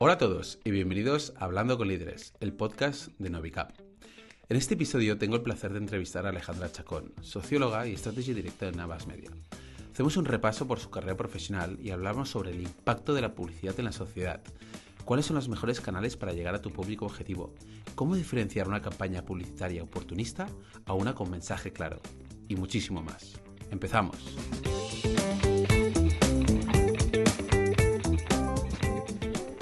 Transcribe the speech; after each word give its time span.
Hola 0.00 0.12
a 0.12 0.18
todos 0.18 0.60
y 0.62 0.70
bienvenidos 0.70 1.32
a 1.36 1.46
Hablando 1.46 1.76
con 1.76 1.88
Líderes, 1.88 2.32
el 2.38 2.52
podcast 2.52 3.08
de 3.18 3.30
Novicap. 3.30 3.72
En 4.48 4.56
este 4.56 4.74
episodio 4.74 5.18
tengo 5.18 5.34
el 5.34 5.42
placer 5.42 5.72
de 5.72 5.80
entrevistar 5.80 6.24
a 6.24 6.28
Alejandra 6.28 6.70
Chacón, 6.70 7.12
socióloga 7.20 7.84
y 7.88 7.96
Strategy 7.96 8.32
Director 8.32 8.70
de 8.70 8.76
Navas 8.76 9.08
Media. 9.08 9.28
Hacemos 9.92 10.16
un 10.16 10.24
repaso 10.24 10.68
por 10.68 10.78
su 10.78 10.88
carrera 10.88 11.16
profesional 11.16 11.78
y 11.82 11.90
hablamos 11.90 12.30
sobre 12.30 12.52
el 12.52 12.62
impacto 12.62 13.12
de 13.12 13.22
la 13.22 13.34
publicidad 13.34 13.74
en 13.76 13.86
la 13.86 13.92
sociedad, 13.92 14.40
cuáles 15.04 15.26
son 15.26 15.34
los 15.34 15.48
mejores 15.48 15.80
canales 15.80 16.16
para 16.16 16.32
llegar 16.32 16.54
a 16.54 16.62
tu 16.62 16.70
público 16.70 17.04
objetivo, 17.04 17.52
cómo 17.96 18.14
diferenciar 18.14 18.68
una 18.68 18.80
campaña 18.80 19.24
publicitaria 19.24 19.82
oportunista 19.82 20.46
a 20.86 20.92
una 20.92 21.16
con 21.16 21.28
mensaje 21.28 21.72
claro, 21.72 22.00
y 22.46 22.54
muchísimo 22.54 23.02
más. 23.02 23.32
Empezamos. 23.72 24.16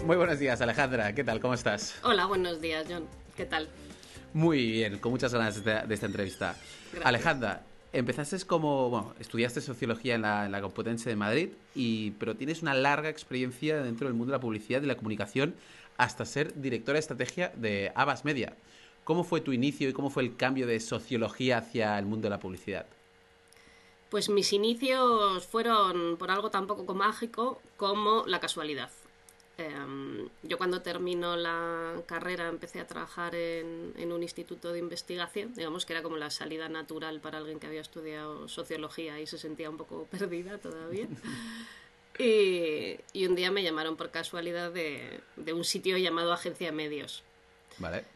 Muy 0.07 0.17
buenos 0.17 0.39
días, 0.39 0.61
Alejandra. 0.61 1.13
¿Qué 1.17 1.25
tal? 1.25 1.41
¿Cómo 1.41 1.55
estás? 1.55 1.99
Hola, 2.05 2.27
buenos 2.27 2.61
días, 2.61 2.87
John. 2.89 3.09
¿Qué 3.37 3.45
tal? 3.45 3.69
Muy 4.35 4.71
bien, 4.71 5.01
con 5.01 5.11
muchas 5.11 5.35
ganas 5.35 5.65
de, 5.65 5.83
esta 5.91 6.07
entrevista. 6.07 6.57
Alejandra, 7.03 7.65
empezaste 7.93 8.39
como, 8.47 8.89
bueno, 8.89 9.15
estudiaste 9.19 9.61
sociología 9.61 10.15
en 10.15 10.23
la, 10.23 10.47
en 10.47 10.53
la, 10.53 10.61
Complutense 10.61 11.11
de 11.11 11.17
Madrid, 11.17 11.49
y, 11.75 12.13
pero 12.13 12.37
tienes 12.37 12.63
una 12.63 12.73
larga 12.73 13.09
experiencia 13.09 13.83
dentro 13.83 14.07
del 14.07 14.15
mundo 14.15 14.31
de 14.31 14.39
la 14.39 14.41
publicidad 14.41 14.81
y 14.81 14.87
la 14.87 14.97
comunicación 14.97 15.57
hasta 15.97 16.25
ser 16.25 16.55
directora 16.55 16.95
de 16.95 17.01
estrategia 17.01 17.53
de 17.57 17.91
Abbas 17.97 18.25
Media. 18.25 18.57
¿Cómo 19.03 19.25
fue 19.25 19.41
tu 19.41 19.53
inicio 19.53 19.89
y 19.89 19.93
cómo 19.93 20.11
fue 20.11 20.23
el 20.23 20.37
cambio 20.37 20.69
de 20.69 20.79
sociología 20.79 21.59
hacia 21.59 21.99
el 21.99 22.07
mundo 22.07 22.27
de 22.27 22.31
la 22.31 22.39
publicidad? 22.39 22.87
Pues 24.09 24.29
mis 24.29 24.53
inicios 24.53 25.45
fueron 25.47 26.17
por 26.17 26.31
algo 26.31 26.53
tan 26.53 26.69
poco 26.69 26.95
mágico 26.95 27.61
como 27.77 28.23
la 28.29 28.39
casualidad. 28.39 28.91
Em, 29.59 30.29
yo 30.43 30.59
cuando 30.59 30.83
termino 30.83 31.35
la 31.35 32.03
carrera 32.05 32.49
empecé 32.49 32.79
a 32.79 32.87
trabajar 32.87 33.35
en, 33.35 34.13
un 34.13 34.23
instituto 34.23 34.73
de 34.73 34.79
investigación, 34.79 35.55
digamos 35.55 35.87
que 35.87 35.95
era 35.95 36.03
como 36.03 36.19
la 36.19 36.31
salida 36.31 36.69
natural 36.69 37.21
para 37.21 37.39
alguien 37.39 37.59
que 37.59 37.67
había 37.67 37.81
estudiado 37.81 38.49
sociología 38.49 39.19
y 39.19 39.27
se 39.27 39.39
sentía 39.39 39.71
un 39.71 39.79
poco 39.79 40.07
perdida 40.11 40.59
todavía. 40.59 41.09
Y, 42.19 43.27
un 43.27 43.35
día 43.35 43.51
me 43.51 43.63
llamaron 43.63 43.97
por 43.97 44.11
casualidad 44.11 44.73
de, 44.73 45.21
de, 45.37 45.53
un 45.53 45.65
sitio 45.65 45.97
llamado 45.99 46.33
Agencia 46.33 46.67
de 46.69 46.73
Medios. 46.73 47.23
Vale. 47.79 48.16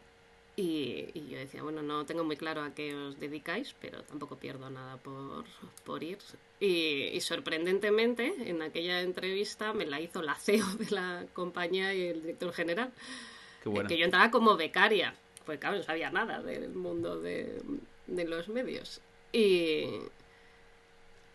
Y, 0.63 1.27
yo 1.31 1.39
decía, 1.39 1.63
bueno, 1.63 1.81
no 1.81 2.05
tengo 2.05 2.23
muy 2.23 2.37
claro 2.37 2.63
a 2.63 2.75
qué 2.75 2.95
os 2.95 3.19
dedicáis, 3.19 3.75
pero 3.81 4.03
tampoco 4.03 4.37
pierdo 4.37 4.69
nada 4.69 4.99
por, 4.99 5.47
por 5.85 6.03
ir. 6.03 6.19
Y, 6.61 7.19
sorprendentemente, 7.23 8.35
en 8.45 8.61
aquella 8.61 9.01
entrevista 9.01 9.73
me 9.73 9.87
la 9.87 10.03
hizo 10.03 10.21
la 10.21 10.35
CEO 10.35 10.67
de 10.79 10.91
la 10.91 11.25
compañía 11.33 11.95
y 11.95 12.09
el 12.09 12.21
director 12.21 12.53
general. 12.53 12.93
Qué 13.63 13.71
bueno. 13.71 13.89
Que 13.89 13.97
yo 13.97 14.05
entraba 14.05 14.31
como 14.31 14.55
becaria, 14.59 15.15
pues 15.47 15.59
claro, 15.59 15.79
no 15.79 15.83
sabía 15.83 16.11
nada 16.11 16.43
del 16.43 16.69
mundo 16.75 17.19
de, 17.19 17.63
de 18.07 18.25
los 18.27 18.49
medios. 18.51 19.01
Y, 19.33 19.87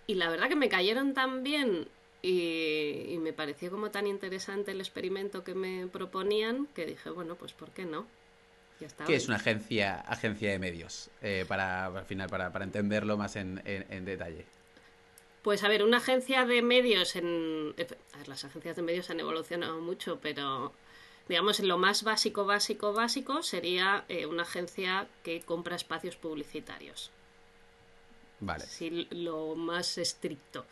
y 0.05 0.13
la 0.13 0.29
verdad 0.29 0.49
que 0.49 0.55
me 0.55 0.69
cayeron 0.69 1.15
tan 1.15 1.41
bien 1.41 1.87
y, 2.21 3.07
y, 3.09 3.17
me 3.17 3.33
pareció 3.33 3.71
como 3.71 3.89
tan 3.89 4.05
interesante 4.05 4.71
el 4.71 4.81
experimento 4.81 5.43
que 5.43 5.55
me 5.55 5.87
proponían 5.87 6.67
que 6.75 6.85
dije, 6.85 7.09
bueno, 7.09 7.35
pues 7.35 7.53
¿por 7.53 7.71
qué 7.71 7.85
no? 7.85 8.05
¿Qué 9.05 9.15
es 9.15 9.27
una 9.27 9.37
agencia, 9.37 10.01
agencia 10.01 10.51
de 10.51 10.59
medios? 10.59 11.09
Eh, 11.21 11.45
para, 11.47 11.85
al 11.85 12.05
final, 12.05 12.29
para, 12.29 12.51
entenderlo 12.63 13.17
más 13.17 13.35
en, 13.35 13.55
detalle. 14.05 14.45
Pues 15.43 15.63
a 15.63 15.67
ver, 15.67 15.83
una 15.83 15.97
agencia 15.97 16.45
de 16.45 16.61
medios 16.61 17.15
en. 17.15 17.73
las 18.27 18.43
agencias 18.43 18.75
de 18.75 18.81
medios 18.81 19.09
han 19.09 19.19
evolucionado 19.19 19.79
mucho, 19.79 20.19
pero 20.19 20.73
digamos, 21.29 21.59
lo 21.59 21.77
más 21.77 22.03
básico, 22.03 22.45
básico, 22.45 22.93
básico 22.93 23.43
sería 23.43 24.05
eh, 24.09 24.25
una 24.25 24.43
agencia 24.43 25.07
que 25.23 25.41
compra 25.41 25.75
espacios 25.75 26.15
publicitarios. 26.17 27.11
Vale. 28.39 28.65
Sí, 28.65 29.07
lo 29.11 29.55
más 29.55 29.97
estricto. 29.97 30.65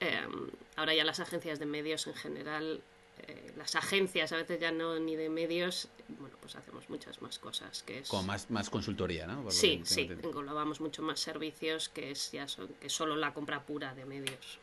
Em, 0.00 0.50
ahora 0.76 0.94
ya 0.94 1.04
las 1.04 1.20
agencias 1.20 1.58
de 1.58 1.66
medios 1.66 2.06
en 2.06 2.14
general 2.14 2.82
eh, 3.26 3.52
las 3.56 3.74
agencias, 3.76 4.32
a 4.32 4.36
veces 4.36 4.60
ya 4.60 4.72
no 4.72 4.98
ni 4.98 5.16
de 5.16 5.28
medios, 5.28 5.88
bueno, 6.18 6.36
pues 6.40 6.56
hacemos 6.56 6.88
muchas 6.88 7.20
más 7.22 7.38
cosas. 7.38 7.82
que 7.82 8.00
es... 8.00 8.08
Como 8.08 8.24
más, 8.24 8.50
más 8.50 8.70
consultoría, 8.70 9.26
¿no? 9.26 9.50
sí, 9.50 9.82
sí, 9.84 10.10
englobamos 10.22 10.80
mucho 10.80 11.02
más 11.02 11.20
servicios 11.20 11.88
que, 11.88 12.10
es 12.10 12.32
ya 12.32 12.48
son, 12.48 12.68
que 12.80 12.88
solo 12.88 13.16
la 13.16 13.32
compra 13.34 13.64
pura 13.64 13.94
de 13.94 14.04
medios. 14.04 14.58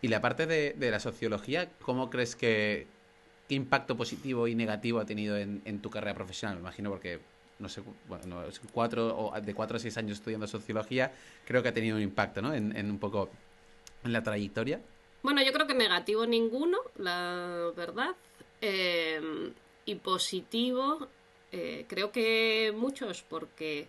Y 0.00 0.08
la 0.08 0.20
parte 0.20 0.46
de, 0.46 0.90
la 0.90 1.00
sociología, 1.00 1.70
¿cómo 1.80 2.08
crees 2.08 2.36
que 2.36 2.86
qué 3.48 3.54
impacto 3.54 3.96
positivo 3.96 4.46
y 4.46 4.54
negativo 4.54 5.00
ha 5.00 5.06
tenido 5.06 5.36
en, 5.36 5.80
tu 5.80 5.90
carrera 5.90 6.14
profesional? 6.14 6.56
Me 6.56 6.60
imagino 6.60 6.90
porque 6.90 7.20
no 7.58 7.68
sé, 7.68 7.82
bueno, 8.06 8.44
cuatro, 8.72 9.18
o 9.18 9.40
de 9.40 9.54
cuatro 9.54 9.76
a 9.76 9.80
seis 9.80 9.96
años 9.98 10.18
estudiando 10.18 10.46
sociología, 10.46 11.12
creo 11.44 11.62
que 11.62 11.70
ha 11.70 11.74
tenido 11.74 11.96
un 11.96 12.02
impacto, 12.02 12.40
¿no? 12.40 12.54
En, 12.54 12.76
en 12.76 12.88
un 12.88 12.98
poco 12.98 13.30
en 14.04 14.12
la 14.12 14.22
trayectoria. 14.22 14.80
Bueno, 15.22 15.42
yo 15.42 15.52
creo 15.52 15.66
que 15.66 15.74
negativo 15.74 16.26
ninguno, 16.26 16.78
la 16.96 17.72
verdad. 17.76 18.14
Eh, 18.60 19.52
y 19.84 19.94
positivo, 19.96 21.08
eh, 21.52 21.86
creo 21.88 22.12
que 22.12 22.72
muchos, 22.76 23.22
porque 23.22 23.88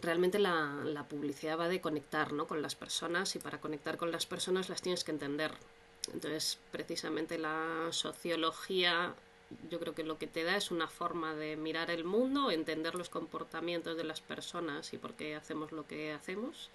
realmente 0.00 0.38
la, 0.38 0.82
la, 0.84 1.06
publicidad 1.08 1.58
va 1.58 1.68
de 1.68 1.80
conectar 1.80 2.32
¿no? 2.32 2.46
con 2.46 2.62
las 2.62 2.74
personas 2.74 3.34
y 3.36 3.38
para 3.38 3.60
conectar 3.60 3.96
con 3.96 4.10
las 4.12 4.26
personas 4.26 4.68
las 4.68 4.82
tienes 4.82 5.04
que 5.04 5.12
entender. 5.12 5.52
Entonces, 6.12 6.58
precisamente 6.70 7.38
la 7.38 7.88
sociología 7.90 9.14
yo 9.70 9.80
creo 9.80 9.94
que 9.94 10.04
lo 10.04 10.18
que 10.18 10.26
te 10.26 10.44
da 10.44 10.56
es 10.56 10.70
una 10.70 10.88
forma 10.88 11.34
de 11.34 11.56
mirar 11.56 11.90
el 11.90 12.04
mundo, 12.04 12.50
entender 12.50 12.94
los 12.94 13.08
comportamientos 13.08 13.96
de 13.96 14.04
las 14.04 14.20
personas 14.20 14.92
y 14.92 14.98
por 14.98 15.14
qué 15.14 15.34
hacemos 15.34 15.72
lo 15.72 15.86
que 15.86 16.12
hacemos 16.12 16.70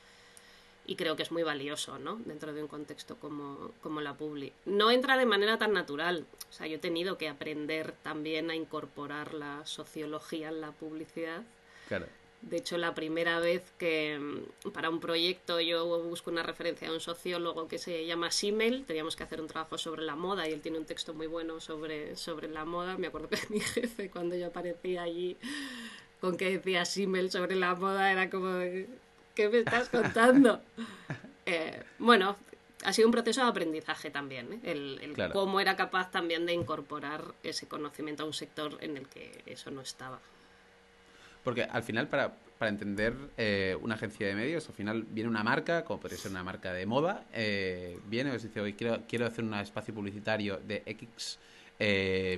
y 0.86 0.96
creo 0.96 1.16
que 1.16 1.24
es 1.24 1.32
muy 1.32 1.44
valioso, 1.44 1.98
¿no? 1.98 2.18
Dentro 2.26 2.54
de 2.54 2.62
un 2.62 2.68
contexto 2.68 3.18
como, 3.18 3.72
como 3.82 4.02
la 4.02 4.16
publi. 4.16 4.52
No 4.66 4.92
entra 4.92 5.18
de 5.18 5.26
manera 5.26 5.58
tan 5.58 5.74
natural. 5.74 6.26
O 6.50 6.54
sea, 6.54 6.68
yo 6.68 6.76
he 6.76 6.80
tenido 6.80 7.18
que 7.18 7.30
aprender 7.30 7.94
también 8.04 8.50
a 8.50 8.56
incorporar 8.56 9.34
la 9.34 9.66
sociología 9.66 10.50
en 10.50 10.62
la 10.62 10.72
publicidad. 10.72 11.44
Claro. 11.88 12.08
De 12.42 12.58
hecho, 12.58 12.78
la 12.78 12.94
primera 12.94 13.40
vez 13.40 13.64
que 13.78 14.20
mm, 14.20 14.72
para 14.72 14.90
un 14.90 15.00
proyecto 15.00 15.62
yo 15.62 16.04
busco 16.04 16.30
una 16.30 16.44
referencia 16.44 16.90
a 16.90 16.92
un 16.92 17.00
sociólogo 17.00 17.70
que 17.70 17.78
se 17.78 18.06
llama 18.06 18.32
Simmel, 18.32 18.84
teníamos 18.86 19.16
que 19.16 19.24
hacer 19.24 19.40
un 19.40 19.48
trabajo 19.48 19.78
sobre 19.78 20.02
la 20.02 20.16
moda 20.16 20.50
y 20.50 20.52
él 20.52 20.60
tiene 20.60 20.78
un 20.78 20.86
texto 20.86 21.14
muy 21.14 21.28
bueno 21.28 21.62
sobre, 21.62 22.18
sobre 22.18 22.50
la 22.50 22.66
moda. 22.66 22.98
Me 22.98 23.08
acuerdo 23.08 23.30
que 23.30 23.38
mi 23.50 23.62
jefe, 23.62 24.10
cuando 24.10 24.36
yo 24.36 24.48
aparecía 24.48 25.04
allí 25.04 25.38
con 26.20 26.36
que 26.36 26.58
decía 26.58 26.84
Simmel 26.84 27.32
sobre 27.32 27.56
la 27.56 27.76
moda, 27.76 28.12
era 28.12 28.30
como 28.30 28.60
¿Qué 29.36 29.50
me 29.50 29.60
estás 29.60 29.90
contando? 29.90 30.62
Eh, 31.46 31.84
bueno, 32.00 32.38
ha 32.86 32.94
sido 32.94 33.06
un 33.10 33.12
proceso 33.12 33.42
de 33.44 33.50
aprendizaje 33.50 34.10
también, 34.10 34.54
¿eh? 34.54 34.60
el, 34.64 35.14
cómo 35.34 35.60
era 35.60 35.76
capaz 35.76 36.10
también 36.10 36.46
de 36.46 36.54
incorporar 36.54 37.22
ese 37.44 37.68
conocimiento 37.68 38.24
a 38.24 38.26
un 38.26 38.32
sector 38.32 38.78
en 38.80 38.96
el 38.96 39.10
que 39.10 39.44
eso 39.46 39.70
no 39.70 39.82
estaba. 39.82 40.22
Porque 41.44 41.64
al 41.64 41.84
final, 41.84 42.08
para, 42.08 42.34
para 42.58 42.70
entender 42.70 43.14
eh, 43.36 43.78
una 43.82 43.96
agencia 43.96 44.26
de 44.26 44.36
medios, 44.36 44.70
al 44.70 44.76
final 44.76 45.04
viene 45.04 45.30
una 45.30 45.44
marca, 45.44 45.84
como 45.84 46.00
puede 46.00 46.16
ser 46.16 46.32
una 46.32 46.46
marca 46.46 46.72
de 46.72 46.86
moda, 46.86 47.26
viene 48.06 48.30
y 48.32 48.36
os 48.38 48.44
dice, 48.44 48.62
hoy 48.62 48.72
quiero, 48.72 49.04
quiero 49.06 49.26
hacer 49.26 49.44
un 49.44 49.54
espacio 49.56 49.94
publicitario 49.94 50.62
de 50.66 50.82
X 50.86 51.40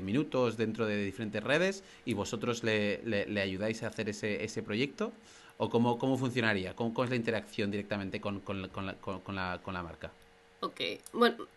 minutos 0.01 0.57
dentro 0.57 0.87
de 0.87 0.97
diferentes 1.03 1.43
redes 1.43 1.83
y 2.05 2.15
vosotros 2.15 2.63
le, 2.63 3.03
le, 3.05 3.39
ayudáis 3.39 3.83
a 3.83 3.87
hacer 3.89 4.09
ese, 4.09 4.43
ese 4.43 4.63
proyecto. 4.63 5.13
¿O 5.57 5.69
cómo, 5.69 5.97
cómo 5.97 6.17
funcionaría? 6.17 6.75
¿Cómo, 6.75 7.03
es 7.03 7.09
la 7.09 7.15
interacción 7.15 7.71
directamente 7.71 8.19
con, 8.19 8.41
con, 8.41 8.67
con, 8.69 8.85
la, 8.85 8.95
con, 8.95 9.73
la, 9.73 9.83
marca? 9.83 10.11
Ok, 10.59 10.81
bueno, 11.13 11.47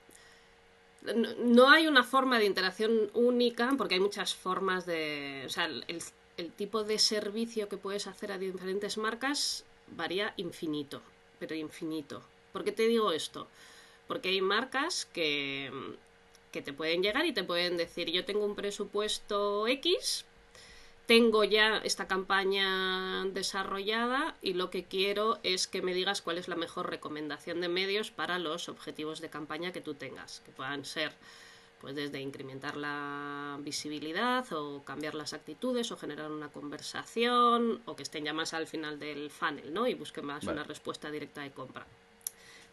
no, 1.39 1.69
hay 1.69 1.87
una 1.87 2.05
forma 2.05 2.39
de 2.39 2.45
interacción 2.45 3.11
única 3.15 3.75
porque 3.77 3.95
hay 3.95 4.01
muchas 4.01 4.35
formas 4.35 4.87
de... 4.87 5.43
O 5.47 5.49
sea, 5.49 5.65
el, 5.65 5.85
el 6.39 6.53
tipo 6.53 6.85
de 6.85 6.99
servicio 6.99 7.69
que 7.69 7.77
puedes 7.77 8.07
hacer 8.07 8.33
a 8.33 8.39
diferentes 8.39 8.97
marcas 8.97 9.65
varía 9.89 10.33
infinito, 10.37 11.03
pero 11.39 11.55
infinito. 11.55 12.23
¿Por 12.53 12.65
qué 12.65 12.73
te 12.73 12.87
digo 12.87 13.13
esto? 13.13 13.49
Porque 14.07 14.31
hay 14.31 14.41
marcas 14.41 15.07
que, 15.13 15.71
que 16.53 16.63
te 16.63 16.73
pueden 16.73 17.03
llegar 17.03 17.27
y 17.27 17.33
te 17.33 17.45
pueden 17.45 17.77
decir, 17.77 18.11
yo 18.11 18.25
tengo 18.25 18.45
un 18.45 18.55
presupuesto 18.55 19.67
X, 19.67 20.25
tengo 21.09 21.43
ya 21.43 21.79
esta 21.79 22.07
campaña 22.07 23.25
desarrollada 23.33 24.37
y 24.43 24.53
lo 24.53 24.69
que 24.69 24.85
quiero 24.85 25.39
es 25.43 25.67
que 25.67 25.81
me 25.81 25.95
digas 25.95 26.21
cuál 26.21 26.37
es 26.37 26.49
la 26.49 26.55
mejor 26.55 26.91
recomendación 26.91 27.63
de 27.63 27.69
medios 27.69 28.11
para 28.11 28.39
los 28.39 28.69
objetivos 28.69 29.23
de 29.23 29.31
campaña 29.31 29.73
que 29.73 29.81
tú 29.81 29.95
tengas, 29.95 30.41
que 30.45 30.53
puedan 30.53 30.85
ser 30.85 31.13
pues 31.81 31.95
desde 31.95 32.21
incrementar 32.21 32.77
la 32.77 33.57
visibilidad 33.61 34.53
o 34.53 34.83
cambiar 34.85 35.15
las 35.15 35.33
actitudes 35.33 35.91
o 35.93 35.97
generar 35.97 36.31
una 36.31 36.51
conversación 36.51 37.81
o 37.87 37.97
que 37.97 38.03
estén 38.03 38.27
ya 38.27 38.35
más 38.35 38.53
al 38.53 38.67
final 38.67 38.99
del 38.99 39.31
funnel, 39.31 39.73
¿no? 39.73 39.87
Y 39.87 39.95
busquen 39.95 40.27
más 40.27 40.45
una 40.45 40.65
respuesta 40.65 41.11
directa 41.11 41.41
de 41.41 41.53
compra. 41.53 41.87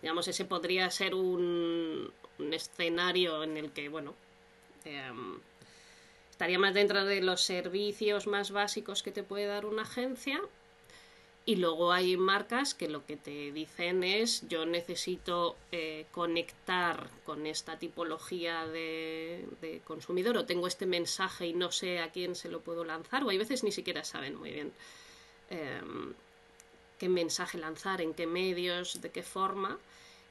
Digamos, 0.01 0.27
ese 0.27 0.43
podría 0.43 0.91
ser 0.91 1.15
un, 1.15 2.11
un 2.39 2.53
escenario 2.53 3.43
en 3.43 3.55
el 3.55 3.71
que, 3.71 3.87
bueno, 3.87 4.13
Em, 4.85 5.39
estaría 6.35 6.59
más 6.59 6.73
dentro 6.73 7.05
de 7.05 7.21
los 7.21 7.39
servicios 7.39 8.27
más 8.27 8.51
básicos 8.51 9.03
que 9.03 9.11
te 9.11 9.23
puede 9.23 9.45
dar 9.45 9.65
una 9.65 9.83
agencia. 9.83 10.41
Y 11.45 11.55
luego 11.55 11.93
hay 11.93 12.17
marcas 12.17 12.73
que 12.73 12.89
lo 12.89 13.05
que 13.05 13.15
te 13.15 13.53
dicen 13.53 14.03
es 14.03 14.45
yo 14.49 14.65
necesito 14.65 15.55
eh, 15.71 16.07
conectar 16.11 17.09
con 17.23 17.45
esta 17.45 17.79
tipología 17.79 18.67
de, 18.67 19.45
consumidor 19.85 20.35
o 20.35 20.45
tengo 20.45 20.67
este 20.67 20.85
mensaje 20.85 21.47
y 21.47 21.53
no 21.53 21.71
sé 21.71 21.99
a 21.99 22.11
quién 22.11 22.35
se 22.35 22.49
lo 22.49 22.59
puedo 22.59 22.83
lanzar 22.83 23.23
o 23.23 23.29
hay 23.29 23.37
veces 23.37 23.63
ni 23.63 23.71
siquiera 23.71 24.03
saben 24.03 24.35
muy 24.35 24.51
bien 24.51 24.73
em, 25.49 26.13
qué 26.99 27.07
mensaje 27.07 27.57
lanzar, 27.57 28.01
en 28.01 28.13
qué 28.13 28.27
medios, 28.27 28.99
de 28.99 29.09
qué 29.11 29.23
forma 29.23 29.79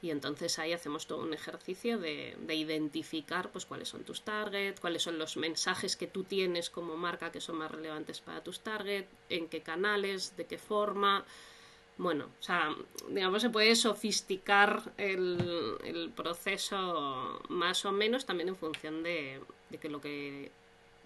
y 0.05 0.11
entonces 0.11 0.59
ahí 0.59 0.71
hacemos 0.71 1.07
todo 1.07 1.23
un 1.23 1.33
ejercicio 1.33 1.97
de, 1.97 2.37
identificar 2.47 3.51
pues 3.51 3.65
cuáles 3.65 3.89
son 3.89 4.03
tus 4.03 4.21
targets, 4.21 4.79
cuáles 4.79 5.01
son 5.01 5.17
los 5.17 5.35
mensajes 5.35 5.95
que 5.95 6.05
tú 6.05 6.23
tienes 6.23 6.69
como 6.69 6.95
marca 6.95 7.31
que 7.31 7.41
son 7.41 7.55
más 7.57 7.71
relevantes 7.71 8.21
para 8.21 8.43
tus 8.43 8.59
targets, 8.59 9.09
en 9.29 9.47
qué 9.47 9.61
canales, 9.61 10.37
de 10.37 10.45
qué 10.45 10.59
forma. 10.59 11.25
Bueno, 11.97 12.25
o 12.39 12.43
sea, 12.43 12.75
digamos, 13.09 13.41
se 13.41 13.49
puede 13.49 13.75
sofisticar 13.75 14.93
el, 14.97 16.11
proceso 16.15 17.41
más 17.49 17.83
o 17.85 17.91
menos 17.91 18.27
también 18.27 18.49
en 18.49 18.55
función 18.55 19.01
de, 19.01 19.41
que 19.81 19.89
lo 19.89 20.01
que, 20.01 20.51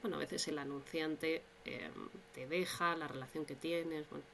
bueno, 0.01 0.17
a 0.17 0.19
veces 0.19 0.45
el 0.49 0.59
anunciante 0.59 1.41
eh, 1.63 1.89
te 2.33 2.47
deja, 2.47 2.97
la 2.97 3.07
relación 3.07 3.45
que 3.45 3.55
tienes, 3.55 4.09
bueno, 4.09 4.25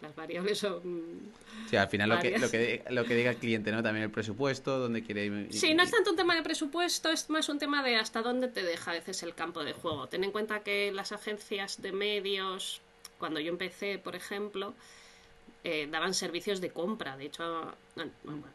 las 0.00 0.14
variables 0.14 0.58
son. 0.58 1.32
Sí, 1.70 1.76
al 1.76 1.88
final 1.88 2.10
lo 2.10 2.18
que, 2.18 2.38
lo 2.38 2.50
que, 2.50 2.84
lo, 2.90 3.04
que, 3.04 3.14
diga 3.14 3.30
el 3.30 3.36
cliente, 3.36 3.72
¿no? 3.72 3.82
También 3.82 4.04
el 4.04 4.10
presupuesto, 4.10 4.78
dónde 4.78 5.02
quiere 5.02 5.26
ir. 5.26 5.48
Sí, 5.50 5.74
no 5.74 5.82
es 5.82 5.90
tanto 5.90 6.10
un 6.10 6.16
tema 6.16 6.34
de 6.34 6.42
presupuesto, 6.42 7.10
es 7.10 7.30
más 7.30 7.48
un 7.48 7.58
tema 7.58 7.82
de 7.82 7.96
hasta 7.96 8.22
dónde 8.22 8.48
te 8.48 8.62
deja 8.62 8.90
a 8.90 8.94
veces 8.94 9.22
el 9.22 9.34
campo 9.34 9.64
de 9.64 9.72
juego. 9.72 10.06
Ten 10.06 10.24
en 10.24 10.32
cuenta 10.32 10.60
que 10.60 10.92
las 10.92 11.12
agencias 11.12 11.80
de 11.80 11.92
medios, 11.92 12.82
cuando 13.18 13.40
yo 13.40 13.50
empecé, 13.50 13.98
por 13.98 14.14
ejemplo, 14.14 14.74
eh, 15.64 15.88
daban 15.90 16.14
servicios 16.14 16.60
de 16.60 16.70
compra. 16.70 17.16
De 17.16 17.26
hecho, 17.26 17.74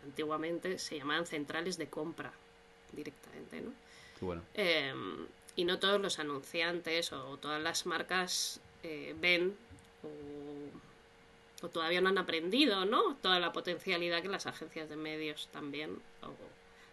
antiguamente 0.05 0.77
se 0.77 0.97
llamaban 0.97 1.25
centrales 1.25 1.77
de 1.77 1.87
compra 1.87 2.31
directamente, 2.93 3.61
¿no? 3.61 3.73
bueno. 4.21 4.43
Em, 4.53 5.25
y 5.55 5.65
no 5.65 5.79
todos 5.79 5.99
los 5.99 6.19
anunciantes 6.19 7.11
o 7.11 7.37
todas 7.37 7.61
las 7.61 7.85
marcas 7.85 8.61
eh, 8.83 9.15
ven 9.19 9.55
o 10.03 10.90
o 11.61 11.69
todavía 11.69 12.01
no 12.01 12.09
han 12.09 12.17
aprendido, 12.17 12.85
¿no? 12.85 13.15
Toda 13.17 13.39
la 13.39 13.51
potencialidad 13.51 14.21
que 14.21 14.29
las 14.29 14.47
agencias 14.47 14.89
de 14.89 14.95
medios 14.95 15.47
también 15.51 16.01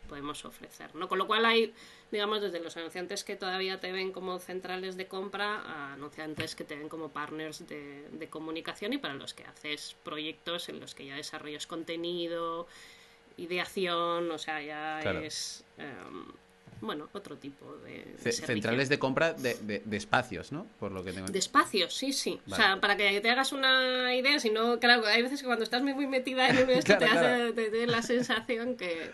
podemos 0.08 0.44
ofrecer, 0.44 0.94
¿no? 0.94 1.08
Con 1.08 1.18
lo 1.18 1.26
cual 1.26 1.44
hay, 1.44 1.72
digamos, 2.10 2.40
desde 2.40 2.60
los 2.60 2.76
anunciantes 2.76 3.22
que 3.22 3.36
todavía 3.36 3.78
te 3.78 3.92
ven 3.92 4.10
como 4.10 4.38
centrales 4.38 4.96
de 4.96 5.06
compra 5.06 5.60
a 5.60 5.92
anunciantes 5.92 6.56
que 6.56 6.64
te 6.64 6.76
ven 6.76 6.88
como 6.88 7.10
partners 7.10 7.66
de, 7.68 8.28
comunicación 8.30 8.92
y 8.92 8.98
para 8.98 9.14
los 9.14 9.34
que 9.34 9.44
haces 9.44 9.96
proyectos 10.02 10.68
en 10.68 10.80
los 10.80 10.94
que 10.94 11.06
ya 11.06 11.16
desarrollas 11.16 11.66
contenido, 11.66 12.66
ideación, 13.36 14.30
o 14.30 14.38
sea, 14.38 14.62
ya 14.62 15.00
es... 15.00 15.64
Em, 15.76 16.26
bueno, 16.80 17.08
otro 17.12 17.36
tipo 17.36 17.76
de, 17.78 18.32
centrales 18.32 18.88
de 18.88 18.98
compra 18.98 19.32
de, 19.32 19.82
espacios, 19.92 20.52
¿no? 20.52 20.66
Por 20.78 20.92
lo 20.92 21.04
que 21.04 21.12
tengo 21.12 21.26
De 21.28 21.38
espacios, 21.38 21.94
sí, 21.94 22.12
sí. 22.12 22.40
O 22.50 22.54
sea, 22.54 22.80
para 22.80 22.96
que 22.96 23.20
te 23.20 23.30
hagas 23.30 23.52
una 23.52 24.14
idea, 24.14 24.38
si 24.38 24.50
no, 24.50 24.78
claro, 24.78 25.06
hay 25.06 25.22
veces 25.22 25.40
que 25.40 25.46
cuando 25.46 25.64
estás 25.64 25.82
muy, 25.82 26.06
metida 26.06 26.48
en 26.48 26.70
esto 26.70 26.96
te, 26.98 27.04
Hace, 27.04 27.86
la 27.86 28.02
sensación 28.02 28.76
que... 28.76 29.10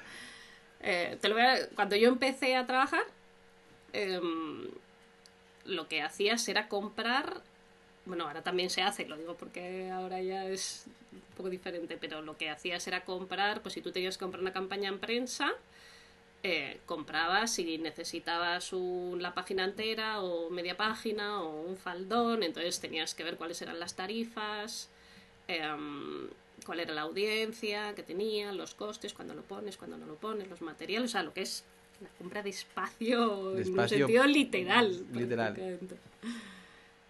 Eh, 0.80 1.16
te 1.20 1.28
lo 1.28 1.34
voy 1.34 1.44
a, 1.44 1.68
cuando 1.74 1.96
yo 1.96 2.08
empecé 2.08 2.56
a 2.56 2.66
trabajar, 2.66 3.04
em, 3.92 4.68
lo 5.64 5.88
que 5.88 6.02
hacías 6.02 6.46
era 6.48 6.68
comprar 6.68 7.42
bueno, 8.06 8.26
ahora 8.26 8.42
también 8.42 8.70
se 8.70 8.82
hace, 8.82 9.06
lo 9.06 9.16
digo 9.16 9.34
porque 9.36 9.90
ahora 9.90 10.20
ya 10.20 10.46
es 10.46 10.84
un 11.12 11.36
poco 11.36 11.48
diferente, 11.48 11.96
pero 11.98 12.20
lo 12.22 12.36
que 12.36 12.50
hacías 12.50 12.86
era 12.86 13.04
comprar, 13.04 13.62
pues 13.62 13.74
si 13.74 13.80
tú 13.80 13.92
tenías 13.92 14.18
que 14.18 14.24
comprar 14.24 14.42
una 14.42 14.52
campaña 14.52 14.88
en 14.88 14.98
prensa, 14.98 15.52
eh, 16.46 16.80
comprabas 16.84 17.54
si 17.54 17.78
necesitabas 17.78 18.70
la 19.18 19.32
página 19.32 19.64
entera 19.64 20.20
o 20.20 20.50
media 20.50 20.76
página 20.76 21.40
o 21.40 21.62
un 21.62 21.78
faldón, 21.78 22.42
entonces 22.42 22.80
tenías 22.80 23.14
que 23.14 23.24
ver 23.24 23.38
cuáles 23.38 23.62
eran 23.62 23.80
las 23.80 23.96
tarifas, 23.96 24.90
em, 25.48 26.28
cuál 26.66 26.80
era 26.80 26.92
la 26.92 27.00
audiencia 27.00 27.94
que 27.94 28.02
tenía, 28.02 28.52
los 28.52 28.74
costes, 28.74 29.14
cuando 29.14 29.32
lo 29.32 29.40
pones, 29.40 29.78
cuando 29.78 29.96
no 29.96 30.04
lo 30.04 30.16
pones, 30.16 30.46
los 30.50 30.60
materiales, 30.60 31.08
o 31.08 31.12
sea, 31.12 31.22
lo 31.22 31.32
que 31.32 31.40
es 31.40 31.64
la 32.02 32.10
compra 32.18 32.42
de 32.42 32.50
espacio, 32.50 33.56
en 33.56 33.78
un 33.78 33.88
sentido 33.88 34.26
literal. 34.26 35.02
Literal. 35.14 35.78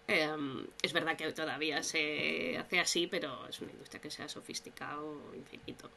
Em, 0.07 0.65
es 0.81 0.93
verdad 0.93 1.17
que 1.17 1.29
todavía 1.33 1.83
se 1.83 2.57
hace 2.57 2.79
así, 2.79 3.07
pero 3.07 3.45
es 3.49 3.59
una 3.59 3.73
industria 3.73 3.99
que 3.99 4.09
se 4.09 4.23
ha 4.23 4.29
sofisticado 4.29 5.19
infinito 5.35 5.89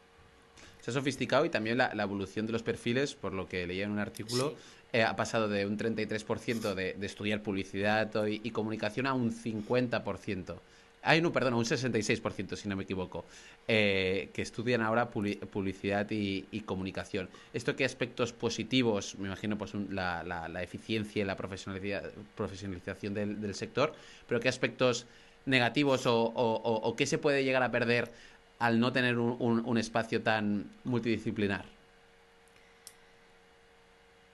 se 0.88 0.93
ha 0.99 1.00
sofisticado 1.00 1.44
y 1.44 1.50
también 1.50 1.76
la, 1.76 1.90
evolución 2.02 2.46
de 2.46 2.52
los 2.52 2.62
perfiles, 2.62 3.14
por 3.14 3.35
lo 3.35 3.46
que 3.46 3.67
leía 3.67 3.85
en 3.85 3.90
un 3.90 3.99
artículo, 3.99 4.55
eh, 4.90 5.02
ha 5.02 5.14
pasado 5.17 5.46
de 5.46 5.67
un 5.67 5.76
33% 5.76 6.73
de, 6.73 6.94
de, 6.94 7.06
estudiar 7.06 7.43
publicidad 7.43 8.11
y, 8.26 8.50
comunicación 8.52 9.06
a 9.06 9.12
un 9.12 9.31
50%. 9.31 10.56
Hay 11.02 11.20
no, 11.20 11.31
perdón, 11.31 11.55
un 11.55 11.64
66%, 11.67 12.56
si 12.56 12.69
no 12.70 12.76
me 12.76 12.85
equivoco, 12.85 13.26
eh, 13.69 14.31
que 14.32 14.40
estudian 14.40 14.81
ahora 14.81 15.11
publicidad 15.11 16.06
y, 16.11 16.62
comunicación. 16.64 17.29
¿Esto 17.52 17.76
qué 17.76 17.85
aspectos 17.85 18.32
positivos? 18.32 19.14
Me 19.19 19.26
imagino 19.26 19.58
pues 19.58 19.75
la, 19.75 20.23
la, 20.25 20.62
eficiencia 20.62 21.23
y 21.23 21.26
la 21.26 21.37
profesionalización 21.37 23.12
del, 23.12 23.55
sector, 23.55 23.93
pero 24.26 24.40
¿qué 24.40 24.49
aspectos 24.49 25.05
negativos 25.44 26.06
o, 26.06 26.32
o, 26.35 26.96
qué 26.96 27.06
se 27.06 27.19
puede 27.19 27.44
llegar 27.44 27.62
a 27.62 27.70
perder 27.70 28.11
al 28.59 28.81
no 28.81 28.93
tener 28.93 29.19
un, 29.19 29.79
espacio 29.79 30.23
tan 30.23 30.71
multidisciplinar. 30.85 31.65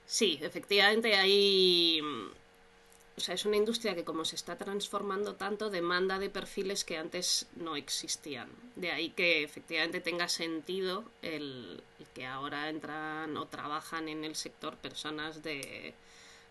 Sí, 0.05 0.39
efectivamente 0.41 1.15
hay... 1.15 2.01
O 3.17 3.21
sea, 3.21 3.33
es 3.35 3.45
una 3.45 3.55
industria 3.55 3.95
que 3.95 4.03
como 4.03 4.25
se 4.25 4.35
está 4.35 4.57
transformando 4.57 5.35
tanto, 5.35 5.69
demanda 5.69 6.19
de 6.19 6.29
perfiles 6.29 6.83
que 6.83 6.97
antes 6.97 7.47
no 7.55 7.77
existían. 7.77 8.49
De 8.75 8.91
ahí 8.91 9.11
que 9.11 9.41
efectivamente 9.41 10.01
tenga 10.01 10.27
sentido 10.27 11.05
el, 11.21 11.81
que 12.13 12.25
ahora 12.25 12.69
entran 12.69 13.37
o 13.37 13.47
trabajan 13.47 14.09
en 14.09 14.25
el 14.25 14.35
sector 14.35 14.75
personas 14.75 15.43
de, 15.43 15.93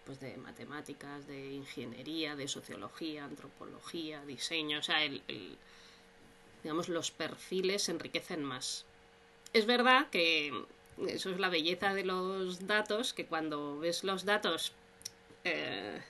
pues 0.06 0.20
de 0.20 0.38
matemáticas, 0.38 1.26
de 1.26 1.52
ingeniería, 1.52 2.34
de 2.34 2.48
sociología, 2.48 3.26
antropología, 3.26 4.24
diseño. 4.24 4.78
O 4.78 4.82
sea, 4.82 5.04
el 5.04 5.20
digamos, 6.64 6.88
los 6.88 7.12
perfiles 7.12 7.82
se 7.82 7.92
enriquecen 7.92 8.42
más. 8.42 8.84
Es 9.52 9.66
verdad 9.66 10.10
que 10.10 10.52
eso 11.06 11.30
es 11.30 11.38
la 11.38 11.48
belleza 11.48 11.94
de 11.94 12.04
los 12.04 12.66
datos, 12.66 13.12
que 13.12 13.26
cuando 13.26 13.78
ves 13.78 14.02
los 14.02 14.24
datos, 14.24 14.72
eh, 15.44 16.00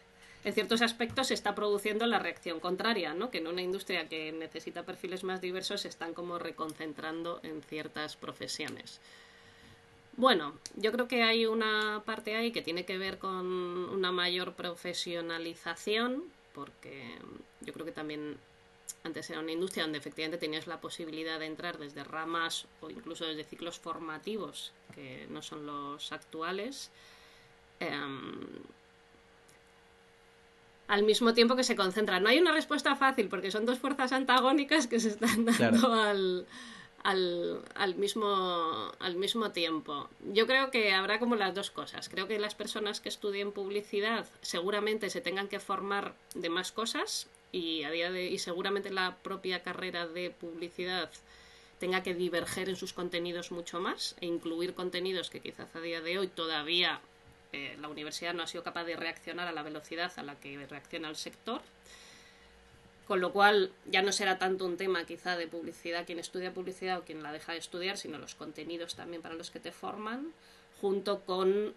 en 0.44 0.52
ciertos 0.52 0.80
aspectos 0.82 1.28
se 1.28 1.34
está 1.34 1.54
produciendo 1.54 2.06
la 2.06 2.18
reacción 2.18 2.60
contraria, 2.60 3.14
¿no? 3.14 3.30
que 3.30 3.38
en 3.38 3.46
una 3.46 3.62
industria 3.62 4.08
que 4.08 4.30
necesita 4.32 4.84
perfiles 4.84 5.24
más 5.24 5.40
diversos 5.40 5.82
se 5.82 5.88
están 5.88 6.14
como 6.14 6.38
reconcentrando 6.38 7.40
en 7.42 7.62
ciertas 7.62 8.16
profesiones. 8.16 9.00
Bueno, 10.16 10.54
yo 10.76 10.92
creo 10.92 11.08
que 11.08 11.24
hay 11.24 11.46
una 11.46 12.02
parte 12.04 12.36
ahí 12.36 12.52
que 12.52 12.62
tiene 12.62 12.84
que 12.84 12.98
ver 12.98 13.18
con 13.18 13.46
una 13.46 14.12
mayor 14.12 14.54
profesionalización, 14.54 16.22
porque 16.52 17.18
yo 17.62 17.72
creo 17.72 17.84
que 17.84 17.92
también 17.92 18.36
antes 19.04 19.28
era 19.28 19.40
una 19.40 19.52
industria 19.52 19.84
donde 19.84 19.98
efectivamente 19.98 20.38
tenías 20.38 20.66
la 20.66 20.80
posibilidad 20.80 21.38
de 21.38 21.46
entrar 21.46 21.78
desde 21.78 22.04
ramas 22.04 22.66
o 22.80 22.88
incluso 22.88 23.26
desde 23.26 23.44
ciclos 23.44 23.78
formativos 23.78 24.72
que 24.94 25.26
no 25.28 25.42
son 25.42 25.66
los 25.66 26.10
actuales. 26.10 26.90
Em, 27.80 28.62
al 30.88 31.02
mismo 31.02 31.34
tiempo 31.34 31.56
que 31.56 31.64
se 31.64 31.76
concentran. 31.76 32.22
No 32.22 32.28
hay 32.28 32.38
una 32.38 32.52
respuesta 32.52 32.94
fácil 32.96 33.28
porque 33.28 33.50
son 33.50 33.66
dos 33.66 33.78
fuerzas 33.78 34.12
antagónicas 34.12 34.86
que 34.86 35.00
se 35.00 35.08
están 35.08 35.44
dando 35.58 35.92
al, 35.92 36.46
al, 37.02 37.62
al, 37.74 37.94
mismo, 37.96 38.92
al 38.98 39.16
mismo 39.16 39.50
tiempo. 39.50 40.08
Yo 40.32 40.46
creo 40.46 40.70
que 40.70 40.92
habrá 40.92 41.18
como 41.18 41.36
las 41.36 41.54
dos 41.54 41.70
cosas. 41.70 42.08
Creo 42.08 42.26
que 42.26 42.38
las 42.38 42.54
personas 42.54 43.00
que 43.00 43.10
estudien 43.10 43.52
publicidad 43.52 44.26
seguramente 44.40 45.10
se 45.10 45.20
tengan 45.20 45.48
que 45.48 45.60
formar 45.60 46.14
de 46.34 46.48
más 46.48 46.72
cosas 46.72 47.28
y 47.54 47.84
a 47.84 47.90
día 47.92 48.10
de 48.10 48.26
y 48.26 48.38
seguramente 48.38 48.90
la 48.90 49.16
propia 49.18 49.62
carrera 49.62 50.08
de 50.08 50.30
publicidad 50.30 51.08
tenga 51.78 52.02
que 52.02 52.12
diverger 52.12 52.68
en 52.68 52.74
sus 52.74 52.92
contenidos 52.92 53.52
mucho 53.52 53.78
más 53.78 54.16
e 54.20 54.26
incluir 54.26 54.74
contenidos 54.74 55.30
que 55.30 55.40
quizás 55.40 55.68
a 55.76 55.80
día 55.80 56.00
de 56.00 56.18
hoy 56.18 56.26
todavía 56.26 57.00
eh, 57.52 57.76
la 57.80 57.86
universidad 57.86 58.34
no 58.34 58.42
ha 58.42 58.48
sido 58.48 58.64
capaz 58.64 58.82
de 58.82 58.96
reaccionar 58.96 59.46
a 59.46 59.52
la 59.52 59.62
velocidad 59.62 60.12
a 60.16 60.24
la 60.24 60.34
que 60.40 60.66
reacciona 60.66 61.08
el 61.08 61.14
sector. 61.14 61.62
Con 63.06 63.20
lo 63.20 63.32
cual 63.32 63.70
ya 63.86 64.02
no 64.02 64.10
será 64.10 64.38
tanto 64.38 64.64
un 64.64 64.76
tema 64.76 65.04
quizá 65.04 65.36
de 65.36 65.46
publicidad 65.46 66.06
quien 66.06 66.18
estudia 66.18 66.54
publicidad 66.54 66.98
o 66.98 67.04
quien 67.04 67.22
la 67.22 67.32
deja 67.32 67.52
de 67.52 67.58
estudiar, 67.58 67.98
sino 67.98 68.18
los 68.18 68.34
contenidos 68.34 68.96
también 68.96 69.22
para 69.22 69.34
los 69.34 69.52
que 69.52 69.60
te 69.60 69.70
forman, 69.70 70.32
junto 70.80 71.20
con 71.20 71.74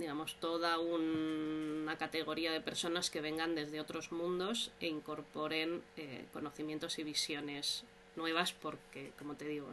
digamos, 0.00 0.34
toda 0.36 0.78
una 0.78 1.96
categoría 1.98 2.50
de 2.52 2.60
personas 2.60 3.10
que 3.10 3.20
vengan 3.20 3.54
desde 3.54 3.80
otros 3.80 4.10
mundos 4.10 4.72
e 4.80 4.88
incorporen 4.88 5.82
eh, 5.96 6.24
conocimientos 6.32 6.98
y 6.98 7.04
visiones 7.04 7.84
nuevas 8.16 8.52
porque, 8.52 9.12
como 9.18 9.34
te 9.34 9.46
digo, 9.46 9.68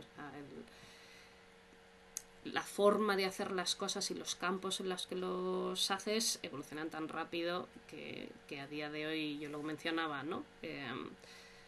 la 2.43 2.62
forma 2.62 3.15
de 3.15 3.25
hacer 3.25 3.51
las 3.51 3.75
cosas 3.75 4.12
y 4.12 4.15
los 4.15 4.36
campos 4.36 4.79
en 4.79 4.89
los 4.89 5.07
que 5.07 5.15
los 5.15 5.91
haces 5.91 6.39
evolucionan 6.43 6.89
tan 6.89 7.07
rápido 7.07 7.67
que, 7.89 8.60
a 8.60 8.67
día 8.67 8.89
de 8.89 9.07
hoy, 9.07 9.39
yo 9.39 9.50
lo 9.50 9.63
mencionaba, 9.63 10.24
¿no? 10.24 10.43
Em, 10.62 11.10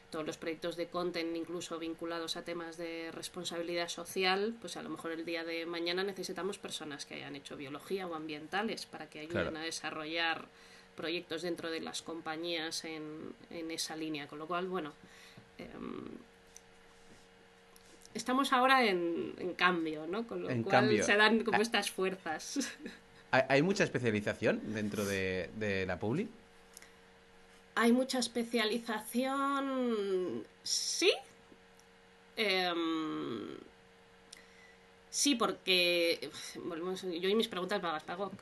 todos 0.10 0.25
los 0.25 0.38
proyectos 0.38 0.75
de 0.75 0.88
content, 0.88 1.36
incluso 1.36 1.80
vinculados 1.80 2.36
a 2.38 2.44
temas 2.44 2.78
de 2.78 3.12
responsabilidad 3.12 3.89
social, 3.89 4.56
pues 4.60 4.78
a 4.78 4.82
lo 4.82 4.89
mejor 4.89 5.12
el 5.12 5.25
día 5.25 5.44
de 5.44 5.66
mañana 5.66 6.04
necesitamos 6.04 6.58
personas 6.58 7.06
que 7.06 7.16
hayan 7.16 7.36
hecho 7.36 7.56
biología 7.58 8.08
o 8.08 8.16
ambientales 8.16 8.86
para 8.86 9.10
que 9.10 9.20
ayuden 9.20 9.58
a 9.58 9.62
desarrollar 9.62 10.46
proyectos 10.96 11.44
dentro 11.44 11.70
de 11.70 11.80
las 11.80 12.01
compañías 12.01 12.84
en, 12.84 13.34
esa 13.50 13.96
línea. 13.96 14.28
Con 14.28 14.39
lo 14.39 14.48
cual, 14.48 14.68
bueno, 14.68 14.94
em, 15.58 16.08
estamos 18.13 18.51
ahora 18.51 18.84
en, 18.84 19.54
cambio, 19.56 20.08
¿no? 20.08 20.28
Con 20.28 20.44
lo 20.44 20.63
cual 20.63 21.04
se 21.04 21.16
dan 21.16 21.44
como 21.44 21.62
estas 21.62 21.92
fuerzas. 21.92 22.60
¿Hay 23.32 23.62
mucha 23.62 23.84
especialización 23.84 24.74
dentro 24.74 25.06
de, 25.06 25.51
de 25.56 25.86
la 25.86 26.00
Publi? 26.00 26.28
¿Hay 27.81 27.93
mucha 27.93 28.19
especialización? 28.19 30.45
Sí. 30.63 31.13
Em, 32.36 33.55
sí, 35.09 35.36
porque. 35.36 36.29
yo 37.21 37.29
y 37.29 37.36
mis 37.36 37.48
preguntas 37.48 37.81
vagas, 37.81 38.03
pago. 38.03 38.33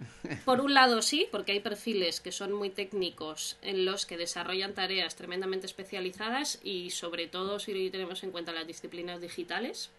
Por 0.44 0.60
un 0.60 0.74
lado, 0.74 1.00
sí, 1.00 1.28
porque 1.30 1.52
hay 1.52 1.60
perfiles 1.60 2.20
que 2.20 2.32
son 2.32 2.52
muy 2.52 2.70
técnicos 2.70 3.56
en 3.62 3.84
los 3.84 4.04
que 4.04 4.16
desarrollan 4.16 4.74
tareas 4.74 5.14
tremendamente 5.14 5.66
especializadas 5.66 6.58
y, 6.64 6.90
sobre 6.90 7.28
todo, 7.28 7.60
si 7.60 7.88
tenemos 7.88 8.24
en 8.24 8.32
cuenta 8.32 8.50
las 8.50 8.66
disciplinas 8.66 9.20
digitales, 9.20 9.90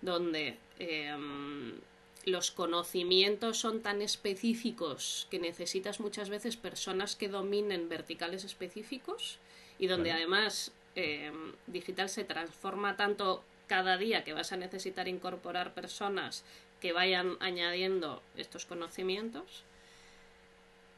donde 0.00 0.56
em, 0.80 1.74
los 2.24 2.50
conocimientos 2.50 3.58
son 3.58 3.82
tan 3.82 4.02
específicos 4.02 5.26
que 5.30 5.38
necesitas 5.38 6.00
muchas 6.00 6.28
veces 6.28 6.56
personas 6.56 7.16
que 7.16 7.28
dominen 7.28 7.88
verticales 7.88 8.44
específicos 8.44 9.38
y 9.78 9.88
donde 9.88 10.12
además 10.12 10.72
em, 10.94 11.52
digital 11.66 12.08
se 12.08 12.24
transforma 12.24 12.96
tanto 12.96 13.44
cada 13.66 13.96
día 13.96 14.24
que 14.24 14.34
vas 14.34 14.52
a 14.52 14.56
necesitar 14.56 15.08
incorporar 15.08 15.74
personas 15.74 16.44
que 16.80 16.92
vayan 16.92 17.36
añadiendo 17.40 18.22
estos 18.36 18.66
conocimientos. 18.66 19.64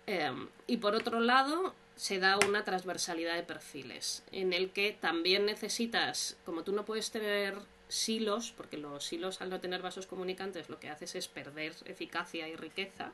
Em, 0.06 0.48
y 0.66 0.78
por 0.78 0.94
otro 0.94 1.20
lado, 1.20 1.74
se 1.96 2.18
da 2.18 2.38
una 2.46 2.64
transversalidad 2.64 3.36
de 3.36 3.42
perfiles, 3.42 4.22
en 4.32 4.52
el 4.52 4.70
que 4.70 4.92
también 4.92 5.46
necesitas, 5.46 6.36
como 6.44 6.62
tú 6.64 6.72
no 6.72 6.84
puedes 6.84 7.10
tener 7.10 7.54
silos, 7.94 8.52
porque 8.56 8.76
los 8.76 9.04
silos 9.04 9.40
al 9.40 9.50
no 9.50 9.60
tener 9.60 9.82
vasos 9.82 10.06
comunicantes 10.06 10.68
lo 10.68 10.80
que 10.80 10.88
haces 10.88 11.14
es 11.14 11.28
perder 11.28 11.74
eficacia 11.84 12.48
y 12.48 12.56
riqueza, 12.56 13.12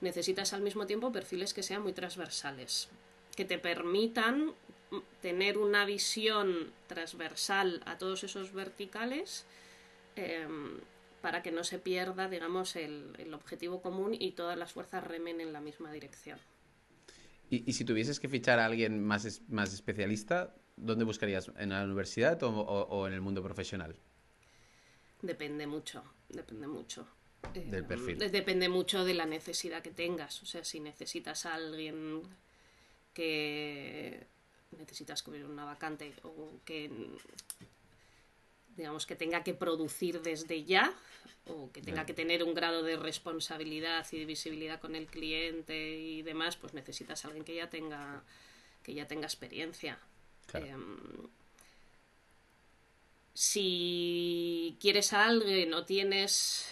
necesitas 0.00 0.52
al 0.52 0.62
mismo 0.62 0.86
tiempo 0.86 1.12
perfiles 1.12 1.54
que 1.54 1.62
sean 1.62 1.82
muy 1.82 1.92
transversales, 1.92 2.88
que 3.36 3.44
te 3.44 3.58
permitan 3.58 4.54
tener 5.20 5.58
una 5.58 5.84
visión 5.84 6.72
transversal 6.86 7.82
a 7.84 7.98
todos 7.98 8.24
esos 8.24 8.52
verticales 8.52 9.44
em, 10.16 10.80
para 11.20 11.42
que 11.42 11.50
no 11.50 11.64
se 11.64 11.78
pierda, 11.78 12.28
digamos, 12.28 12.76
el, 12.76 13.34
objetivo 13.34 13.82
común 13.82 14.16
y 14.18 14.32
todas 14.32 14.56
las 14.56 14.72
fuerzas 14.72 15.04
remen 15.04 15.40
en 15.40 15.52
la 15.52 15.60
misma 15.60 15.92
dirección. 15.92 16.38
Y, 17.50 17.72
si 17.72 17.84
tuvieses 17.84 18.20
que 18.20 18.28
fichar 18.28 18.58
a 18.58 18.66
alguien 18.66 19.02
más, 19.02 19.42
más 19.48 19.72
especialista, 19.72 20.54
¿Dónde 20.80 21.04
buscarías? 21.04 21.50
¿En 21.56 21.70
la 21.70 21.84
universidad 21.84 22.42
o, 22.42 23.06
en 23.06 23.12
el 23.12 23.20
mundo 23.20 23.42
profesional? 23.42 23.96
Depende 25.22 25.66
mucho, 25.66 26.02
depende 26.28 26.66
mucho. 26.66 27.06
Del 27.54 27.74
eh, 27.74 27.82
perfil. 27.82 28.18
depende 28.18 28.68
mucho 28.68 29.04
de 29.04 29.14
la 29.14 29.26
necesidad 29.26 29.82
que 29.82 29.90
tengas. 29.90 30.42
O 30.42 30.46
sea, 30.46 30.64
si 30.64 30.80
necesitas 30.80 31.46
a 31.46 31.54
alguien 31.54 32.22
que 33.14 34.26
necesitas 34.76 35.22
cubrir 35.22 35.44
una 35.44 35.64
vacante 35.64 36.14
o 36.22 36.60
que 36.64 36.90
digamos 38.76 39.06
que 39.06 39.16
tenga 39.16 39.42
que 39.42 39.54
producir 39.54 40.22
desde 40.22 40.64
ya 40.64 40.92
o 41.46 41.70
que 41.72 41.82
tenga 41.82 42.06
que 42.06 42.14
tener 42.14 42.44
un 42.44 42.54
grado 42.54 42.82
de 42.82 42.96
responsabilidad 42.96 44.06
y 44.12 44.18
de 44.18 44.24
visibilidad 44.24 44.80
con 44.80 44.94
el 44.94 45.06
cliente 45.06 45.98
y 45.98 46.22
demás, 46.22 46.56
pues 46.56 46.74
necesitas 46.74 47.24
a 47.24 47.28
alguien 47.28 47.44
que 47.44 47.54
ya 47.54 47.70
tenga 47.70 48.22
que 48.82 48.94
ya 48.94 49.06
tenga 49.06 49.26
experiencia. 49.26 49.98
Em, 50.54 51.28
si 53.34 54.76
quieres 54.80 55.12
a 55.12 55.26
alguien 55.26 55.72
o 55.74 55.84
tienes 55.84 56.66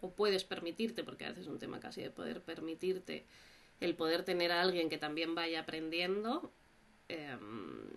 o 0.00 0.10
puedes 0.10 0.44
permitirte, 0.44 1.04
porque 1.04 1.24
a 1.24 1.28
veces 1.28 1.44
es 1.44 1.48
un 1.48 1.58
tema 1.58 1.80
casi 1.80 2.02
de 2.02 2.10
poder 2.10 2.42
permitirte, 2.42 3.24
el 3.80 3.94
poder 3.94 4.24
tener 4.24 4.52
a 4.52 4.60
alguien 4.60 4.88
que 4.88 4.98
también 4.98 5.34
vaya 5.34 5.60
aprendiendo, 5.60 6.52
em, 7.08 7.90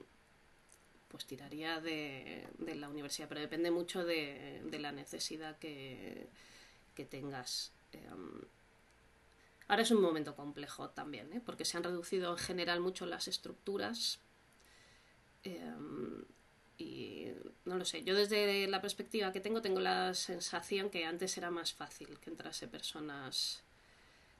pues 1.10 1.26
tiraría 1.26 1.80
de, 1.80 2.48
la 2.76 2.90
universidad, 2.90 3.28
pero 3.30 3.42
depende 3.42 3.72
mucho 3.72 4.04
de, 4.04 4.62
la 4.80 4.92
necesidad 4.92 5.58
que, 5.60 6.28
tengas. 7.10 7.72
Em, 7.92 8.42
ahora 9.68 9.84
es 9.84 9.92
un 9.92 10.02
momento 10.02 10.36
complejo 10.36 10.90
también, 10.90 11.32
¿eh? 11.34 11.42
porque 11.46 11.66
se 11.66 11.78
han 11.78 11.84
reducido 11.84 12.32
en 12.32 12.38
general 12.38 12.80
mucho 12.80 13.06
las 13.06 13.28
estructuras, 13.28 14.20
Em, 15.44 16.24
y 16.78 17.28
no 17.66 17.78
lo 17.78 17.86
sé, 17.86 18.04
yo 18.04 18.16
desde 18.16 18.68
la 18.68 18.82
perspectiva 18.82 19.32
que 19.32 19.40
tengo 19.40 19.62
tengo 19.62 19.80
la 19.80 20.14
sensación 20.14 20.90
que 20.90 21.06
antes 21.06 21.38
era 21.38 21.52
más 21.52 21.74
fácil 21.74 22.20
que 22.20 22.30
entrase 22.30 22.68
personas 22.68 23.64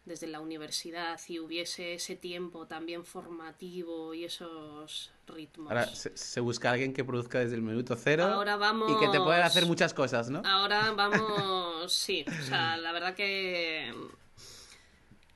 desde 0.06 0.28
la 0.28 0.42
universidad 0.42 1.20
y 1.28 1.40
hubiese 1.40 1.94
ese 1.94 2.16
tiempo 2.16 2.68
también 2.68 3.06
formativo 3.06 4.14
y 4.14 4.26
esos 4.26 5.12
ritmos. 5.28 5.72
Ahora 5.72 5.88
se, 5.88 6.40
busca 6.42 6.72
alguien 6.72 6.94
que 6.94 7.06
produzca 7.06 7.40
desde 7.40 7.56
el 7.56 7.62
minuto 7.62 7.96
cero 7.96 8.26
ahora 8.26 8.58
vamos, 8.58 8.92
y 8.92 9.00
que 9.00 9.08
te 9.10 9.20
pueda 9.20 9.46
hacer 9.46 9.66
muchas 9.66 9.94
cosas, 9.94 10.30
¿no? 10.30 10.42
Ahora 10.46 10.92
vamos, 10.92 11.94
sí, 11.94 12.26
o 12.28 12.44
sea, 12.44 12.76
la 12.78 12.92
verdad 12.92 13.16
que 13.16 13.94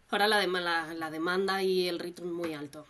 ahora 0.09 0.27
la, 0.27 0.45
la, 0.45 0.93
la 0.93 1.11
demanda 1.11 1.63
y 1.63 1.87
el 1.87 1.99
ritmo 1.99 2.25
es 2.25 2.33
muy 2.33 2.53
alto. 2.53 2.85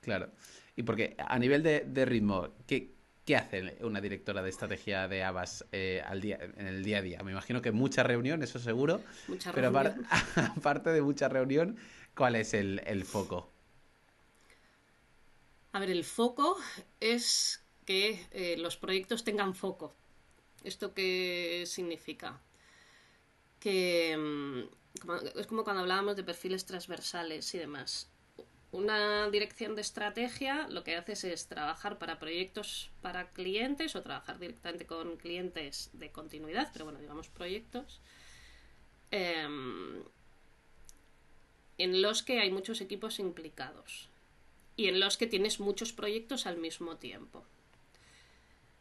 Claro. 0.00 0.30
Y 0.76 0.82
porque 0.84 1.14
a 1.18 1.38
nivel 1.38 1.62
de, 1.62 2.04
ritmo, 2.04 2.48
¿qué, 2.66 2.94
¿qué, 3.26 3.36
hace 3.36 3.76
una 3.82 4.00
directora 4.00 4.42
de 4.42 4.50
estrategia 4.50 5.06
de 5.06 5.22
Abbas 5.22 5.66
eh, 5.72 6.02
al 6.06 6.20
día, 6.20 6.38
en 6.56 6.66
el 6.66 6.82
día 6.82 6.98
a 6.98 7.02
día? 7.02 7.22
Me 7.22 7.32
imagino 7.32 7.60
que 7.60 7.72
mucha 7.72 8.02
reunión, 8.02 8.42
eso 8.42 8.58
seguro. 8.58 9.02
Mucha 9.28 9.52
pero 9.52 9.68
aparte 10.56 10.90
de 10.90 11.02
mucha 11.02 11.28
reunión, 11.28 11.76
¿cuál 12.14 12.36
es 12.36 12.54
el, 12.54 13.04
foco? 13.04 13.50
A 15.72 15.80
ver, 15.80 15.90
el 15.90 16.04
foco 16.04 16.56
es 17.00 17.62
que 17.84 18.26
eh, 18.30 18.56
los 18.58 18.76
proyectos 18.76 19.24
tengan 19.24 19.54
foco. 19.54 19.94
¿Esto 20.64 20.94
qué 20.94 21.64
significa? 21.66 22.40
Que 23.58 24.16
mm, 24.16 25.38
es 25.38 25.46
como 25.46 25.64
cuando 25.64 25.82
hablábamos 25.82 26.16
de 26.16 26.24
perfiles 26.24 26.64
transversales 26.64 27.54
y 27.54 27.58
demás. 27.58 28.11
Una 28.72 29.28
dirección 29.28 29.74
de 29.74 29.82
estrategia 29.82 30.66
lo 30.68 30.82
que 30.82 30.96
haces 30.96 31.24
es 31.24 31.46
trabajar 31.46 31.98
para 31.98 32.18
proyectos 32.18 32.90
para 33.02 33.28
clientes 33.28 33.94
o 33.94 34.02
trabajar 34.02 34.38
directamente 34.38 34.86
con 34.86 35.18
clientes 35.18 35.90
de 35.92 36.10
continuidad, 36.10 36.70
pero 36.72 36.86
bueno, 36.86 36.98
digamos 36.98 37.28
proyectos, 37.28 38.00
em, 39.10 40.02
en 41.76 42.00
los 42.00 42.22
que 42.22 42.40
hay 42.40 42.50
muchos 42.50 42.80
equipos 42.80 43.18
implicados 43.18 44.08
y 44.74 44.86
en 44.88 45.00
los 45.00 45.18
que 45.18 45.26
tienes 45.26 45.60
muchos 45.60 45.92
proyectos 45.92 46.46
al 46.46 46.56
mismo 46.56 46.96
tiempo. 46.96 47.44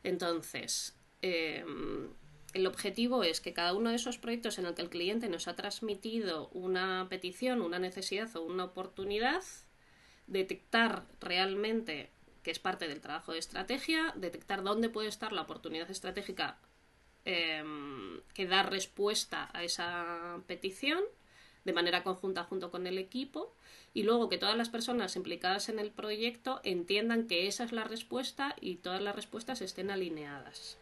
Entonces, 0.04 0.96
em, 1.22 2.08
el 2.54 2.66
objetivo 2.66 3.24
es 3.26 3.42
que 3.42 3.52
cada 3.52 3.74
uno 3.74 3.90
de 3.90 3.98
esos 3.98 4.18
proyectos 4.18 4.58
en 4.58 4.68
el 4.68 4.74
que 4.74 4.84
el 4.84 4.90
cliente 4.90 5.28
nos 5.28 5.50
ha 5.50 5.56
transmitido 5.58 6.48
una 6.54 7.08
petición, 7.10 7.62
una 7.62 7.80
necesidad 7.80 8.34
o 8.38 8.44
una 8.44 8.64
oportunidad, 8.64 9.44
detectar 10.32 11.04
realmente 11.20 12.10
que 12.44 12.52
es 12.52 12.60
parte 12.60 12.88
del 12.88 13.02
trabajo 13.02 13.34
de 13.34 13.40
estrategia, 13.40 14.14
detectar 14.16 14.64
dónde 14.64 14.90
puede 14.90 15.08
estar 15.08 15.32
la 15.32 15.44
oportunidad 15.44 15.92
estratégica 15.92 16.58
em, 17.24 18.20
que 18.34 18.48
da 18.48 18.64
respuesta 18.64 19.50
a 19.54 19.64
esa 19.64 20.42
petición 20.48 21.04
de 21.66 21.74
manera 21.74 22.02
conjunta 22.02 22.44
junto 22.44 22.72
con 22.72 22.88
el 22.88 22.98
equipo 22.98 23.54
y 23.94 24.02
luego 24.04 24.30
que 24.30 24.40
todas 24.40 24.58
las 24.58 24.70
personas 24.70 25.16
implicadas 25.16 25.70
en 25.70 25.78
el 25.78 25.92
proyecto 25.92 26.62
entiendan 26.64 27.28
que 27.28 27.46
esa 27.46 27.64
es 27.64 27.72
la 27.72 27.84
respuesta 27.84 28.56
y 28.60 28.78
todas 28.78 29.02
las 29.02 29.16
respuestas 29.16 29.62
estén 29.62 29.92
alineadas. 29.92 30.80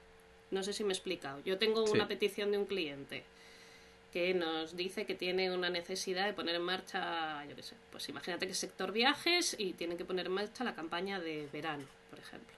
No 0.51 0.63
sé 0.63 0.72
si 0.72 0.84
me 0.84 0.94
he 0.94 0.96
explicado. 0.96 1.41
Yo 1.44 1.58
tengo 1.58 1.84
una 1.84 2.08
petición 2.08 2.51
de 2.51 2.58
un 2.58 2.65
cliente 2.65 3.25
que 4.12 4.34
nos 4.34 4.75
dice 4.75 5.06
que 5.06 5.16
tiene 5.16 5.51
una 5.51 5.70
necesidad 5.70 6.25
de 6.25 6.34
poner 6.34 6.56
en 6.56 6.63
marcha, 6.63 7.46
yo 7.46 7.56
qué 7.56 7.63
sé, 7.63 7.75
pues 7.92 8.10
imagínate 8.10 8.48
que 8.48 8.54
sector 8.54 8.92
viajes 8.92 9.56
y 9.58 9.74
tienen 9.74 9.98
que 9.98 10.06
poner 10.06 10.25
en 10.25 10.32
marcha 10.34 10.63
la 10.63 10.74
campaña 10.74 11.20
de 11.20 11.48
verano, 11.51 11.86
por 12.10 12.20
ejemplo. 12.20 12.56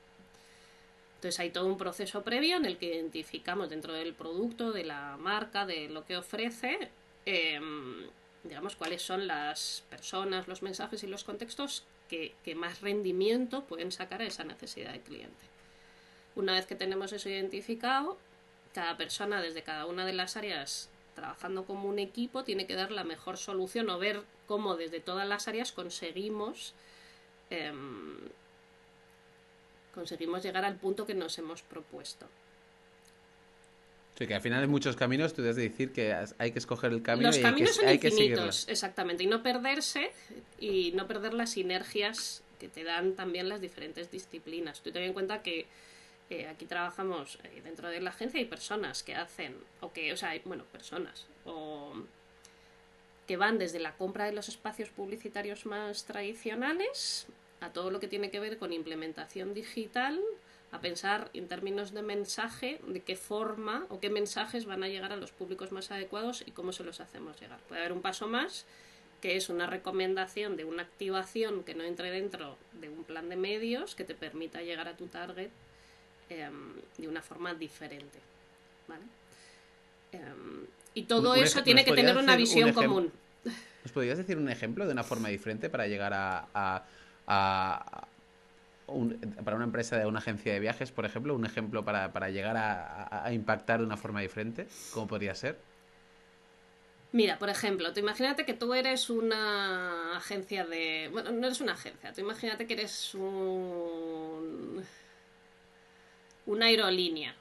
Entonces 1.15 1.39
hay 1.39 1.51
todo 1.51 1.67
un 1.67 1.77
proceso 1.77 2.23
previo 2.23 2.57
en 2.57 2.65
el 2.65 2.77
que 2.77 2.95
identificamos 2.95 3.69
dentro 3.69 3.93
del 3.93 4.13
producto, 4.13 4.71
de 4.71 4.85
la 4.85 5.17
marca, 5.17 5.65
de 5.65 5.89
lo 5.89 6.05
que 6.05 6.17
ofrece, 6.17 6.89
em, 7.25 8.07
digamos, 8.43 8.75
cuáles 8.75 9.01
son 9.03 9.27
las 9.27 9.83
personas, 9.89 10.47
los 10.47 10.63
mensajes 10.63 11.03
y 11.03 11.07
los 11.07 11.23
contextos 11.23 11.83
que, 12.09 12.33
que 12.43 12.55
más 12.55 12.81
rendimiento 12.81 13.65
pueden 13.65 13.91
sacar 13.91 14.21
a 14.21 14.25
esa 14.25 14.43
necesidad 14.45 14.93
de 14.93 15.01
cliente. 15.01 15.45
Una 16.35 16.53
vez 16.53 16.65
que 16.65 16.75
tenemos 16.75 17.11
eso 17.11 17.29
identificado, 17.29 18.17
cada 18.73 18.97
persona 18.97 19.41
desde 19.41 19.63
cada 19.63 19.85
una 19.85 20.05
de 20.05 20.13
las 20.13 20.37
áreas 20.37 20.89
trabajando 21.15 21.65
como 21.65 21.89
un 21.89 21.99
equipo 21.99 22.43
tiene 22.43 22.67
que 22.67 22.75
dar 22.75 22.91
la 22.91 23.03
mejor 23.03 23.37
solución 23.37 23.89
o 23.89 23.99
ver 23.99 24.23
cómo 24.47 24.75
desde 24.75 24.99
todas 24.99 25.27
las 25.27 25.47
áreas 25.47 25.71
conseguimos 25.71 26.73
em, 27.49 28.17
conseguimos 29.93 30.43
llegar 30.43 30.65
al 30.65 30.75
punto 30.75 31.05
que 31.05 31.13
nos 31.13 31.37
hemos 31.37 31.61
propuesto. 31.61 32.27
Sí, 34.17 34.27
que 34.27 34.35
al 34.35 34.41
final 34.41 34.61
hay 34.61 34.67
muchos 34.67 34.95
caminos, 34.95 35.33
tú 35.33 35.41
debes 35.41 35.55
decir 35.55 35.91
que 35.91 36.15
hay 36.37 36.51
que 36.51 36.59
escoger 36.59 36.91
el 36.91 37.01
camino 37.01 37.29
Los 37.29 37.37
y 37.37 37.41
caminos 37.41 37.79
hay 37.79 37.97
que, 37.97 38.09
son 38.11 38.19
hay 38.19 38.25
infinitos, 38.25 38.67
exactamente, 38.67 39.23
y 39.23 39.27
no 39.27 39.41
perderse 39.41 40.11
y 40.59 40.91
no 40.91 41.07
perder 41.07 41.33
las 41.33 41.51
sinergias 41.51 42.43
que 42.59 42.67
te 42.67 42.83
dan 42.83 43.15
también 43.15 43.49
las 43.49 43.61
diferentes 43.61 44.11
disciplinas. 44.11 44.81
Tú 44.81 44.91
ten 44.91 45.03
en 45.03 45.13
cuenta 45.13 45.41
que 45.41 45.65
aquí 46.49 46.65
trabajamos 46.65 47.39
eh, 47.43 47.61
dentro 47.63 47.89
de 47.89 47.99
la 48.01 48.11
agencia 48.11 48.39
hay 48.39 48.45
personas 48.45 49.03
que 49.03 49.15
hacen, 49.15 49.55
o 49.81 49.91
que, 49.91 50.13
o 50.13 50.17
sea, 50.17 50.33
bueno, 50.45 50.63
personas, 50.65 51.27
o 51.45 51.93
que 53.27 53.37
van 53.37 53.57
desde 53.57 53.79
la 53.79 53.95
compra 53.95 54.25
de 54.25 54.33
los 54.33 54.49
espacios 54.49 54.89
publicitarios 54.89 55.65
más 55.65 56.05
tradicionales 56.05 57.27
a 57.61 57.71
todo 57.71 57.91
lo 57.91 57.99
que 57.99 58.07
tiene 58.07 58.31
que 58.31 58.39
ver 58.39 58.57
con 58.57 58.73
implementación 58.73 59.53
digital, 59.53 60.19
a 60.71 60.79
pensar 60.79 61.29
en 61.33 61.47
términos 61.47 61.93
de 61.93 62.01
mensaje, 62.01 62.79
de 62.87 63.01
qué 63.01 63.15
forma 63.15 63.85
o 63.89 63.99
qué 63.99 64.09
mensajes 64.09 64.65
van 64.65 64.83
a 64.83 64.87
llegar 64.87 65.11
a 65.11 65.17
los 65.17 65.31
públicos 65.31 65.71
más 65.71 65.91
adecuados 65.91 66.43
y 66.45 66.51
cómo 66.51 66.71
se 66.71 66.83
los 66.83 67.01
hacemos 67.01 67.39
llegar. 67.39 67.59
Puede 67.67 67.81
haber 67.81 67.91
un 67.91 68.01
paso 68.01 68.27
más, 68.27 68.65
que 69.21 69.35
es 69.35 69.49
una 69.49 69.67
recomendación 69.67 70.57
de 70.57 70.65
una 70.65 70.83
activación 70.83 71.63
que 71.63 71.75
no 71.75 71.83
entre 71.83 72.09
dentro 72.09 72.57
de 72.73 72.89
un 72.89 73.03
plan 73.03 73.29
de 73.29 73.35
medios 73.35 73.95
que 73.95 74.05
te 74.05 74.15
permita 74.15 74.61
llegar 74.61 74.87
a 74.87 74.97
tu 74.97 75.07
target 75.07 75.51
Em, 76.31 76.75
de 76.97 77.09
una 77.09 77.21
forma 77.21 77.53
diferente. 77.53 78.17
¿vale? 78.87 79.03
Em, 80.13 80.65
y 80.93 81.03
todo 81.03 81.35
eso 81.35 81.61
tiene 81.61 81.83
que 81.83 81.91
tener 81.91 82.15
una 82.15 82.37
visión 82.37 82.71
común. 82.71 83.11
¿Nos 83.83 83.91
podrías 83.91 84.17
decir 84.17 84.37
un 84.37 84.47
ejemplo 84.47 84.85
de 84.85 84.93
una 84.93 85.03
forma 85.03 85.27
diferente 85.27 85.69
para 85.69 85.87
llegar 85.87 86.13
a, 86.13 86.47
a, 86.53 88.07
para 89.43 89.57
una 89.57 89.65
empresa 89.65 89.97
de 89.97 90.05
una 90.05 90.19
agencia 90.19 90.53
de 90.53 90.61
viajes, 90.61 90.91
por 90.93 91.03
ejemplo, 91.03 91.35
un 91.35 91.45
ejemplo 91.45 91.83
para, 91.83 92.13
para 92.13 92.29
llegar 92.29 92.55
a, 92.55 93.25
a, 93.25 93.33
impactar 93.33 93.79
de 93.79 93.85
una 93.85 93.97
forma 93.97 94.21
diferente? 94.21 94.67
¿Cómo 94.93 95.07
podría 95.07 95.35
ser? 95.35 95.57
Mira, 97.11 97.37
por 97.39 97.49
ejemplo, 97.49 97.91
tú 97.91 97.99
imagínate 97.99 98.45
que 98.45 98.53
tú 98.53 98.73
eres 98.73 99.09
una 99.09 100.15
agencia 100.15 100.65
de... 100.65 101.09
Bueno, 101.11 101.31
no 101.33 101.47
eres 101.47 101.59
una 101.59 101.73
agencia, 101.73 102.13
tú 102.13 102.21
imagínate 102.21 102.65
que 102.67 102.73
eres 102.73 103.13
un 103.15 104.81
una 106.45 106.67
aerolínea 106.67 107.35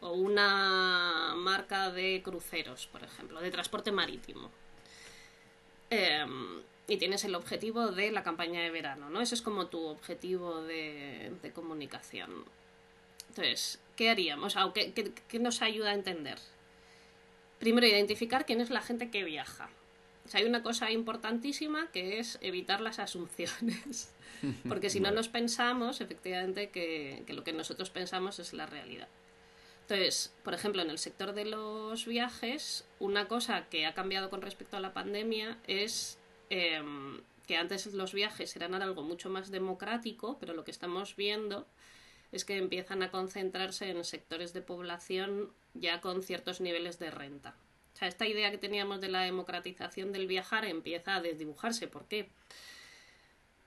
o 0.00 0.12
una 0.12 1.34
marca 1.36 1.90
de 1.90 2.22
cruceros, 2.24 2.86
por 2.86 3.02
ejemplo, 3.04 3.40
de 3.40 3.50
transporte 3.50 3.92
marítimo. 3.92 4.50
Em, 5.90 6.62
y 6.88 6.96
tienes 6.96 7.24
el 7.24 7.34
objetivo 7.34 7.88
de 7.88 8.10
la 8.10 8.22
campaña 8.22 8.62
de 8.62 8.70
verano, 8.70 9.10
¿no? 9.10 9.20
Ese 9.20 9.34
es 9.34 9.42
como 9.42 9.66
tu 9.66 9.86
objetivo 9.86 10.62
de, 10.62 11.32
comunicación. 11.54 12.44
Entonces, 13.28 13.80
¿qué 13.96 14.10
haríamos? 14.10 14.56
O 14.56 14.72
¿qué, 14.72 14.92
qué, 14.92 15.38
nos 15.38 15.62
ayuda 15.62 15.90
a 15.90 15.94
entender? 15.94 16.38
Primero, 17.58 17.86
identificar 17.86 18.46
quién 18.46 18.60
es 18.60 18.70
la 18.70 18.82
gente 18.82 19.10
que 19.10 19.22
viaja. 19.22 19.68
O 20.24 20.28
sea, 20.28 20.40
hay 20.40 20.46
una 20.46 20.62
cosa 20.62 20.90
importantísima 20.90 21.90
que 21.90 22.18
es 22.18 22.38
evitar 22.40 22.80
las 22.80 22.98
asunciones. 22.98 24.12
Porque 24.68 24.90
si 24.90 25.00
no 25.00 25.10
nos 25.10 25.28
pensamos, 25.28 26.00
efectivamente, 26.00 26.70
que, 26.70 27.24
lo 27.28 27.44
que 27.44 27.52
nosotros 27.52 27.90
pensamos 27.90 28.38
es 28.38 28.52
la 28.52 28.66
realidad. 28.66 29.08
Entonces, 29.82 30.32
por 30.44 30.54
ejemplo, 30.54 30.82
en 30.82 30.90
el 30.90 30.98
sector 30.98 31.32
de 31.32 31.44
los 31.44 32.06
viajes, 32.06 32.86
una 33.00 33.26
cosa 33.26 33.66
que 33.68 33.86
ha 33.86 33.94
cambiado 33.94 34.30
con 34.30 34.40
respecto 34.40 34.76
a 34.76 34.80
la 34.80 34.94
pandemia 34.94 35.58
es 35.66 36.18
em, 36.48 37.20
que 37.46 37.56
antes 37.56 37.86
los 37.92 38.14
viajes 38.14 38.54
eran 38.54 38.74
algo 38.74 39.02
mucho 39.02 39.30
más 39.30 39.50
democrático, 39.50 40.38
pero 40.38 40.54
lo 40.54 40.62
que 40.64 40.70
estamos 40.70 41.16
viendo 41.16 41.66
es 42.30 42.44
que 42.44 42.56
empiezan 42.56 43.02
a 43.02 43.10
concentrarse 43.10 43.90
en 43.90 44.04
sectores 44.04 44.52
de 44.52 44.62
población 44.62 45.50
ya 45.74 46.00
con 46.00 46.22
ciertos 46.22 46.60
niveles 46.60 46.98
de 47.00 47.10
renta. 47.10 47.56
Sea, 48.00 48.08
esta 48.08 48.26
idea 48.26 48.50
que 48.50 48.58
teníamos 48.58 49.00
de 49.00 49.08
la 49.08 49.20
democratización 49.20 50.10
del 50.10 50.26
viajar 50.26 50.64
empieza 50.64 51.14
a 51.14 51.20
desdibujarse. 51.20 51.86
¿Por 51.86 52.08
qué? 52.08 52.30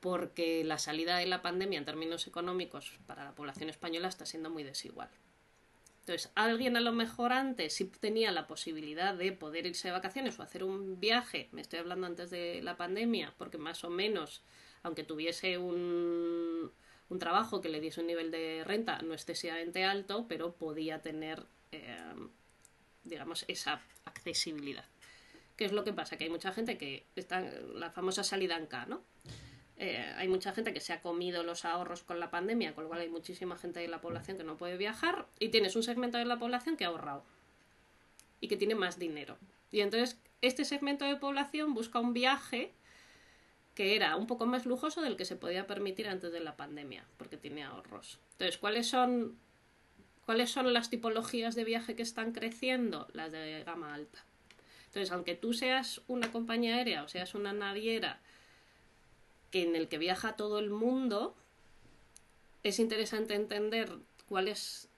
porque 0.04 0.66
la 0.66 0.80
salida 0.80 1.18
de 1.18 1.26
la 1.26 1.42
pandemia 1.42 1.80
en 1.80 1.86
términos 1.86 2.28
económicos 2.28 3.00
para 3.08 3.24
la 3.24 3.32
población 3.36 3.70
española 3.70 4.10
está 4.10 4.26
siendo 4.26 4.50
muy 4.50 4.64
desigual. 4.64 5.08
Entonces, 6.02 6.30
alguien 6.36 6.76
a 6.76 6.82
lo 6.82 6.92
mejor 6.92 7.32
antes 7.32 7.76
sí 7.76 7.86
tenía 7.86 8.34
la 8.34 8.46
posibilidad 8.46 9.14
de 9.14 9.32
poder 9.32 9.66
irse 9.66 9.88
de 9.88 9.94
vacaciones 9.94 10.38
o 10.38 10.44
hacer 10.44 10.66
un 10.66 11.00
viaje, 11.00 11.48
me 11.54 11.62
estoy 11.62 11.80
hablando 11.80 12.06
antes 12.06 12.30
de 12.30 12.62
la 12.62 12.76
pandemia, 12.76 13.34
porque 13.38 13.58
más 13.58 13.86
o 13.86 13.90
menos, 13.90 14.42
aunque 14.82 15.06
tuviese 15.06 15.58
un, 15.58 16.70
un 17.08 17.20
trabajo 17.20 17.62
que 17.62 17.70
le 17.70 17.80
diese 17.80 18.02
un 18.02 18.08
nivel 18.08 18.30
de 18.30 18.66
renta 18.66 19.02
no 19.04 19.14
excesivamente 19.14 19.86
alto, 19.86 20.26
pero 20.28 20.52
podía 20.52 21.02
tener, 21.02 21.46
eh, 21.72 21.98
digamos, 23.04 23.46
esa 23.48 23.82
accesibilidad. 24.06 24.86
¿Qué 25.56 25.66
es 25.66 25.72
lo 25.72 25.84
que 25.84 25.94
pasa? 25.94 26.18
Que 26.18 26.26
hay 26.26 26.30
mucha 26.30 26.52
gente 26.52 26.78
que 26.78 27.06
está 27.16 27.42
la 27.42 27.92
famosa 27.92 28.24
salida 28.24 28.58
en 28.58 28.66
K, 28.66 28.86
¿no? 28.88 29.04
Eh, 29.78 30.14
hay 30.18 30.28
mucha 30.28 30.54
gente 30.54 30.74
que 30.74 30.80
se 30.80 30.94
ha 30.94 31.02
comido 31.02 31.44
los 31.44 31.66
ahorros 31.66 32.04
con 32.04 32.20
la 32.20 32.30
pandemia, 32.30 32.74
con 32.74 32.84
lo 32.84 32.90
cual 32.90 33.02
hay 33.02 33.10
muchísima 33.10 33.58
gente 33.58 33.80
de 33.80 33.88
la 33.88 34.02
población 34.02 34.38
que 34.38 34.44
no 34.44 34.58
puede 34.58 34.78
viajar 34.78 35.28
y 35.40 35.50
tienes 35.50 35.76
un 35.76 35.84
segmento 35.84 36.18
de 36.18 36.26
la 36.26 36.38
población 36.38 36.78
que 36.78 36.86
ha 36.86 36.90
ahorrado 36.90 37.24
y 38.40 38.48
que 38.48 38.58
tiene 38.58 38.76
más 38.76 39.00
dinero. 39.00 39.38
Y 39.72 39.82
entonces 39.82 40.18
este 40.42 40.66
segmento 40.66 41.06
de 41.06 41.16
población 41.16 41.74
busca 41.74 42.00
un 42.00 42.14
viaje 42.14 42.74
que 43.76 43.96
era 43.96 44.16
un 44.16 44.28
poco 44.28 44.46
más 44.46 44.66
lujoso 44.66 45.02
del 45.02 45.18
que 45.18 45.26
se 45.26 45.36
podía 45.36 45.66
permitir 45.66 46.08
antes 46.08 46.32
de 46.32 46.40
la 46.40 46.56
pandemia, 46.56 47.06
porque 47.18 47.38
tiene 47.38 47.64
ahorros. 47.64 48.20
Entonces, 48.34 48.58
¿cuáles 48.58 48.88
son, 48.88 49.40
¿cuáles 50.26 50.52
son 50.52 50.74
las 50.74 50.90
tipologías 50.90 51.56
de 51.56 51.64
viaje 51.64 51.96
que 51.96 52.04
están 52.04 52.32
creciendo? 52.32 53.08
Las 53.14 53.32
de 53.32 53.64
gama 53.64 53.94
alta. 53.94 54.24
Entonces, 54.88 55.12
aunque 55.12 55.36
tú 55.36 55.54
seas 55.54 56.02
una 56.08 56.32
compañía 56.32 56.76
aérea 56.76 57.04
o 57.04 57.08
seas 57.08 57.34
una 57.34 57.52
naviera 57.52 58.20
que 59.50 59.64
en 59.64 59.76
el 59.76 59.88
que 59.88 59.98
viaja 59.98 60.36
todo 60.36 60.60
el 60.60 60.70
mundo, 60.70 61.36
es 62.64 62.80
interesante 62.80 63.36
entender 63.36 63.92
cuál 64.30 64.48
es, 64.48 64.90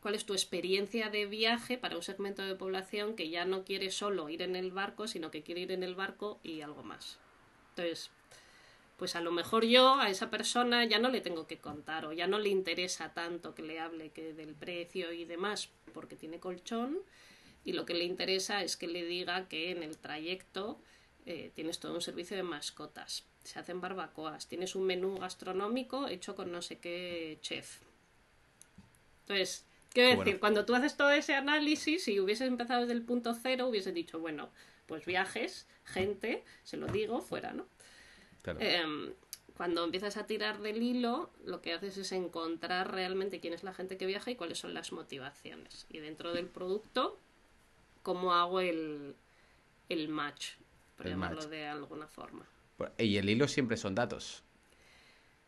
cuál 0.00 0.14
es 0.14 0.24
tu 0.24 0.32
experiencia 0.32 1.10
de 1.10 1.26
viaje 1.26 1.78
para 1.78 1.96
un 1.96 2.02
segmento 2.02 2.42
de 2.42 2.54
población 2.54 3.14
que 3.14 3.28
ya 3.28 3.44
no 3.44 3.64
quiere 3.64 3.90
solo 3.90 4.28
ir 4.28 4.42
en 4.42 4.56
el 4.56 4.70
barco, 4.70 5.06
sino 5.06 5.30
que 5.30 5.42
quiere 5.42 5.62
ir 5.62 5.72
en 5.72 5.82
el 5.82 5.94
barco 5.94 6.40
y 6.42 6.60
algo 6.60 6.82
más. 6.82 7.18
Entonces, 7.70 8.10
pues 9.00 9.16
a 9.16 9.20
lo 9.20 9.32
mejor 9.32 9.64
yo 9.64 9.96
a 9.96 10.10
esa 10.10 10.30
persona 10.30 10.84
ya 10.84 11.00
no 11.00 11.08
le 11.08 11.20
tengo 11.20 11.48
que 11.48 11.58
contar 11.58 12.04
o 12.04 12.12
ya 12.12 12.28
no 12.28 12.38
le 12.38 12.50
interesa 12.50 13.12
tanto 13.12 13.54
que 13.54 13.62
le 13.62 13.80
hable 13.80 14.10
que 14.10 14.34
del 14.34 14.54
precio 14.54 15.12
y 15.12 15.24
demás 15.24 15.70
porque 15.92 16.14
tiene 16.14 16.38
colchón 16.38 16.98
y 17.64 17.72
lo 17.72 17.84
que 17.86 17.94
le 17.94 18.04
interesa 18.04 18.62
es 18.62 18.76
que 18.76 18.86
le 18.86 19.04
diga 19.04 19.48
que 19.48 19.70
en 19.70 19.82
el 19.82 19.96
trayecto 19.96 20.78
eh, 21.26 21.50
tienes 21.54 21.80
todo 21.80 21.94
un 21.94 22.02
servicio 22.02 22.36
de 22.36 22.42
mascotas 22.42 23.24
se 23.44 23.58
hacen 23.58 23.80
barbacoas, 23.80 24.46
tienes 24.46 24.74
un 24.74 24.84
menú 24.84 25.18
gastronómico 25.18 26.08
hecho 26.08 26.34
con 26.34 26.52
no 26.52 26.62
sé 26.62 26.78
qué 26.78 27.38
chef. 27.40 27.80
Entonces, 29.22 29.64
quiero 29.92 30.18
decir, 30.18 30.40
cuando 30.40 30.64
tú 30.64 30.74
haces 30.74 30.96
todo 30.96 31.10
ese 31.10 31.34
análisis, 31.34 32.04
si 32.04 32.20
hubieses 32.20 32.48
empezado 32.48 32.82
desde 32.82 32.92
el 32.92 33.02
punto 33.02 33.34
cero, 33.34 33.68
hubieses 33.68 33.94
dicho, 33.94 34.18
bueno, 34.18 34.50
pues 34.86 35.06
viajes, 35.06 35.66
gente, 35.84 36.44
se 36.64 36.76
lo 36.76 36.86
digo, 36.88 37.20
fuera, 37.20 37.52
¿no? 37.52 37.66
Em, 38.44 39.12
cuando 39.56 39.84
empiezas 39.84 40.16
a 40.16 40.26
tirar 40.26 40.60
del 40.60 40.82
hilo, 40.82 41.30
lo 41.44 41.60
que 41.60 41.74
haces 41.74 41.96
es 41.98 42.12
encontrar 42.12 42.92
realmente 42.92 43.40
quién 43.40 43.52
es 43.52 43.62
la 43.62 43.74
gente 43.74 43.96
que 43.96 44.06
viaja 44.06 44.30
y 44.30 44.36
cuáles 44.36 44.58
son 44.58 44.72
las 44.72 44.92
motivaciones. 44.92 45.86
Y 45.90 45.98
dentro 45.98 46.32
del 46.32 46.46
producto, 46.46 47.18
cómo 48.02 48.32
hago 48.32 48.60
el, 48.60 49.14
el 49.88 50.08
match, 50.08 50.52
por 50.96 51.08
llamarlo 51.08 51.46
de 51.46 51.66
alguna 51.66 52.06
forma. 52.06 52.46
Y 52.96 53.18
el 53.18 53.28
hilo 53.28 53.48
siempre 53.48 53.76
son 53.76 53.94
datos. 53.94 54.42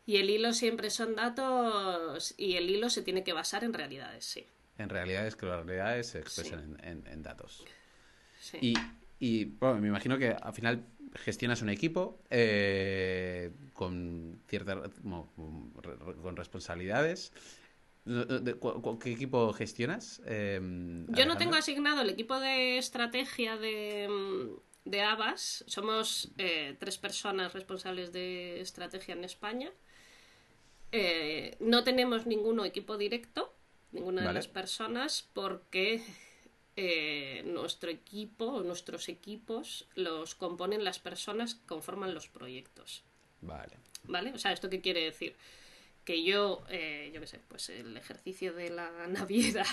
Y 0.05 0.17
el 0.17 0.29
hilo 0.31 0.53
siempre 0.53 0.91
son 0.91 1.15
datos 1.15 2.35
y 2.37 2.57
el 2.57 2.69
hilo 2.69 2.91
se 2.91 3.03
tiene 3.03 3.23
que 3.23 3.33
basar 3.33 3.65
en 3.65 3.73
realidades, 3.73 4.25
sí. 4.25 4.47
En 4.79 4.89
realidades 4.89 5.37
que 5.37 5.47
las 5.47 5.65
realidades 5.65 6.09
se 6.09 6.19
expresan 6.19 6.79
en, 6.83 7.23
datos. 7.23 7.65
Y, 8.61 8.75
y 9.21 9.45
bueno, 9.45 9.81
me 9.81 9.89
imagino 9.89 10.19
que 10.19 10.31
al 10.31 10.53
final 10.53 10.85
gestionas 11.15 11.63
un 11.63 11.69
equipo 11.69 12.19
eh, 12.31 13.51
con 13.73 14.41
cierta 14.49 14.83
con 15.03 16.37
responsabilidades. 16.37 17.33
¿Qué 18.05 19.13
equipo 19.13 19.53
gestionas? 19.53 20.21
Em, 20.27 21.07
Yo 21.15 21.25
no 21.27 21.37
tengo 21.37 21.55
asignado 21.55 22.03
el 22.03 22.11
equipo 22.11 22.41
de 22.41 22.79
estrategia 22.79 23.57
de, 23.57 24.09
de 24.85 25.03
Abas. 25.03 25.65
Somos 25.69 26.33
eh, 26.39 26.77
tres 26.81 26.99
personas 26.99 27.53
responsables 27.53 28.13
de 28.13 28.61
estrategia 28.61 29.15
en 29.15 29.25
España. 29.25 29.71
Eh, 30.91 31.57
no 31.61 31.85
tenemos 31.85 32.27
ninguno 32.27 32.65
equipo 32.65 32.99
directo, 32.99 33.55
ninguna 33.93 34.27
de 34.27 34.33
las 34.33 34.49
personas, 34.49 35.29
porque 35.33 36.03
eh, 36.77 37.43
nuestro 37.45 37.91
equipo, 37.91 38.63
nuestros 38.63 39.09
equipos, 39.09 39.87
los 39.95 40.35
componen 40.35 40.85
las 40.85 40.99
personas 40.99 41.55
que 41.55 41.67
conforman 41.67 42.15
los 42.15 42.29
proyectos. 42.29 43.03
Vale. 43.43 43.77
¿Vale? 44.05 44.33
O 44.33 44.39
sea, 44.39 44.53
¿esto 44.53 44.71
qué 44.71 44.81
quiere 44.81 45.05
decir? 45.05 45.37
Que 46.05 46.25
yo, 46.25 46.65
eh, 46.71 47.11
yo 47.15 47.21
qué 47.21 47.27
sé, 47.27 47.41
pues 47.49 47.69
el 47.69 47.97
ejercicio 47.97 48.55
de 48.55 48.71
la 48.71 48.91
naviera 49.09 49.65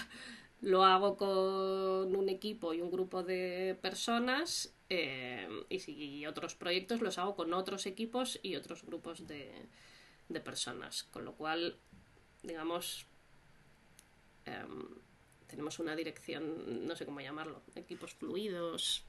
lo 0.61 0.83
hago 0.83 1.15
con 1.15 2.15
un 2.15 2.27
equipo 2.27 2.73
y 2.73 2.81
un 2.81 2.91
grupo 2.91 3.23
de 3.23 3.77
personas 3.81 4.73
eh, 4.89 5.47
y, 5.69 5.79
si, 5.79 6.25
otros 6.25 6.55
proyectos 6.55 6.99
los 7.01 7.17
hago 7.17 7.35
con 7.35 7.53
otros 7.53 7.85
equipos 7.85 8.39
y 8.43 8.57
otros 8.57 8.83
grupos 8.83 9.25
de, 9.25 9.49
de 10.27 10.39
personas. 10.41 11.03
Con 11.03 11.23
lo 11.23 11.33
cual, 11.35 11.77
digamos, 12.43 13.05
em, 14.45 14.85
tenemos 15.49 15.79
una 15.79 15.95
dirección, 15.95 16.85
no 16.87 16.95
sé 16.95 17.05
cómo 17.05 17.19
llamarlo, 17.19 17.61
equipos 17.75 18.13
fluidos. 18.13 19.03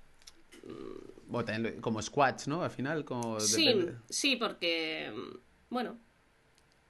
Mm. 0.64 1.80
como 1.80 2.02
squads, 2.02 2.48
¿no? 2.48 2.62
Al 2.62 2.70
final, 2.70 3.04
como... 3.04 3.38
Sí, 3.38 3.86
sí, 4.08 4.36
porque, 4.36 5.12
bueno, 5.68 5.98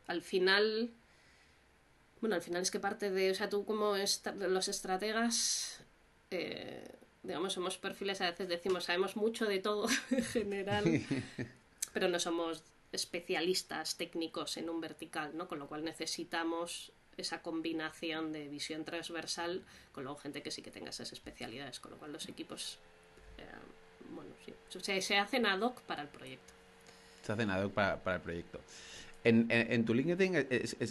al 0.07 0.23
final... 0.23 0.91
Bueno, 2.21 2.37
al 2.37 2.43
final 2.43 2.63
es 2.63 2.71
que 2.71 2.81
parte 2.81 3.11
de, 3.11 3.31
o 3.31 3.35
sea, 3.35 3.49
tú 3.49 3.65
como 3.65 3.95
los 3.97 4.69
estrategas, 4.69 5.83
eh, 6.31 6.87
digamos, 7.23 7.55
somos 7.55 7.79
perfiles, 7.79 8.21
a 8.21 8.31
veces 8.31 8.47
decimos, 8.47 8.85
sabemos 8.85 9.17
mucho 9.17 9.47
de 9.47 9.59
todo 9.59 9.89
en 10.11 10.25
general, 10.25 10.85
pero 11.95 12.09
no 12.09 12.19
somos 12.19 12.63
especialistas 12.93 13.97
técnicos 13.97 14.59
en 14.59 14.69
un 14.69 14.81
vertical, 14.81 15.35
¿no? 15.35 15.49
Con 15.49 15.61
lo 15.61 15.67
cual 15.67 15.83
necesitamos 15.83 16.93
esa 17.21 17.43
combinación 17.43 18.33
de 18.33 18.49
visión 18.49 18.85
transversal 18.85 19.63
con 19.93 20.05
luego 20.05 20.19
gente 20.19 20.43
que 20.43 20.51
sí 20.51 20.63
que 20.63 20.71
tenga 20.71 20.91
esas 20.91 21.13
especialidades, 21.13 21.81
con 21.81 21.93
lo 21.93 21.99
cual 21.99 22.13
los 22.13 22.29
equipos, 22.29 22.79
eh, 23.39 23.45
bueno, 24.11 24.31
sí, 24.45 25.01
se 25.01 25.17
hacen 25.17 25.47
ad 25.47 25.61
hoc 25.61 25.81
para 25.83 26.03
el 26.03 26.09
proyecto. 26.09 26.53
Se 27.23 27.33
hacen 27.33 27.51
ad 27.51 27.65
hoc 27.65 27.73
para, 27.73 28.15
el 28.15 28.21
proyecto. 28.21 28.61
En, 29.23 29.85
tu 29.85 29.93
LinkedIn 29.93 30.35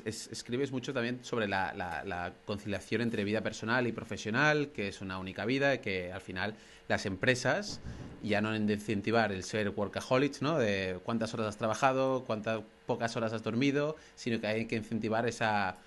escribes 0.05 0.71
mucho 0.71 0.93
también 0.93 1.25
sobre 1.25 1.47
la, 1.47 2.33
conciliación 2.45 3.01
entre 3.01 3.23
vida 3.23 3.41
personal 3.41 3.87
y 3.87 3.91
profesional, 3.91 4.69
que 4.69 4.87
es 4.87 5.01
una 5.01 5.17
única 5.17 5.45
vida, 5.45 5.81
que 5.81 6.11
al 6.11 6.21
final 6.21 6.55
las 6.87 7.05
empresas 7.07 7.81
ya 8.21 8.41
no 8.41 8.49
han 8.49 8.67
de 8.67 8.73
incentivar 8.73 9.31
el 9.31 9.43
ser 9.43 9.69
workaholics, 9.69 10.41
¿no? 10.41 10.59
De 10.59 10.99
cuántas 11.03 11.33
horas 11.33 11.47
has 11.47 11.57
trabajado, 11.57 12.23
cuántas 12.25 12.61
pocas 12.85 13.15
horas 13.15 13.33
has 13.33 13.43
dormido, 13.43 13.95
sino 14.15 14.39
que 14.39 14.47
hay 14.47 14.65
que 14.65 14.75
incentivar 14.75 15.27
esa 15.27 15.77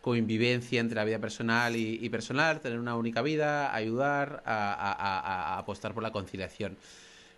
convivencia 0.00 0.80
entre 0.80 0.96
la 0.96 1.04
vida 1.04 1.18
personal 1.18 1.76
y, 1.76 2.08
personal, 2.08 2.60
tener 2.60 2.78
una 2.78 2.96
única 2.96 3.22
vida, 3.22 3.74
ayudar 3.74 4.42
a, 4.46 5.58
apostar 5.58 5.94
por 5.94 6.02
la 6.02 6.12
conciliación. 6.12 6.76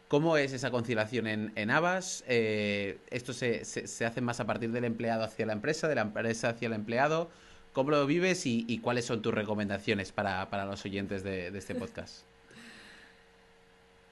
¿Cómo 0.09 0.37
es 0.37 0.53
esa 0.53 0.70
conciliación 0.70 1.27
en, 1.27 1.53
en 1.55 1.70
Abas? 1.70 2.25
Eh, 2.27 2.99
¿Esto 3.11 3.33
se, 3.33 3.64
se, 3.64 4.05
hace 4.05 4.20
más 4.20 4.40
a 4.40 4.46
partir 4.46 4.73
del 4.73 4.85
empleado 4.85 5.23
hacia 5.23 5.46
la 5.46 5.53
empresa, 5.53 5.87
de 5.87 5.94
la 5.94 6.03
empresa 6.03 6.49
hacia 6.51 6.66
el 6.66 6.73
empleado? 6.73 7.31
¿Cómo 7.73 7.90
lo 7.90 8.05
vives 8.07 8.44
y, 8.44 8.79
cuáles 8.79 9.05
son 9.05 9.23
tus 9.23 9.33
recomendaciones 9.33 10.11
para, 10.11 10.64
los 10.66 10.85
oyentes 10.85 11.23
de 11.23 11.57
este 11.57 11.77
podcast? 11.77 12.25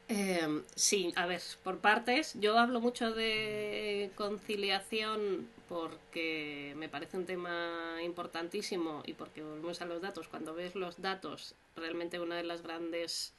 Em, 0.09 0.65
sí, 0.75 1.13
a 1.17 1.27
ver, 1.27 1.43
por 1.63 1.79
partes. 1.81 2.33
Yo 2.41 2.59
hablo 2.59 2.81
mucho 2.81 3.13
de 3.13 4.11
conciliación 4.17 5.49
porque 5.69 6.73
me 6.77 6.89
parece 6.89 7.19
un 7.19 7.27
tema 7.27 7.99
importantísimo 8.03 9.03
y 9.05 9.13
porque 9.13 9.43
volvemos 9.43 9.83
a 9.83 9.85
los 9.85 10.01
datos. 10.01 10.29
Cuando 10.29 10.55
ves 10.55 10.75
los 10.75 11.03
datos, 11.03 11.55
realmente 11.77 12.21
una 12.21 12.37
de 12.37 12.45
las 12.45 12.63
grandes 12.63 13.35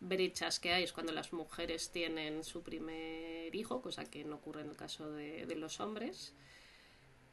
brechas 0.00 0.60
que 0.60 0.72
hay 0.72 0.84
es 0.84 0.92
cuando 0.94 1.12
las 1.12 1.34
mujeres 1.34 1.90
tienen 1.90 2.42
su 2.42 2.62
primer 2.62 3.54
hijo, 3.54 3.82
cosa 3.82 4.06
que 4.06 4.24
no 4.24 4.36
ocurre 4.36 4.62
en 4.62 4.70
el 4.70 4.76
caso 4.76 5.10
de, 5.10 5.44
de 5.44 5.56
los 5.56 5.78
hombres. 5.78 6.32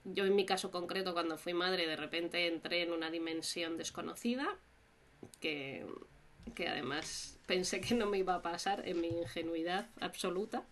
Yo 0.04 0.26
en 0.26 0.36
mi 0.36 0.46
caso 0.46 0.70
concreto, 0.70 1.14
cuando 1.14 1.38
fui 1.38 1.54
madre, 1.54 1.88
de 1.88 1.96
repente 1.96 2.48
entré 2.48 2.82
en 2.82 2.92
una 2.92 3.10
dimensión 3.10 3.78
desconocida 3.78 4.58
que 5.40 5.86
que 6.56 6.68
además 6.68 7.38
pensé 7.46 7.82
que 7.82 7.96
no 7.96 8.08
me 8.08 8.18
iba 8.18 8.36
a 8.36 8.42
pasar 8.42 8.88
en 8.88 9.02
mi 9.02 9.08
ingenuidad 9.08 9.90
absoluta. 10.00 10.64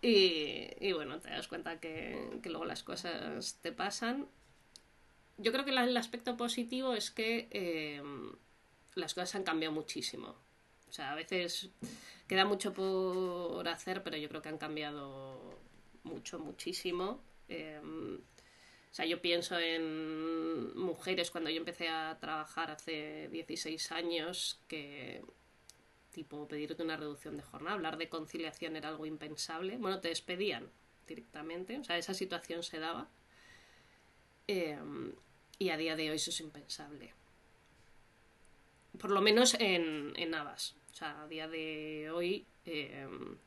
Y, 0.00 0.92
bueno, 0.92 1.20
te 1.20 1.30
das 1.30 1.46
cuenta 1.46 1.78
que, 1.78 2.40
luego 2.44 2.64
las 2.64 2.82
cosas 2.82 3.58
te 3.62 3.70
pasan. 3.70 4.26
Yo 5.38 5.52
creo 5.52 5.64
que 5.64 5.70
el 5.70 5.96
aspecto 5.96 6.36
positivo 6.36 6.94
es 6.94 7.10
que 7.10 7.48
eh, 7.52 8.02
las 8.94 9.14
cosas 9.14 9.36
han 9.36 9.44
cambiado 9.44 9.72
muchísimo. 9.72 10.34
O 10.88 10.92
sea, 10.92 11.12
a 11.12 11.14
veces 11.14 11.70
queda 12.26 12.44
mucho 12.44 12.72
por 12.72 13.66
hacer, 13.68 14.02
pero 14.02 14.16
yo 14.16 14.28
creo 14.28 14.42
que 14.42 14.48
han 14.48 14.58
cambiado 14.58 15.38
mucho, 16.02 16.38
muchísimo. 16.38 17.20
Eh, 17.48 17.80
o 18.92 18.94
sea, 18.94 19.06
yo 19.06 19.22
pienso 19.22 19.58
en 19.58 20.76
mujeres 20.78 21.30
cuando 21.30 21.48
yo 21.48 21.56
empecé 21.56 21.88
a 21.88 22.18
trabajar 22.20 22.70
hace 22.70 23.28
16 23.30 23.90
años 23.90 24.60
que 24.68 25.22
tipo 26.12 26.46
pedirte 26.46 26.82
una 26.82 26.98
reducción 26.98 27.38
de 27.38 27.42
jornada, 27.42 27.74
hablar 27.74 27.96
de 27.96 28.10
conciliación 28.10 28.76
era 28.76 28.90
algo 28.90 29.06
impensable. 29.06 29.78
Bueno, 29.78 30.00
te 30.00 30.08
despedían 30.08 30.68
directamente, 31.08 31.78
o 31.78 31.84
sea, 31.84 31.96
esa 31.96 32.12
situación 32.12 32.62
se 32.62 32.80
daba. 32.80 33.08
Em, 34.46 35.14
y 35.58 35.70
a 35.70 35.78
día 35.78 35.96
de 35.96 36.10
hoy 36.10 36.16
eso 36.16 36.28
es 36.28 36.40
impensable. 36.40 37.14
Por 39.00 39.10
lo 39.10 39.22
menos 39.22 39.54
en, 39.54 40.12
en 40.16 40.30
Navas. 40.32 40.76
O 40.92 40.94
sea, 40.94 41.22
a 41.22 41.28
día 41.28 41.48
de 41.48 42.10
hoy 42.12 42.44
em, 42.66 43.38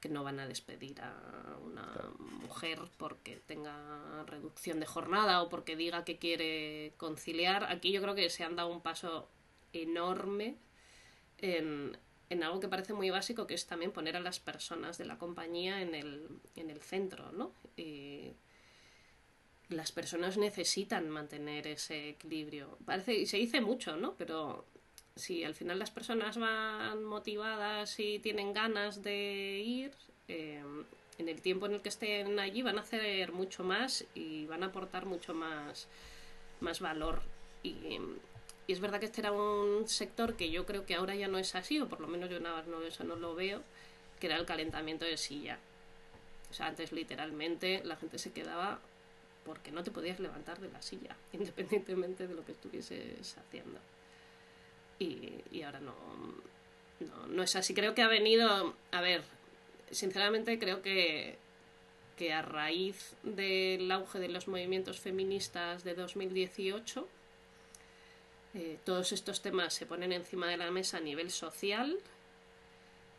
que 0.00 0.08
no 0.08 0.24
van 0.24 0.40
a 0.40 0.48
despedir 0.48 1.00
a 1.02 1.58
una 1.62 1.86
mujer 2.18 2.80
porque 2.96 3.36
tenga 3.46 4.24
reducción 4.26 4.80
de 4.80 4.86
jornada 4.86 5.42
o 5.42 5.48
porque 5.48 5.76
diga 5.76 6.04
que 6.04 6.18
quiere 6.18 6.94
conciliar. 6.96 7.64
Aquí 7.64 7.92
yo 7.92 8.00
creo 8.00 8.14
que 8.14 8.30
se 8.30 8.42
han 8.42 8.56
dado 8.56 8.70
un 8.70 8.80
paso 8.80 9.28
enorme 9.72 10.56
en, 11.38 11.98
algo 12.42 12.60
que 12.60 12.68
parece 12.68 12.94
muy 12.94 13.10
básico, 13.10 13.46
que 13.46 13.54
es 13.54 13.66
también 13.66 13.92
poner 13.92 14.16
a 14.16 14.20
las 14.20 14.40
personas 14.40 14.98
de 14.98 15.04
la 15.04 15.18
compañía 15.18 15.82
en 15.82 15.94
el, 15.94 16.28
en 16.56 16.70
el 16.70 16.80
centro, 16.80 17.32
¿no? 17.32 17.52
Y 17.76 18.32
las 19.68 19.92
personas 19.92 20.38
necesitan 20.38 21.08
mantener 21.10 21.66
ese 21.66 22.10
equilibrio. 22.10 22.78
Parece, 22.84 23.14
y 23.14 23.26
se 23.26 23.36
dice 23.36 23.60
mucho, 23.60 23.96
¿no? 23.96 24.14
Pero 24.16 24.66
si 25.20 25.44
al 25.44 25.54
final 25.54 25.78
las 25.78 25.90
personas 25.90 26.38
van 26.38 27.04
motivadas 27.04 28.00
y 28.00 28.18
tienen 28.18 28.52
ganas 28.52 29.02
de 29.02 29.62
ir, 29.64 29.92
eh, 30.28 30.62
en 31.18 31.28
el 31.28 31.42
tiempo 31.42 31.66
en 31.66 31.74
el 31.74 31.82
que 31.82 31.90
estén 31.90 32.38
allí 32.40 32.62
van 32.62 32.78
a 32.78 32.80
hacer 32.80 33.32
mucho 33.32 33.62
más 33.62 34.04
y 34.14 34.46
van 34.46 34.62
a 34.62 34.66
aportar 34.66 35.06
mucho 35.06 35.34
más, 35.34 35.86
más 36.60 36.80
valor. 36.80 37.22
Y, 37.62 37.98
es 38.66 38.80
verdad 38.80 39.00
que 39.00 39.06
este 39.06 39.20
era 39.20 39.32
un 39.32 39.88
sector 39.88 40.36
que 40.36 40.50
yo 40.50 40.64
creo 40.64 40.86
que 40.86 40.94
ahora 40.94 41.16
ya 41.16 41.26
no 41.26 41.38
es 41.38 41.56
así, 41.56 41.80
o 41.80 41.88
por 41.88 42.00
lo 42.00 42.06
menos 42.06 42.30
yo 42.30 42.38
nada 42.38 42.62
no, 42.68 42.82
eso 42.82 43.02
no 43.02 43.16
lo 43.16 43.34
veo, 43.34 43.62
que 44.20 44.28
era 44.28 44.36
el 44.36 44.46
calentamiento 44.46 45.04
de 45.04 45.16
silla. 45.16 45.58
O 46.50 46.54
sea, 46.54 46.66
antes 46.66 46.92
literalmente 46.92 47.82
la 47.84 47.96
gente 47.96 48.18
se 48.18 48.32
quedaba 48.32 48.80
porque 49.44 49.72
no 49.72 49.82
te 49.82 49.90
podías 49.90 50.20
levantar 50.20 50.60
de 50.60 50.70
la 50.70 50.80
silla, 50.82 51.16
independientemente 51.32 52.28
de 52.28 52.34
lo 52.34 52.44
que 52.44 52.52
estuvieses 52.52 53.36
haciendo 53.38 53.80
y, 55.00 55.62
ahora 55.62 55.80
no, 55.80 55.94
no, 57.28 57.42
es 57.42 57.56
así. 57.56 57.74
Creo 57.74 57.94
que 57.94 58.02
ha 58.02 58.08
venido, 58.08 58.74
a 58.92 59.00
ver, 59.00 59.22
sinceramente 59.90 60.58
creo 60.58 60.82
que, 60.82 61.38
que 62.16 62.32
a 62.32 62.42
raíz 62.42 63.16
del 63.22 63.90
auge 63.90 64.18
de 64.18 64.28
los 64.28 64.46
movimientos 64.46 65.00
feministas 65.00 65.84
de 65.84 65.94
2018, 65.94 67.08
eh, 68.54 68.78
todos 68.84 69.12
estos 69.12 69.40
temas 69.40 69.72
se 69.72 69.86
ponen 69.86 70.12
encima 70.12 70.48
de 70.48 70.58
la 70.58 70.70
mesa 70.70 70.98
a 70.98 71.00
nivel 71.00 71.30
social 71.30 71.96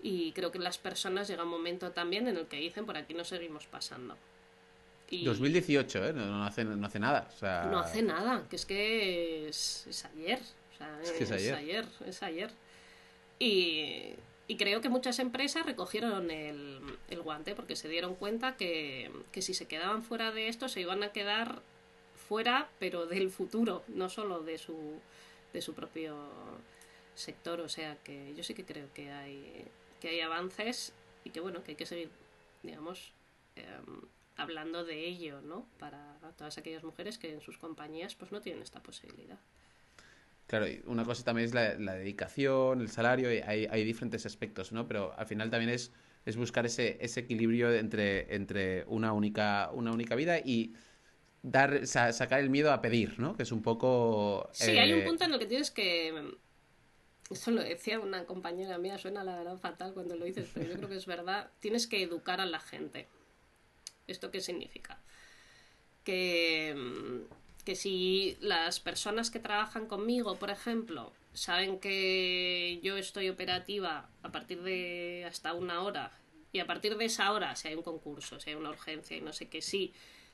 y 0.04 0.34
creo 0.34 0.52
que 0.52 0.60
las 0.60 0.78
personas 0.78 1.28
llega 1.28 1.44
un 1.44 1.50
momento 1.50 1.92
también 1.92 2.28
en 2.28 2.38
el 2.38 2.48
que 2.48 2.58
dicen 2.58 2.86
por 2.86 2.98
aquí 2.98 3.14
no 3.14 3.24
seguimos 3.24 3.66
pasando. 3.66 4.18
Y 5.10 5.26
2018, 5.26 6.06
¿eh? 6.06 6.14
No, 6.14 6.46
hace, 6.46 6.64
no 6.64 6.86
hace 6.86 7.00
nada. 7.00 7.30
No 7.70 7.80
hace 7.80 8.02
nada, 8.02 8.48
que 8.50 8.56
es 8.56 8.66
que 8.66 9.50
es 9.50 10.06
ayer 10.14 10.40
es, 11.04 11.32
ayer. 11.32 11.86
es 12.06 12.24
ayer. 12.24 12.52
Y, 13.40 14.16
creo 14.58 14.82
que 14.82 14.90
muchas 14.90 15.20
empresas 15.20 15.66
recogieron 15.66 16.30
el, 16.30 16.82
guante 17.24 17.56
porque 17.56 17.76
se 17.76 17.88
dieron 17.88 18.16
cuenta 18.16 18.58
que, 18.58 19.10
que, 19.32 19.42
si 19.42 19.54
se 19.54 19.66
quedaban 19.66 20.04
fuera 20.04 20.32
de 20.32 20.48
esto 20.50 20.68
se 20.68 20.82
iban 20.82 21.04
a 21.04 21.12
quedar 21.12 21.62
fuera, 22.28 22.70
pero 22.80 23.06
del 23.06 23.30
futuro, 23.30 23.84
no 23.88 24.10
solo 24.10 24.42
de 24.42 24.58
su, 24.58 25.00
de 25.54 25.62
su 25.62 25.74
propio 25.74 26.16
sector. 27.16 27.60
O 27.62 27.70
sea 27.70 27.98
que 28.04 28.34
yo 28.36 28.44
sí 28.44 28.54
que 28.54 28.66
creo 28.66 28.88
que 28.94 29.12
hay, 29.12 29.66
que 30.00 30.10
hay 30.10 30.22
avances 30.22 30.94
y 31.24 31.30
que 31.32 31.40
bueno, 31.40 31.64
que 31.64 31.72
hay 31.72 31.78
que 31.78 31.86
seguir, 31.86 32.10
digamos, 32.64 33.12
em, 33.56 34.02
hablando 34.38 34.84
de 34.84 35.06
ello, 35.06 35.42
¿no? 35.42 35.66
Para 35.78 36.16
todas 36.38 36.58
aquellas 36.58 36.84
mujeres 36.84 37.18
que 37.18 37.34
en 37.34 37.42
sus 37.42 37.58
compañías 37.58 38.16
pues 38.16 38.32
no 38.32 38.42
tienen 38.42 38.64
esta 38.64 38.82
posibilidad. 38.82 39.40
Claro, 40.52 40.66
una 40.88 41.06
cosa 41.06 41.24
también 41.24 41.46
es 41.46 41.54
la, 41.54 41.96
dedicación, 41.96 42.82
el 42.82 42.90
salario, 42.90 43.30
hay, 43.30 43.68
hay, 43.72 43.86
diferentes 43.86 44.26
aspectos, 44.26 44.74
¿no? 44.74 44.86
Pero 44.86 45.14
al 45.18 45.26
final 45.26 45.50
también 45.50 45.70
es, 45.70 45.94
es 46.26 46.36
buscar 46.36 46.66
ese, 46.66 46.98
ese 47.00 47.22
equilibrio 47.22 47.74
entre, 47.74 48.36
entre 48.36 48.84
una, 48.88 49.14
única, 49.14 49.70
una 49.72 49.94
única 49.94 50.14
vida 50.16 50.40
y 50.40 50.74
dar 51.42 51.88
sacar 51.88 52.42
el 52.42 52.50
miedo 52.50 52.74
a 52.74 52.82
pedir, 52.82 53.18
¿no? 53.18 53.38
Que 53.38 53.44
es 53.44 53.54
un 53.54 53.62
poco... 53.62 54.50
Sí, 54.52 54.72
hay 54.72 54.92
un 54.92 55.00
eh, 55.00 55.06
punto 55.06 55.24
en 55.24 55.32
el 55.32 55.40
que 55.40 55.46
tienes 55.46 55.72
que... 55.72 56.36
Eso 57.30 57.52
lo 57.52 57.64
decía 57.64 58.02
una 58.02 58.26
compañera 58.26 58.78
mía, 58.78 58.98
suena 58.98 59.24
la 59.24 59.38
verdad 59.38 59.58
fatal 59.58 59.94
cuando 59.94 60.18
lo 60.18 60.26
dices, 60.26 60.50
pero 60.54 60.68
yo 60.68 60.76
creo 60.76 60.90
que 60.90 60.98
es 60.98 61.06
verdad. 61.06 61.50
Tienes 61.62 61.88
que 61.88 62.04
educar 62.04 62.42
a 62.42 62.46
la 62.46 62.60
gente. 62.60 63.08
¿Esto 64.06 64.32
qué 64.32 64.42
significa? 64.42 65.00
Que 66.04 66.76
que 67.62 67.76
si 67.76 68.38
las 68.42 68.80
personas 68.80 69.32
que 69.32 69.40
trabajan 69.40 69.88
conmigo, 69.88 70.38
por 70.38 70.50
ejemplo, 70.50 71.14
saben 71.34 71.80
que 71.80 72.80
yo 72.84 72.98
estoy 72.98 73.30
operativa 73.30 74.10
a 74.24 74.32
partir 74.32 74.62
de 74.64 75.26
hasta 75.28 75.54
una 75.54 75.82
hora 75.82 76.12
y 76.52 76.60
a 76.60 76.68
partir 76.68 76.98
de 76.98 77.06
esa 77.06 77.32
hora, 77.32 77.56
si 77.56 77.70
hay 77.70 77.76
un 77.76 77.84
concurso, 77.84 78.40
si 78.40 78.50
hay 78.50 78.56
una 78.56 78.70
urgencia 78.70 79.16
y 79.16 79.22
no 79.22 79.34
sé 79.34 79.48
qué, 79.48 79.62
sí, 79.62 79.94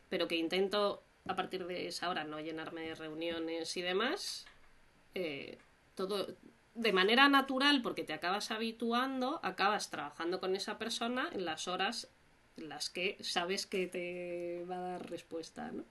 pero 0.10 0.28
que 0.28 0.36
intento 0.36 1.04
a 1.28 1.36
partir 1.36 1.68
de 1.68 1.88
esa 1.88 2.10
hora 2.10 2.24
no 2.24 2.40
llenarme 2.40 2.82
de 2.82 2.96
reuniones 2.96 3.76
y 3.78 3.82
demás, 3.82 4.46
eh, 5.13 5.58
todo 5.96 6.28
de 6.74 6.94
manera 6.94 7.28
natural, 7.28 7.82
porque 7.82 8.04
te 8.04 8.13
acabas 8.13 8.52
habituando, 8.52 9.40
acabas 9.44 9.90
trabajando 9.90 10.40
con 10.40 10.56
esa 10.56 10.78
persona 10.78 11.30
en 11.34 11.44
las 11.44 11.68
horas 11.68 12.10
en 12.56 12.70
las 12.70 12.90
que 12.90 13.18
sabes 13.22 13.66
que 13.66 13.88
te 13.88 14.66
va 14.70 14.78
a 14.78 14.82
dar 14.92 15.10
respuesta, 15.10 15.72
¿no? 15.72 15.86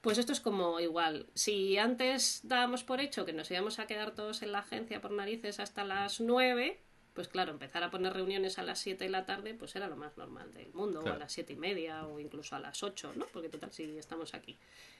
Pues 0.00 0.16
esto 0.16 0.32
es 0.32 0.40
como 0.40 0.80
igual. 0.80 1.26
Si 1.34 1.76
antes 1.76 2.40
dábamos 2.42 2.84
por 2.84 3.00
hecho 3.00 3.26
que 3.26 3.32
nos 3.32 3.50
íbamos 3.50 3.78
a 3.78 3.86
quedar 3.86 4.14
todos 4.14 4.42
en 4.42 4.52
la 4.52 4.60
agencia 4.60 5.00
por 5.00 5.10
narices 5.10 5.60
hasta 5.60 5.84
las 5.84 6.20
9, 6.20 6.80
pues 7.14 7.28
claro, 7.28 7.52
empezar 7.52 7.82
a 7.82 7.90
poner 7.90 8.14
reuniones 8.14 8.58
a 8.58 8.62
las 8.62 8.78
7 8.78 9.04
de 9.04 9.10
la 9.10 9.26
tarde, 9.26 9.52
pues 9.52 9.76
era 9.76 9.88
lo 9.88 9.96
más 9.96 10.16
normal 10.16 10.54
del 10.54 10.72
mundo, 10.72 11.00
o 11.00 11.08
a 11.08 11.18
las 11.18 11.32
siete 11.32 11.52
y 11.52 11.56
media, 11.56 12.06
o 12.06 12.18
incluso 12.18 12.56
a 12.56 12.60
las 12.60 12.82
8, 12.82 13.12
¿no? 13.16 13.26
Porque 13.26 13.48
total, 13.48 13.72
si 13.72 13.84
estamos 13.98 14.32
aquí. 14.32 14.56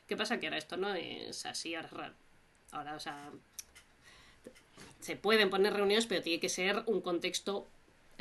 ¿Qué 0.06 0.16
pasa? 0.16 0.38
Que 0.38 0.48
ahora 0.48 0.58
esto 0.58 0.76
no 0.76 0.92
es 0.94 1.46
así, 1.46 1.74
ahora 1.74 1.88
es 1.88 1.94
raro. 1.94 2.14
Ahora, 2.72 2.94
o 2.94 3.00
sea, 3.00 3.30
se 5.00 5.16
pueden 5.16 5.50
poner 5.50 5.72
reuniones, 5.72 6.06
pero 6.06 6.20
tiene 6.20 6.40
que 6.40 6.48
ser 6.48 6.82
un 6.86 7.00
contexto 7.00 7.68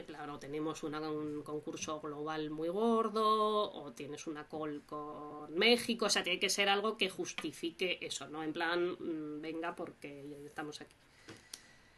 claro, 0.06 0.40
tenemos 0.40 0.84
un 0.84 1.42
concurso 1.44 2.00
global 2.02 2.50
muy 2.50 2.70
gordo 2.70 3.72
o 3.72 3.92
tienes 3.94 4.28
una 4.28 4.48
call 4.48 4.84
con 4.86 5.54
México, 5.54 6.06
o 6.06 6.10
sea, 6.10 6.24
tiene 6.24 6.40
que 6.40 6.50
ser 6.50 6.70
algo 6.70 6.98
que 6.98 7.10
justifique 7.10 7.98
eso, 8.02 8.28
¿no? 8.28 8.44
En 8.44 8.54
plan, 8.54 8.92
mm, 8.92 9.42
venga 9.42 9.76
porque 9.76 10.44
estamos 10.46 10.82
aquí. 10.82 10.96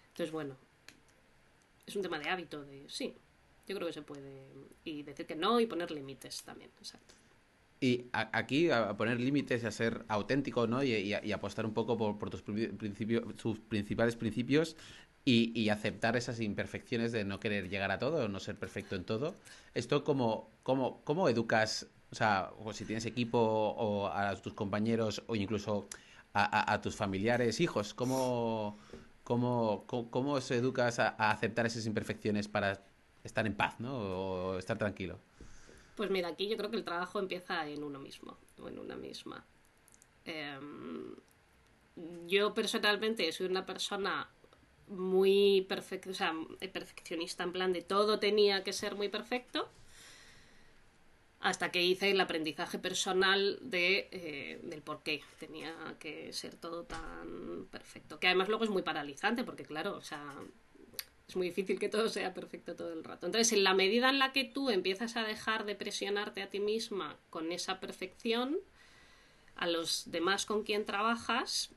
Entonces, 0.10 0.32
bueno, 0.32 0.58
es 1.86 1.96
un 1.96 2.02
tema 2.02 2.20
de 2.20 2.30
hábito, 2.30 2.64
de 2.64 2.88
sí, 2.90 3.14
yo 3.68 3.76
creo 3.76 3.88
que 3.88 3.94
se 3.94 4.02
puede, 4.02 4.46
y 4.84 5.04
decir 5.04 5.26
que 5.26 5.36
no 5.36 5.60
y 5.60 5.66
poner 5.66 5.92
límites 5.92 6.44
también, 6.44 6.72
exacto. 6.78 7.16
Y 7.84 8.06
aquí 8.12 8.70
a 8.70 8.96
poner 8.96 9.20
límites 9.20 9.64
y 9.64 9.66
a 9.66 9.72
ser 9.72 10.06
auténtico, 10.08 10.68
¿no? 10.68 10.84
Y, 10.84 11.14
apostar 11.34 11.66
un 11.66 11.74
poco 11.74 11.98
por, 11.98 12.20
por 12.20 12.30
tus 12.30 12.44
principios, 12.44 13.36
tus 13.36 13.60
principales 13.60 14.16
principios 14.16 14.76
y, 15.24 15.70
aceptar 15.70 16.18
esas 16.18 16.40
imperfecciones 16.40 17.12
de 17.12 17.24
no 17.24 17.40
querer 17.40 17.70
llegar 17.70 17.92
a 17.92 18.00
todo 18.00 18.26
o 18.26 18.28
no 18.28 18.40
ser 18.40 18.58
perfecto 18.58 18.96
en 18.96 19.04
todo. 19.04 19.36
Esto, 19.74 20.04
¿cómo, 20.04 20.50
cómo, 20.64 21.02
cómo 21.04 21.30
educas, 21.30 21.88
o 22.12 22.16
sea, 22.16 22.52
o 22.58 22.74
si 22.74 22.86
tienes 22.86 23.06
equipo 23.06 23.38
o 23.40 24.08
a 24.08 24.36
tus 24.36 24.54
compañeros 24.54 25.24
o 25.28 25.36
incluso 25.36 25.88
a, 26.34 26.80
tus 26.82 26.96
familiares, 26.96 27.60
hijos, 27.60 27.94
¿cómo, 27.94 28.80
cómo, 29.24 29.86
cómo, 29.86 30.34
os 30.34 30.50
educas 30.52 30.98
a, 31.00 31.10
aceptar 31.10 31.66
esas 31.66 31.86
imperfecciones 31.86 32.48
para 32.48 32.82
estar 33.24 33.46
en 33.46 33.54
paz, 33.54 33.80
¿no? 33.80 33.98
O 33.98 34.58
estar 34.58 34.78
tranquilo. 34.78 35.20
Pues 35.96 36.10
mira, 36.10 36.30
aquí 36.30 36.48
yo 36.48 36.58
creo 36.58 36.72
que 36.72 36.78
el 36.78 36.86
trabajo 36.86 37.20
empieza 37.20 37.68
en 37.68 37.84
uno 37.84 38.00
mismo 38.00 38.38
o 38.60 38.70
en 38.70 38.80
una 38.80 38.96
misma. 38.96 39.46
Em, 40.24 41.16
yo 42.28 42.54
personalmente 42.54 43.30
soy 43.34 43.48
una 43.48 43.66
persona 43.66 44.30
muy 44.88 45.66
perfecto, 45.68 46.12
o 46.12 46.14
sea, 46.14 46.34
perfeccionista 46.74 47.44
en 47.44 47.52
plan 47.52 47.74
de 47.74 47.82
todo 47.82 48.20
tenía 48.20 48.64
que 48.64 48.74
ser 48.74 48.96
muy 48.96 49.10
perfecto, 49.10 49.70
hasta 51.42 51.72
que 51.72 51.82
hice 51.82 52.12
el 52.12 52.22
aprendizaje 52.22 52.78
personal 52.78 53.58
de, 53.62 54.08
eh, 54.12 54.60
del 54.64 54.82
por 54.82 55.02
qué 55.02 55.24
tenía 55.40 55.74
que 56.00 56.32
ser 56.34 56.56
todo 56.56 56.84
tan 56.84 57.66
perfecto. 57.72 58.20
Que 58.20 58.28
además 58.28 58.48
luego 58.48 58.64
es 58.64 58.70
muy 58.70 58.84
paralizante, 58.84 59.44
porque 59.44 59.64
claro, 59.64 59.98
o 59.98 60.04
sea, 60.04 60.24
es 61.28 61.36
muy 61.36 61.48
difícil 61.48 61.80
que 61.80 61.90
todo 61.90 62.10
sea 62.10 62.34
perfecto 62.34 62.76
todo 62.76 62.94
el 62.94 63.04
rato. 63.04 63.26
Entonces, 63.26 63.54
en 63.54 63.64
la 63.64 63.74
medida 63.74 64.10
en 64.10 64.20
la 64.20 64.34
que 64.34 64.44
tú 64.44 64.70
empiezas 64.70 65.16
a 65.16 65.24
dejar 65.24 65.66
de 65.66 65.76
presionarte 65.76 66.44
a 66.44 66.50
ti 66.50 66.60
misma 66.60 67.18
con 67.32 67.52
esa 67.52 67.80
perfección, 67.80 68.60
a 69.56 69.66
los 69.66 70.12
demás 70.12 70.46
con 70.46 70.64
quien 70.64 70.86
trabajas, 70.86 71.72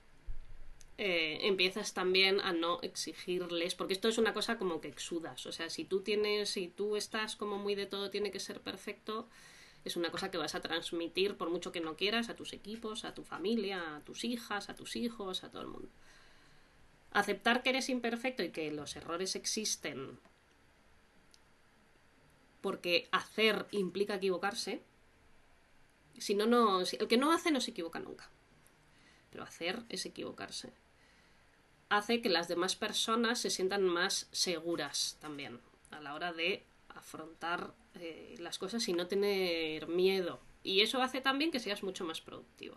eh, 0.97 1.39
empiezas 1.43 1.93
también 1.93 2.41
a 2.41 2.53
no 2.53 2.79
exigirles, 2.83 3.75
porque 3.75 3.95
esto 3.95 4.09
es 4.09 4.17
una 4.17 4.33
cosa 4.33 4.59
como 4.59 4.81
que 4.81 4.87
exudas, 4.87 5.45
o 5.45 5.51
sea, 5.51 5.69
si 5.69 5.85
tú 5.85 6.03
tienes, 6.03 6.51
si 6.51 6.69
tú 6.69 6.97
estás 6.97 7.35
como 7.35 7.59
muy 7.59 7.75
de 7.75 7.87
todo 7.87 8.11
tiene 8.11 8.31
que 8.31 8.39
ser 8.39 8.61
perfecto, 8.61 9.29
es 9.85 9.97
una 9.97 10.13
cosa 10.13 10.31
que 10.31 10.39
vas 10.39 10.55
a 10.55 10.61
transmitir 10.61 11.37
por 11.37 11.51
mucho 11.51 11.73
que 11.73 11.81
no 11.81 11.97
quieras 11.97 12.29
a 12.29 12.37
tus 12.37 12.53
equipos, 12.53 13.05
a 13.05 13.13
tu 13.13 13.25
familia, 13.25 13.97
a 13.97 14.01
tus 14.03 14.25
hijas, 14.25 14.71
a 14.71 14.77
tus 14.77 14.95
hijos, 14.95 15.43
a 15.43 15.51
todo 15.51 15.63
el 15.63 15.69
mundo. 15.69 15.89
Aceptar 17.11 17.63
que 17.63 17.71
eres 17.71 17.89
imperfecto 17.89 18.45
y 18.45 18.51
que 18.51 18.71
los 18.71 18.95
errores 18.95 19.35
existen, 19.35 20.19
porque 22.61 23.09
hacer 23.11 23.67
implica 23.73 24.15
equivocarse, 24.15 24.81
si 26.19 26.37
no, 26.37 26.47
no, 26.47 26.83
el 26.83 27.09
que 27.09 27.17
no 27.17 27.33
hace 27.33 27.51
no 27.51 27.61
se 27.61 27.73
equivoca 27.73 27.99
nunca, 27.99 28.31
pero 29.31 29.43
hacer 29.43 29.83
es 29.89 30.07
equivocarse 30.07 30.73
hace 31.97 32.21
que 32.21 32.29
las 32.29 32.49
demás 32.49 32.77
personas 32.77 33.39
se 33.39 33.51
sientan 33.51 33.85
más 33.85 34.29
seguras 34.33 35.17
también 35.21 35.61
a 35.91 36.01
la 36.01 36.15
hora 36.15 36.33
de 36.33 36.65
afrontar 36.89 37.73
eh, 37.95 38.35
las 38.39 38.59
cosas 38.59 38.87
y 38.89 38.93
no 38.93 39.07
tener 39.07 39.87
miedo. 39.87 40.41
Y 40.63 40.81
eso 40.81 41.03
hace 41.03 41.21
también 41.21 41.51
que 41.51 41.61
seas 41.61 41.83
mucho 41.83 42.05
más 42.05 42.21
productivo. 42.21 42.77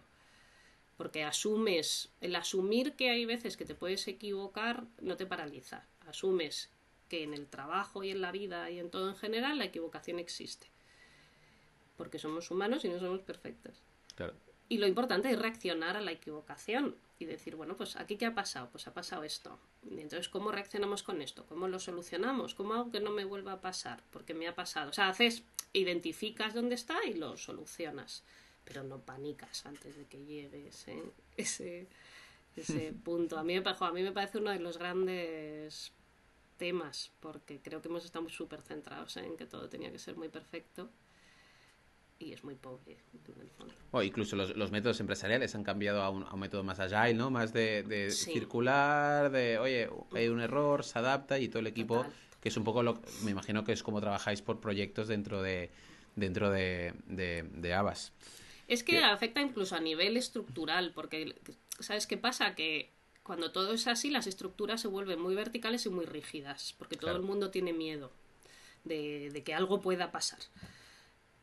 Porque 0.97 1.23
asumes, 1.23 2.09
el 2.21 2.35
asumir 2.35 2.93
que 2.93 3.09
hay 3.09 3.25
veces 3.25 3.55
que 3.55 3.65
te 3.65 3.75
puedes 3.75 4.07
equivocar 4.07 4.83
no 5.01 5.15
te 5.15 5.25
paraliza. 5.25 5.85
Asumes 6.07 6.69
que 7.07 7.23
en 7.23 7.33
el 7.33 7.47
trabajo 7.47 8.03
y 8.03 8.11
en 8.11 8.21
la 8.21 8.31
vida 8.31 8.69
y 8.69 8.79
en 8.79 8.89
todo 8.89 9.09
en 9.09 9.15
general 9.15 9.57
la 9.57 9.65
equivocación 9.65 10.19
existe. 10.19 10.67
Porque 11.97 12.19
somos 12.19 12.51
humanos 12.51 12.83
y 12.85 12.89
no 12.89 12.99
somos 12.99 13.21
perfectos. 13.21 13.81
Y 14.69 14.79
lo 14.79 14.87
importante 14.87 15.31
es 15.31 15.39
reaccionar 15.39 15.95
a 15.95 16.01
la 16.01 16.11
equivocación 16.11 16.95
y 17.19 17.25
decir, 17.25 17.55
bueno, 17.55 17.77
pues 17.77 17.95
aquí 17.95 18.17
qué 18.17 18.25
ha 18.25 18.35
pasado, 18.35 18.69
pues 18.69 18.87
ha 18.87 18.93
pasado 18.93 19.23
esto. 19.23 19.57
Y 19.89 20.01
entonces, 20.01 20.27
¿cómo 20.29 20.51
reaccionamos 20.51 21.03
con 21.03 21.21
esto? 21.21 21.45
¿Cómo 21.47 21.67
lo 21.67 21.79
solucionamos? 21.79 22.53
¿Cómo 22.53 22.73
hago 22.73 22.91
que 22.91 22.99
no 22.99 23.11
me 23.11 23.25
vuelva 23.25 23.53
a 23.53 23.61
pasar? 23.61 24.03
Porque 24.11 24.33
me 24.33 24.47
ha 24.47 24.55
pasado. 24.55 24.89
O 24.89 24.93
sea, 24.93 25.07
haces, 25.07 25.43
identificas 25.73 26.53
dónde 26.53 26.75
está 26.75 26.97
y 27.05 27.13
lo 27.13 27.37
solucionas. 27.37 28.23
Pero 28.65 28.83
no 28.83 28.99
panicas 28.99 29.65
antes 29.65 29.95
de 29.95 30.05
que 30.05 30.25
llegue 30.25 30.67
ese, 30.67 31.01
ese, 31.37 31.87
punto. 33.03 33.37
A 33.37 33.43
mí, 33.43 33.57
me, 33.57 33.63
a 33.65 33.91
mí 33.91 34.03
me 34.03 34.11
parece 34.11 34.39
uno 34.39 34.51
de 34.51 34.59
los 34.59 34.77
grandes 34.77 35.93
temas, 36.57 37.11
porque 37.21 37.61
creo 37.61 37.81
que 37.81 37.87
hemos 37.87 38.03
estado 38.03 38.27
súper 38.27 38.61
centrados 38.61 39.15
en 39.15 39.37
que 39.37 39.45
todo 39.45 39.69
tenía 39.69 39.91
que 39.91 39.99
ser 39.99 40.17
muy 40.17 40.27
perfecto 40.27 40.89
y 42.19 42.33
es 42.33 42.43
muy 42.43 42.55
pobre 42.55 42.97
en 43.13 43.41
el 43.41 43.49
fondo. 43.49 43.73
O 43.91 44.01
incluso 44.01 44.35
los, 44.35 44.71
métodos 44.71 44.99
empresariales 44.99 45.53
han 45.55 45.63
cambiado 45.63 46.01
a 46.01 46.09
un, 46.09 46.25
método 46.39 46.63
más 46.63 46.79
agile, 46.79 47.13
¿no? 47.13 47.29
Más 47.29 47.53
de, 47.53 48.09
circular, 48.11 49.31
de, 49.31 49.59
oye, 49.59 49.89
hay 50.13 50.27
un 50.27 50.41
error, 50.41 50.83
se 50.83 50.99
adapta 50.99 51.39
y 51.39 51.47
todo 51.47 51.59
el 51.59 51.67
equipo, 51.67 52.05
que 52.41 52.49
es 52.49 52.57
un 52.57 52.63
poco 52.63 52.83
lo 52.83 53.01
me 53.23 53.31
imagino 53.31 53.63
que 53.63 53.71
es 53.71 53.83
como 53.83 53.99
trabajáis 54.01 54.41
por 54.41 54.59
proyectos 54.59 55.07
dentro 55.07 55.41
de 55.41 55.69
dentro 56.15 56.49
de, 56.49 56.93
de, 57.05 57.45
Es 58.67 58.83
que 58.83 58.97
afecta 59.03 59.39
incluso 59.39 59.75
a 59.75 59.79
nivel 59.79 60.17
estructural, 60.17 60.91
porque 60.93 61.35
¿sabes 61.79 62.07
qué 62.07 62.17
pasa? 62.17 62.55
Que 62.55 62.91
Cuando 63.23 63.51
todo 63.51 63.73
es 63.73 63.87
así, 63.87 64.09
las 64.09 64.27
estructuras 64.27 64.81
se 64.81 64.87
vuelven 64.87 65.21
muy 65.21 65.35
verticales 65.35 65.85
y 65.85 65.89
muy 65.89 66.05
rígidas, 66.05 66.73
porque 66.77 66.97
todo 66.97 67.15
el 67.15 67.21
mundo 67.21 67.51
tiene 67.51 67.71
miedo 67.71 68.11
de, 68.83 69.43
que 69.45 69.53
algo 69.53 69.81
pueda 69.81 70.11
pasar. 70.11 70.39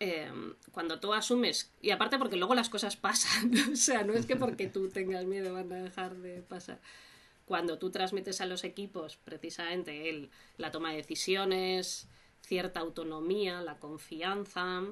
Em, 0.01 0.55
cuando 0.73 0.99
tú 0.99 1.15
asumes, 1.15 1.71
y 1.81 1.91
aparte 1.91 2.19
porque 2.19 2.37
luego 2.37 2.55
las 2.55 2.69
cosas 2.69 2.97
pasan, 2.97 3.53
o 3.73 3.77
sea, 3.77 4.03
no 4.03 4.13
es 4.13 4.27
que 4.27 4.37
porque 4.37 4.67
tú 4.67 4.89
tengas 4.89 5.25
miedo 5.25 5.55
van 5.55 5.73
a 5.73 5.83
dejar 5.83 6.17
de 6.17 6.43
pasar. 6.43 6.81
Cuando 7.47 7.79
tú 7.79 7.91
transmites 7.91 8.41
a 8.41 8.47
los 8.47 8.65
equipos 8.65 9.17
precisamente 9.17 10.09
el, 10.09 10.31
la 10.57 10.71
toma 10.73 10.91
de 10.91 10.97
decisiones, 10.97 12.09
cierta 12.41 12.81
autonomía, 12.81 13.61
la 13.61 13.79
confianza, 13.79 14.83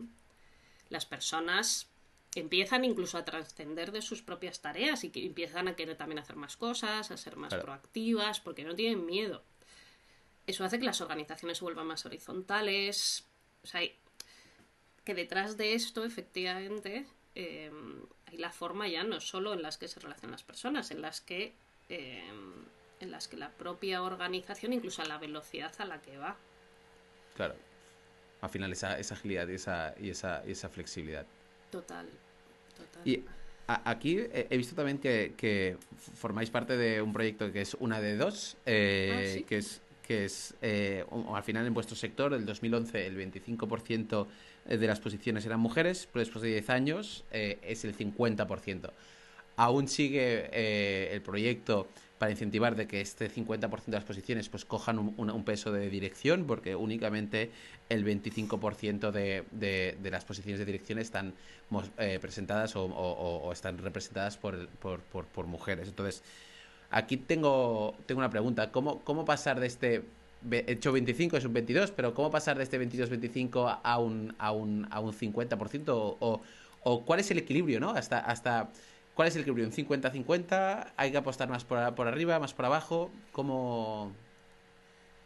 las 0.88 1.06
personas 1.06 1.88
empiezan 2.34 2.84
incluso 2.84 3.18
a 3.18 3.24
trascender 3.24 3.92
de 3.92 4.02
sus 4.02 4.22
propias 4.22 4.60
tareas 4.60 5.04
y 5.04 5.10
que 5.10 5.24
empiezan 5.24 5.68
a 5.68 5.76
querer 5.76 5.96
también 5.96 6.18
hacer 6.18 6.36
más 6.36 6.56
cosas, 6.56 7.10
a 7.10 7.16
ser 7.16 7.36
más 7.36 7.54
proactivas, 7.54 8.40
porque 8.40 8.64
no 8.64 8.74
tienen 8.74 9.04
miedo. 9.04 9.42
Eso 10.46 10.64
hace 10.64 10.78
que 10.78 10.86
las 10.86 11.00
organizaciones 11.00 11.58
se 11.58 11.64
vuelvan 11.64 11.86
más 11.86 12.04
horizontales. 12.06 13.26
O 13.62 13.66
sea, 13.66 13.80
que 15.04 15.14
detrás 15.14 15.56
de 15.56 15.74
esto, 15.74 16.04
efectivamente, 16.04 17.06
em, 17.34 18.02
hay 18.26 18.38
la 18.38 18.52
forma 18.52 18.88
ya 18.88 19.04
no 19.04 19.20
solo 19.20 19.52
en 19.52 19.62
las 19.62 19.78
que 19.78 19.88
se 19.88 20.00
relacionan 20.00 20.32
las 20.32 20.42
personas, 20.42 20.90
en 20.90 21.02
las 21.02 21.20
que 21.20 21.52
em, 21.88 22.64
en 23.00 23.10
las 23.10 23.26
que 23.26 23.36
la 23.36 23.50
propia 23.50 24.02
organización, 24.02 24.72
incluso 24.72 25.02
a 25.02 25.04
la 25.04 25.18
velocidad 25.18 25.72
a 25.78 25.84
la 25.84 26.00
que 26.00 26.16
va. 26.16 26.36
Claro. 27.34 27.56
Al 28.40 28.48
final 28.48 28.72
esa, 28.72 28.98
esa 28.98 29.14
agilidad 29.14 29.48
y 29.48 29.54
esa, 29.54 29.94
y 30.00 30.10
esa, 30.10 30.42
y 30.46 30.52
esa 30.52 30.68
flexibilidad. 30.68 31.26
Total, 31.70 32.08
total. 32.76 33.02
Y 33.04 33.24
aquí 33.66 34.18
he 34.32 34.56
visto 34.56 34.76
también 34.76 34.98
que, 34.98 35.76
formáis 36.14 36.50
parte 36.50 36.76
de 36.76 37.02
un 37.02 37.12
proyecto 37.12 37.52
que 37.52 37.60
es 37.60 37.74
una 37.74 38.00
de 38.00 38.16
dos, 38.16 38.56
eh, 38.66 39.40
ah, 39.42 39.46
que 39.48 39.58
es 39.58 39.82
que 40.02 40.24
es 40.24 40.54
eh, 40.60 41.04
al 41.32 41.42
final 41.42 41.66
en 41.66 41.74
vuestro 41.74 41.96
sector, 41.96 42.34
el 42.34 42.44
2011 42.44 43.06
el 43.06 43.16
25% 43.16 44.26
de 44.66 44.86
las 44.86 45.00
posiciones 45.00 45.44
eran 45.46 45.60
mujeres, 45.60 46.08
pero 46.12 46.24
después 46.24 46.42
de 46.42 46.48
10 46.50 46.70
años 46.70 47.24
eh, 47.32 47.58
es 47.62 47.84
el 47.84 47.96
50%. 47.96 48.90
Aún 49.56 49.86
sigue 49.88 51.14
el 51.14 51.20
proyecto 51.20 51.88
para 52.22 52.30
incentivar 52.30 52.76
de 52.76 52.86
que 52.86 53.00
este 53.00 53.28
50% 53.28 53.86
de 53.86 53.92
las 53.96 54.04
posiciones 54.04 54.48
pues 54.48 54.64
cojan 54.64 54.96
un, 55.00 55.44
peso 55.44 55.72
de 55.72 55.90
dirección, 55.90 56.44
porque 56.46 56.76
únicamente 56.76 57.50
el 57.88 58.06
25% 58.06 59.10
de, 59.10 59.42
de, 59.50 60.08
las 60.08 60.24
posiciones 60.24 60.60
de 60.60 60.64
dirección 60.64 61.00
están 61.00 61.34
eh, 61.98 62.20
presentadas 62.20 62.74
o, 62.76 63.50
están 63.52 63.76
representadas 63.78 64.36
por, 64.36 64.68
por, 64.68 65.00
por, 65.00 65.46
mujeres. 65.46 65.88
Entonces, 65.88 66.22
aquí 66.92 67.16
tengo, 67.16 67.96
tengo 68.06 68.20
una 68.20 68.30
pregunta. 68.30 68.70
¿Cómo, 68.70 69.00
¿Cómo 69.00 69.24
pasar 69.24 69.58
de 69.58 69.66
este 69.66 70.04
hecho 70.50 70.92
25 70.92 71.36
es 71.36 71.44
un 71.44 71.52
22, 71.52 71.90
pero 71.92 72.14
¿cómo 72.14 72.30
pasar 72.30 72.56
de 72.56 72.64
este 72.64 72.80
22-25 72.80 73.80
a 73.82 73.98
un, 73.98 74.34
a 74.38 74.52
un, 74.52 74.86
a 74.90 75.00
un 75.00 75.12
50%? 75.12 75.84
O, 75.88 76.42
o, 76.82 77.04
cuál 77.04 77.20
es 77.20 77.30
el 77.30 77.38
equilibrio, 77.38 77.80
¿no? 77.80 77.90
Hasta, 77.90 78.18
hasta 78.18 78.70
¿Cuál 79.14 79.28
es 79.28 79.36
el 79.36 79.42
equilibrio? 79.42 79.66
¿Un 79.66 79.72
50-50? 79.72 80.92
¿Hay 80.96 81.10
que 81.10 81.18
apostar 81.18 81.48
más 81.48 81.64
por, 81.64 81.94
por, 81.94 82.08
arriba, 82.08 82.38
más 82.38 82.54
por 82.54 82.64
abajo? 82.64 83.10
¿Cómo...? 83.32 84.12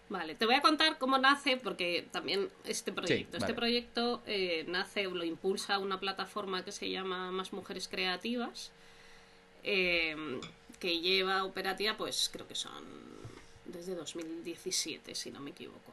Vale, 0.08 0.36
te 0.36 0.46
voy 0.46 0.54
a 0.54 0.60
contar 0.60 0.98
cómo 0.98 1.18
nace, 1.18 1.56
porque 1.56 2.06
también 2.12 2.48
este 2.64 2.92
proyecto. 2.92 3.38
Este 3.38 3.54
proyecto 3.54 4.22
eh, 4.26 4.64
nace, 4.68 5.04
lo 5.04 5.24
impulsa 5.24 5.80
una 5.80 5.98
plataforma 5.98 6.64
que 6.64 6.70
se 6.70 6.90
llama 6.90 7.32
Más 7.32 7.52
Mujeres 7.52 7.88
Creativas, 7.88 8.70
eh, 9.64 10.14
que 10.78 11.00
lleva 11.00 11.42
operativa, 11.42 11.96
pues 11.96 12.30
creo 12.32 12.46
que 12.46 12.54
son 12.54 12.84
desde 13.66 13.94
2017, 13.94 15.14
si 15.14 15.30
no 15.30 15.40
me 15.40 15.50
equivoco. 15.50 15.92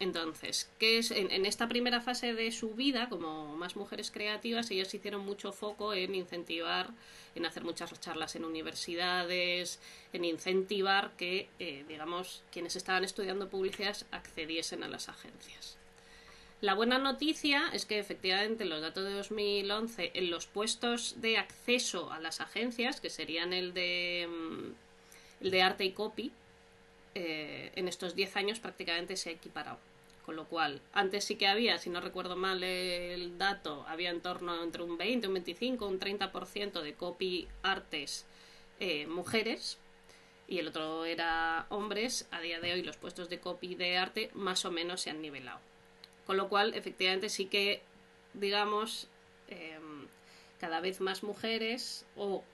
Entonces, 0.00 0.70
¿qué 0.78 0.96
es? 0.96 1.10
En, 1.10 1.44
esta 1.44 1.68
primera 1.68 2.00
fase 2.00 2.32
de 2.32 2.50
su 2.52 2.70
vida, 2.70 3.10
como 3.10 3.54
más 3.56 3.76
mujeres 3.76 4.10
creativas, 4.10 4.70
ellas 4.70 4.94
hicieron 4.94 5.26
mucho 5.26 5.52
foco 5.52 5.92
en 5.92 6.14
incentivar, 6.14 6.88
en 7.34 7.44
hacer 7.44 7.64
muchas 7.64 8.00
charlas 8.00 8.34
en 8.34 8.46
universidades, 8.46 9.78
en 10.14 10.24
incentivar 10.24 11.12
que, 11.18 11.50
eh, 11.58 11.84
digamos, 11.86 12.42
quienes 12.50 12.76
estaban 12.76 13.04
estudiando 13.04 13.50
publicidad 13.50 13.94
accediesen 14.10 14.82
a 14.84 14.88
las 14.88 15.10
agencias. 15.10 15.76
La 16.62 16.72
buena 16.72 16.98
noticia 16.98 17.68
es 17.74 17.84
que 17.84 17.98
efectivamente 17.98 18.64
los 18.64 18.80
datos 18.80 19.04
de 19.04 19.12
2011 19.12 20.12
en 20.14 20.30
los 20.30 20.46
puestos 20.46 21.20
de 21.20 21.36
acceso 21.36 22.10
a 22.10 22.20
las 22.20 22.40
agencias, 22.40 23.02
que 23.02 23.10
serían 23.10 23.52
el 23.52 23.74
de, 23.74 24.26
mm, 24.30 25.44
el 25.44 25.50
de 25.50 25.62
arte 25.62 25.84
y 25.84 25.92
copy, 25.92 26.32
eh, 27.14 27.72
en 27.74 27.88
estos 27.88 28.14
10 28.14 28.36
años 28.36 28.60
prácticamente 28.60 29.16
se 29.16 29.30
ha 29.30 29.32
equiparado. 29.32 29.78
Con 30.24 30.36
lo 30.36 30.44
cual, 30.46 30.80
antes 30.92 31.24
sí 31.24 31.36
que 31.36 31.48
había, 31.48 31.78
si 31.78 31.90
no 31.90 32.00
recuerdo 32.00 32.36
mal 32.36 32.62
el 32.62 33.36
dato, 33.38 33.84
había 33.88 34.10
en 34.10 34.20
torno 34.20 34.62
entre 34.62 34.82
un 34.82 34.96
20, 34.96 35.26
un 35.26 35.34
25, 35.34 35.86
un 35.86 35.98
30% 35.98 36.82
de 36.82 36.94
copy 36.94 37.48
artes 37.62 38.26
eh, 38.78 39.06
mujeres 39.06 39.78
y 40.46 40.58
el 40.58 40.68
otro 40.68 41.04
era 41.04 41.66
hombres. 41.70 42.28
A 42.30 42.40
día 42.40 42.60
de 42.60 42.72
hoy 42.72 42.82
los 42.82 42.96
puestos 42.96 43.28
de 43.28 43.40
copy 43.40 43.74
de 43.74 43.96
arte 43.96 44.30
más 44.34 44.64
o 44.64 44.70
menos 44.70 45.00
se 45.00 45.10
han 45.10 45.22
nivelado. 45.22 45.60
Con 46.26 46.36
lo 46.36 46.48
cual, 46.48 46.74
efectivamente, 46.74 47.28
sí 47.28 47.46
que, 47.46 47.82
digamos, 48.34 49.08
em, 49.48 50.06
cada 50.60 50.80
vez 50.80 51.00
más 51.00 51.22
mujeres 51.22 52.04
o, 52.16 52.44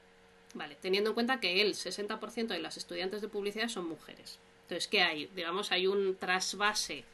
vale, 0.54 0.76
teniendo 0.76 1.10
en 1.10 1.14
cuenta 1.14 1.40
que 1.40 1.60
el 1.60 1.74
60% 1.74 2.54
de 2.54 2.60
las 2.60 2.76
estudiantes 2.76 3.20
de 3.20 3.28
publicidad 3.28 3.68
son 3.68 3.88
mujeres. 3.88 4.38
Entonces, 4.66 4.88
¿qué 4.88 5.00
hay? 5.00 5.26
Digamos, 5.36 5.70
hay 5.70 5.86
un 5.86 6.16
trasvase 6.16 7.04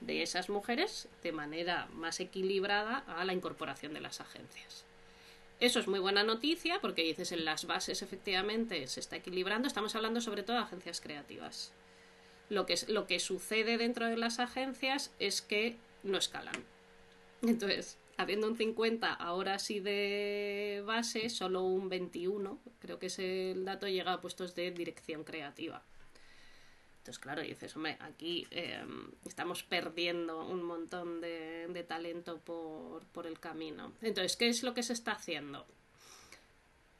de 0.00 0.22
esas 0.22 0.48
mujeres 0.48 1.08
de 1.22 1.30
manera 1.30 1.86
más 1.92 2.20
equilibrada 2.20 3.04
a 3.06 3.22
la 3.26 3.34
incorporación 3.34 3.92
de 3.92 4.00
las 4.00 4.22
agencias. 4.22 4.86
Eso 5.60 5.78
es 5.78 5.88
muy 5.88 6.00
buena 6.00 6.24
noticia 6.24 6.80
porque 6.80 7.02
dices 7.02 7.30
en 7.30 7.44
las 7.44 7.66
bases 7.66 8.00
efectivamente 8.00 8.86
se 8.86 9.00
está 9.00 9.16
equilibrando. 9.16 9.68
Estamos 9.68 9.94
hablando 9.94 10.22
sobre 10.22 10.42
todo 10.42 10.56
de 10.56 10.62
agencias 10.62 11.02
creativas. 11.02 11.74
Lo 12.48 12.64
que, 12.64 12.76
lo 12.88 13.06
que 13.06 13.20
sucede 13.20 13.76
dentro 13.76 14.06
de 14.06 14.16
las 14.16 14.38
agencias 14.38 15.12
es 15.18 15.42
que 15.42 15.76
no 16.02 16.16
escalan. 16.16 16.64
Entonces, 17.42 17.98
habiendo 18.16 18.48
un 18.48 18.56
50 18.56 19.12
ahora 19.12 19.58
sí 19.58 19.80
de 19.80 20.82
base, 20.86 21.28
solo 21.28 21.62
un 21.62 21.90
21, 21.90 22.58
creo 22.80 22.98
que 22.98 23.06
es 23.06 23.18
el 23.18 23.66
dato, 23.66 23.86
llega 23.86 24.14
a 24.14 24.20
puestos 24.22 24.54
de 24.54 24.70
dirección 24.70 25.24
creativa. 25.24 25.84
Entonces, 27.02 27.18
claro, 27.18 27.42
dices, 27.42 27.74
hombre, 27.74 27.96
aquí 27.98 28.46
em, 28.52 29.10
estamos 29.26 29.64
perdiendo 29.64 30.46
un 30.46 30.62
montón 30.62 31.20
de, 31.20 31.84
talento 31.88 32.38
por, 32.38 33.26
el 33.26 33.40
camino. 33.40 33.92
Entonces, 34.02 34.36
¿qué 34.36 34.46
es 34.46 34.62
lo 34.62 34.72
que 34.72 34.84
se 34.84 34.92
está 34.92 35.10
haciendo? 35.10 35.66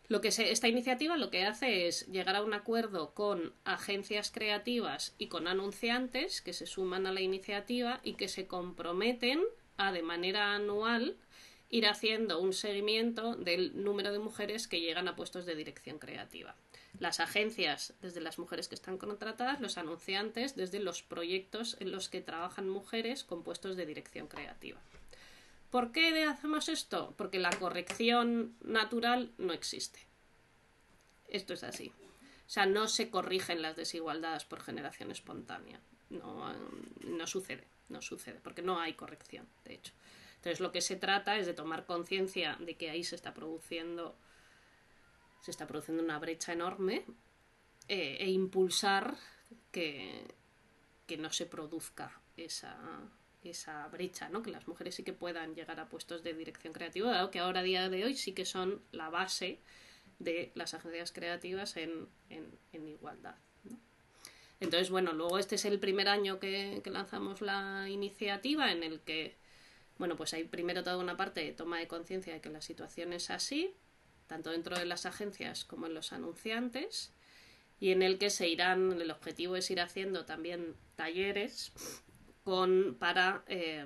Lo 0.09 0.21
que 0.21 0.29
esta 0.29 0.67
iniciativa 0.67 1.17
lo 1.17 1.31
que 1.31 1.45
hace 1.45 1.87
es 1.87 2.09
llegar 2.09 2.35
a 2.35 2.43
un 2.43 2.53
acuerdo 2.53 3.15
con 3.15 3.53
agencias 3.63 4.33
creativas 4.33 5.15
y 5.19 5.29
con 5.29 5.47
anunciantes 5.47 6.43
que 6.43 6.53
se 6.53 6.67
suman 6.67 7.07
a 7.07 7.13
la 7.13 7.21
iniciativa 7.21 8.01
y 8.03 8.15
que 8.15 8.27
se 8.27 8.49
comprometen 8.49 9.41
a 9.77 9.93
de 9.93 10.03
manera 10.03 10.57
anual 10.57 11.17
ir 11.71 11.87
haciendo 11.87 12.41
un 12.41 12.53
seguimiento 12.53 13.37
del 13.37 13.85
número 13.85 14.11
de 14.11 14.19
mujeres 14.19 14.67
que 14.67 14.81
llegan 14.81 15.07
a 15.07 15.15
puestos 15.15 15.47
de 15.47 15.55
dirección 15.55 16.01
creativa 16.01 16.57
las 16.99 17.21
agencias 17.21 17.95
desde 18.01 18.21
las 18.21 18.39
mujeres 18.39 18.69
que 18.69 18.75
están 18.75 18.99
contratadas, 18.99 19.61
los 19.61 19.79
anunciantes 19.79 20.57
desde 20.57 20.79
los 20.79 21.03
proyectos 21.03 21.77
en 21.81 21.91
los 21.91 22.09
que 22.09 22.21
trabajan 22.21 22.69
mujeres 22.69 23.25
con 23.25 23.43
puestos 23.43 23.77
de 23.77 23.87
dirección 23.87 24.29
creativa. 24.29 24.79
¿Por 25.71 25.91
qué 25.91 26.25
hacemos 26.25 26.69
esto? 26.69 27.15
Porque 27.17 27.39
la 27.39 27.51
corrección 27.51 28.55
natural 28.63 29.33
no 29.39 29.53
existe. 29.55 30.01
Esto 31.29 31.55
es 31.55 31.65
así. 31.65 31.91
O 32.47 32.51
sea, 32.51 32.67
no 32.67 32.89
se 32.89 33.09
corrigen 33.09 33.63
las 33.63 33.77
desigualdades 33.77 34.45
por 34.45 34.61
generación 34.61 35.11
espontánea. 35.11 35.81
No, 36.11 36.53
no 37.01 37.27
sucede, 37.27 37.65
no 37.89 38.03
sucede, 38.03 38.39
porque 38.43 38.61
no 38.61 38.79
hay 38.79 38.93
corrección, 38.93 39.49
de 39.65 39.75
hecho. 39.75 39.95
Entonces 40.37 40.61
lo 40.61 40.73
que 40.73 40.83
se 40.83 40.97
trata 40.97 41.39
es 41.39 41.47
de 41.47 41.55
tomar 41.55 41.87
conciencia 41.87 42.57
de 42.61 42.77
que 42.77 42.91
ahí 42.91 43.03
se 43.03 43.15
está 43.15 43.33
produciendo 43.33 44.15
se 45.43 45.51
está 45.51 45.67
produciendo 45.67 46.03
una 46.03 46.19
brecha 46.19 46.53
enorme 46.53 47.05
eh, 47.89 48.17
e 48.21 48.31
impulsar 48.31 49.17
que, 49.71 50.25
que, 51.07 51.19
no 51.19 51.33
se 51.33 51.47
produzca 51.47 52.21
esa, 52.37 52.79
esa 53.43 53.89
brecha, 53.89 54.29
¿no? 54.29 54.43
que 54.43 54.53
las 54.53 54.69
mujeres 54.69 54.95
sí 54.95 55.03
que 55.03 55.13
puedan 55.13 55.55
llegar 55.55 55.81
a 55.81 55.89
puestos 55.89 56.23
de 56.23 56.33
dirección 56.33 56.73
creativa, 56.73 57.11
dado 57.11 57.31
que 57.33 57.41
ahora 57.41 57.61
a 57.61 57.65
día 57.65 57.89
de 57.91 58.05
hoy 58.05 58.15
sí 58.15 58.33
que 58.33 58.45
son 58.45 58.81
la 58.93 59.11
base 59.11 59.59
de 60.21 60.53
las 60.55 60.75
agencias 60.75 61.11
creativas 61.11 61.77
en, 61.77 62.09
en, 62.31 62.89
igualdad. 62.89 63.35
Entonces, 64.61 64.91
bueno, 64.91 65.13
luego 65.13 65.41
este 65.41 65.57
es 65.57 65.65
el 65.65 65.81
primer 65.81 66.07
año 66.09 66.39
que, 66.39 66.81
que, 66.85 66.91
lanzamos 66.91 67.41
la 67.41 67.89
iniciativa 67.89 68.71
en 68.71 68.85
el 68.85 69.01
que, 69.01 69.35
bueno, 69.99 70.17
pues 70.17 70.35
hay 70.35 70.45
primero 70.45 70.85
toda 70.85 70.99
una 70.99 71.17
parte 71.17 71.41
de 71.43 71.51
toma 71.51 71.81
de 71.81 71.89
conciencia 71.89 72.33
de 72.33 72.41
que 72.41 72.49
la 72.49 72.61
situación 72.61 73.13
es 73.13 73.31
así, 73.31 73.75
tanto 74.33 74.51
dentro 74.51 74.79
de 74.79 74.87
las 74.87 75.05
agencias 75.05 75.67
como 75.67 75.87
en 75.87 75.93
los 75.93 76.15
anunciantes. 76.15 77.13
y 77.79 77.91
en 77.91 78.01
el 78.01 78.17
que 78.17 78.31
se 78.31 78.49
irán, 78.49 78.99
el 78.99 79.11
objetivo 79.11 79.57
es 79.57 79.71
ir 79.71 79.81
haciendo 79.81 80.25
también 80.25 80.75
talleres 80.97 81.73
con, 82.45 82.97
para 82.99 83.43
eh, 83.47 83.85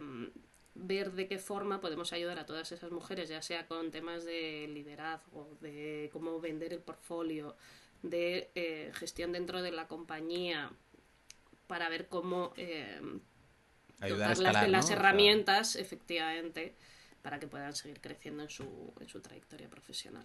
ver 0.75 1.13
de 1.13 1.27
qué 1.27 1.39
forma 1.39 1.81
podemos 1.81 2.13
ayudar 2.13 2.39
a 2.39 2.47
todas 2.47 2.71
esas 2.71 2.93
mujeres, 2.93 3.29
ya 3.29 3.43
sea 3.43 3.67
con 3.67 3.91
temas 3.91 4.25
de 4.25 4.69
liderazgo, 4.73 5.49
de 5.61 6.11
cómo 6.13 6.39
vender 6.41 6.73
el 6.73 6.81
portfolio, 6.81 7.57
de 8.03 8.51
eh, 8.55 8.93
gestión 8.95 9.33
dentro 9.33 9.63
de 9.63 9.73
la 9.73 9.89
compañía, 9.89 10.71
para 11.67 11.89
ver 11.89 12.07
cómo 12.07 12.53
eh, 12.57 13.01
Ayudar 13.99 14.37
de 14.37 14.69
las 14.69 14.91
herramientas, 14.91 15.75
efectivamente, 15.75 16.77
para 17.27 17.41
que 17.41 17.49
puedan 17.49 17.75
seguir 17.75 18.01
creciendo 18.01 18.45
en 18.45 18.49
su, 18.49 18.95
en 19.01 19.09
su 19.09 19.21
trayectoria 19.21 19.69
profesional. 19.69 20.25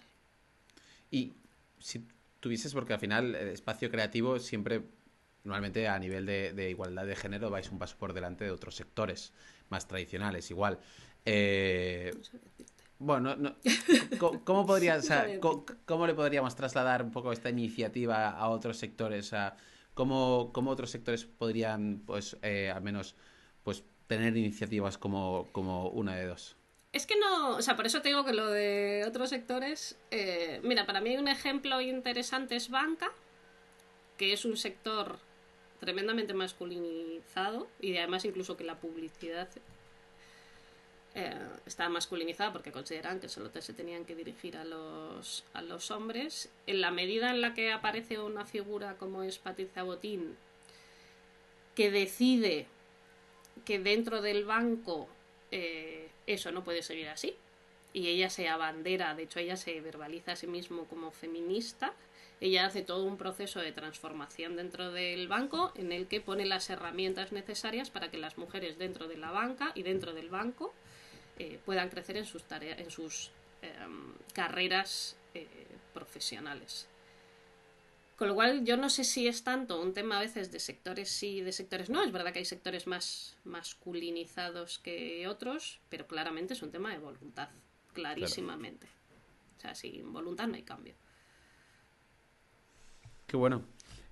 Y 1.09 1.33
si 1.79 2.05
tuvieses, 2.39 2.75
porque 2.75 2.93
al 2.93 2.99
final 2.99 3.33
el 3.33 3.47
espacio 3.47 3.89
creativo 3.89 4.37
siempre, 4.37 4.83
normalmente 5.43 5.87
a 5.87 5.97
nivel 5.97 6.27
de, 6.27 6.69
igualdad 6.69 7.07
de 7.07 7.15
género, 7.15 7.49
vais 7.49 7.71
un 7.71 7.79
paso 7.79 7.97
por 7.97 8.13
delante 8.13 8.43
de 8.43 8.51
otros 8.51 8.75
sectores 8.75 9.33
más 9.69 9.87
tradicionales, 9.87 10.51
igual. 10.51 10.77
Eh, 11.25 12.13
bueno, 12.99 13.35
¿cómo, 14.45 14.67
podría, 14.67 14.99
¿cómo, 15.87 16.05
le 16.05 16.13
podríamos 16.13 16.55
trasladar 16.55 17.01
un 17.01 17.11
poco 17.11 17.31
esta 17.31 17.49
iniciativa 17.49 18.29
a 18.29 18.47
otros 18.49 18.77
sectores? 18.77 19.33
A, 19.33 19.57
¿cómo, 19.95 20.51
¿Cómo 20.53 20.69
otros 20.69 20.91
sectores 20.91 21.25
podrían, 21.25 22.03
pues, 22.05 22.37
eh, 22.43 22.69
al 22.69 22.83
menos, 22.83 23.15
pues, 23.63 23.83
tener 24.05 24.37
iniciativas 24.37 24.99
como, 24.99 25.49
como 25.51 25.89
una 25.89 26.15
de 26.15 26.27
dos? 26.27 26.60
Es 26.93 27.05
que 27.05 27.15
no, 27.15 27.55
o 27.55 27.61
sea, 27.61 27.75
por 27.75 27.85
eso 27.85 28.01
te 28.01 28.09
digo 28.09 28.25
que 28.25 28.33
lo 28.33 28.49
de 28.49 29.05
otros 29.07 29.29
sectores, 29.29 29.95
eh, 30.11 30.59
mira, 30.63 30.85
para 30.85 30.99
mí 30.99 31.17
un 31.17 31.29
ejemplo 31.29 31.79
interesante 31.79 32.57
es 32.57 32.69
banca, 32.69 33.11
que 34.17 34.33
es 34.33 34.43
un 34.43 34.57
sector 34.57 35.17
tremendamente 35.79 36.33
masculinizado 36.33 37.67
y 37.79 37.97
además 37.97 38.25
incluso 38.25 38.57
que 38.57 38.65
la 38.65 38.75
publicidad 38.75 39.47
eh, 41.15 41.33
está 41.65 41.89
masculinizada 41.89 42.51
porque 42.51 42.71
consideran 42.71 43.19
que 43.19 43.29
solo 43.29 43.49
se 43.53 43.73
tenían 43.73 44.05
que 44.05 44.15
dirigir 44.15 44.57
a 44.57 44.65
los, 44.65 45.45
a 45.53 45.61
los 45.61 45.91
hombres. 45.91 46.49
En 46.67 46.81
la 46.81 46.91
medida 46.91 47.31
en 47.31 47.41
la 47.41 47.53
que 47.53 47.71
aparece 47.71 48.19
una 48.19 48.45
figura 48.45 48.97
como 48.97 49.23
es 49.23 49.39
Patricia 49.39 49.83
Botín, 49.83 50.35
que 51.75 51.89
decide 51.89 52.67
que 53.65 53.79
dentro 53.79 54.21
del 54.21 54.45
banco 54.45 55.07
eh, 55.51 56.09
eso 56.27 56.51
no 56.51 56.63
puede 56.63 56.81
seguir 56.81 57.09
así. 57.09 57.35
Y 57.93 58.07
ella 58.07 58.29
se 58.29 58.47
abandera, 58.47 59.15
de 59.15 59.23
hecho 59.23 59.39
ella 59.39 59.57
se 59.57 59.79
verbaliza 59.81 60.31
a 60.31 60.35
sí 60.35 60.47
mismo 60.47 60.85
como 60.85 61.11
feminista. 61.11 61.93
Ella 62.39 62.65
hace 62.65 62.81
todo 62.81 63.03
un 63.03 63.17
proceso 63.17 63.59
de 63.59 63.71
transformación 63.71 64.55
dentro 64.55 64.91
del 64.91 65.27
banco 65.27 65.73
en 65.75 65.91
el 65.91 66.07
que 66.07 66.21
pone 66.21 66.45
las 66.45 66.69
herramientas 66.69 67.31
necesarias 67.31 67.89
para 67.89 68.09
que 68.09 68.17
las 68.17 68.37
mujeres 68.37 68.77
dentro 68.77 69.07
de 69.07 69.17
la 69.17 69.31
banca 69.31 69.73
y 69.75 69.83
dentro 69.83 70.13
del 70.13 70.29
banco 70.29 70.73
eh, 71.37 71.59
puedan 71.65 71.89
crecer 71.89 72.17
en 72.17 72.25
sus, 72.25 72.43
tareas, 72.43 72.79
en 72.79 72.89
sus 72.89 73.31
em, 73.61 74.13
carreras 74.33 75.17
eh, 75.33 75.47
profesionales. 75.93 76.87
Con 78.21 78.27
lo 78.27 78.35
cual, 78.35 78.63
yo 78.63 78.77
no 78.77 78.91
sé 78.91 79.03
si 79.03 79.27
es 79.27 79.43
tanto 79.43 79.81
un 79.81 79.93
tema 79.93 80.19
a 80.19 80.21
veces 80.21 80.51
de 80.51 80.59
sectores 80.59 81.09
sí 81.09 81.37
y 81.37 81.41
de 81.41 81.51
sectores 81.51 81.89
no. 81.89 82.03
Es 82.03 82.11
verdad 82.11 82.31
que 82.31 82.37
hay 82.37 82.45
sectores 82.45 82.85
más 82.85 83.35
masculinizados 83.45 84.77
que 84.77 85.27
otros, 85.27 85.79
pero 85.89 86.05
claramente 86.05 86.53
es 86.53 86.61
un 86.61 86.69
tema 86.69 86.91
de 86.91 86.99
voluntad, 86.99 87.49
clarísimamente. 87.93 88.85
O 89.57 89.61
sea, 89.61 89.73
sin 89.73 90.13
voluntad 90.13 90.47
no 90.47 90.53
hay 90.53 90.61
cambio. 90.61 90.93
Qué 93.25 93.37
bueno. 93.37 93.63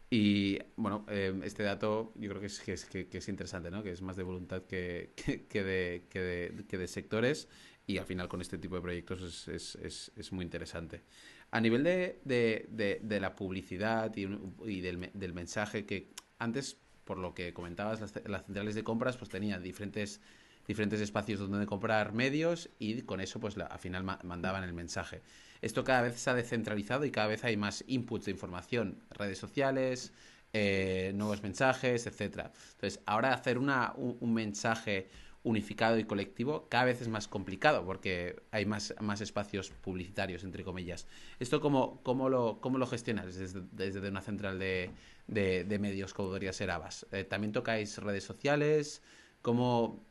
Y 0.09 0.57
bueno, 0.75 1.05
eh, 1.07 1.39
este 1.43 1.61
dato 1.61 2.11
yo 2.15 2.29
creo 2.29 2.41
que 2.41 2.47
es, 2.47 2.85
que 2.85 3.07
es, 3.11 3.29
interesante, 3.29 3.69
¿no? 3.69 3.83
Que 3.83 3.91
es 3.91 4.01
más 4.01 4.15
de 4.15 4.23
voluntad 4.23 4.63
que, 4.63 5.13
que, 5.49 5.63
de, 5.63 6.07
que, 6.09 6.77
de, 6.79 6.87
sectores 6.87 7.47
y 7.85 7.99
al 7.99 8.07
final 8.07 8.27
con 8.27 8.41
este 8.41 8.57
tipo 8.57 8.73
de 8.73 8.81
proyectos 8.81 9.47
es, 9.47 9.75
es, 9.75 10.11
es 10.15 10.31
muy 10.31 10.43
interesante. 10.43 11.03
A 11.51 11.61
nivel 11.61 11.83
de, 11.83 12.19
de, 12.25 12.99
de, 13.01 13.19
la 13.19 13.35
publicidad 13.35 14.15
y, 14.15 14.81
del, 14.81 15.33
mensaje, 15.33 15.85
que 15.85 16.13
antes, 16.37 16.77
por 17.05 17.17
lo 17.17 17.33
que 17.33 17.53
comentabas, 17.53 18.01
las, 18.01 18.45
centrales 18.45 18.75
de 18.75 18.83
compras 18.83 19.17
pues 19.17 19.29
tenían 19.29 19.63
diferentes, 19.63 20.21
diferentes 20.67 21.01
espacios 21.01 21.39
donde 21.39 21.65
comprar 21.65 22.13
medios 22.13 22.69
y 22.77 23.01
con 23.01 23.19
eso 23.19 23.39
pues 23.39 23.57
la, 23.57 23.65
al 23.65 23.79
final 23.79 24.03
mandaban 24.03 24.63
el 24.63 24.73
mensaje. 24.73 25.23
Esto 25.61 25.83
cada 25.83 26.03
vez 26.03 26.19
se 26.19 26.29
ha 26.29 26.35
descentralizado 26.35 27.03
y 27.05 27.11
cada 27.11 27.27
vez 27.27 27.43
hay 27.43 27.57
más 27.57 27.83
inputs 27.87 28.25
de 28.25 28.31
información, 28.31 29.03
redes 29.09 29.39
sociales, 29.39 30.13
eh, 30.53 31.11
nuevos 31.15 31.41
mensajes, 31.41 32.05
etcétera. 32.05 32.51
Entonces, 32.73 33.01
ahora 33.07 33.33
hacer 33.33 33.57
una, 33.57 33.93
un 33.95 34.33
mensaje 34.33 35.09
unificado 35.49 35.97
y 35.97 36.05
colectivo 36.05 36.67
cada 36.69 36.85
vez 36.85 37.01
es 37.01 37.07
más 37.07 37.27
complicado 37.27 37.83
porque 37.85 38.41
hay 38.51 38.65
más, 38.65 38.93
más 39.01 39.21
espacios 39.21 39.69
publicitarios, 39.69 40.43
entre 40.43 40.63
comillas. 40.63 41.07
¿Esto 41.39 41.59
cómo, 41.59 42.01
cómo, 42.03 42.29
lo, 42.29 42.59
cómo 42.61 42.77
lo 42.77 42.87
gestionas 42.87 43.35
desde, 43.35 43.61
desde 43.71 44.07
una 44.07 44.21
central 44.21 44.59
de, 44.59 44.91
de, 45.27 45.79
medios 45.79 46.13
como 46.13 46.29
podría 46.29 46.53
ser 46.53 46.71
Abas? 46.71 47.05
Eh, 47.11 47.23
¿También 47.23 47.51
tocáis 47.51 47.97
redes 47.97 48.23
sociales? 48.23 49.01
¿Cómo...? 49.41 50.05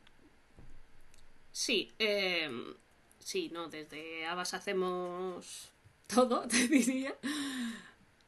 Sí, 1.51 1.91
eh, 1.97 2.49
sí, 3.19 3.49
no, 3.51 3.69
desde 3.69 4.25
Abas 4.25 4.53
hacemos 4.53 5.71
todo, 6.07 6.41
te 6.47 6.67
diría. 6.67 7.15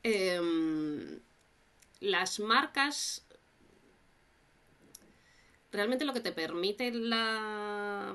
Em, 0.03 1.19
las 1.99 2.39
marcas 2.39 3.25
realmente 5.71 6.05
lo 6.05 6.13
que 6.13 6.19
te 6.19 6.31
permite 6.31 6.91
la, 6.91 8.13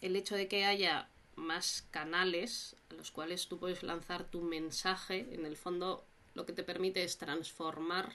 el 0.00 0.16
hecho 0.16 0.36
de 0.36 0.48
que 0.48 0.64
haya 0.64 1.08
más 1.36 1.86
canales 1.90 2.76
a 2.90 2.94
los 2.94 3.10
cuales 3.10 3.48
tú 3.48 3.58
puedes 3.58 3.82
lanzar 3.82 4.24
tu 4.24 4.42
mensaje, 4.42 5.28
en 5.32 5.46
el 5.46 5.56
fondo 5.56 6.04
lo 6.34 6.46
que 6.46 6.52
te 6.52 6.62
permite 6.62 7.02
es 7.04 7.18
transformar 7.18 8.12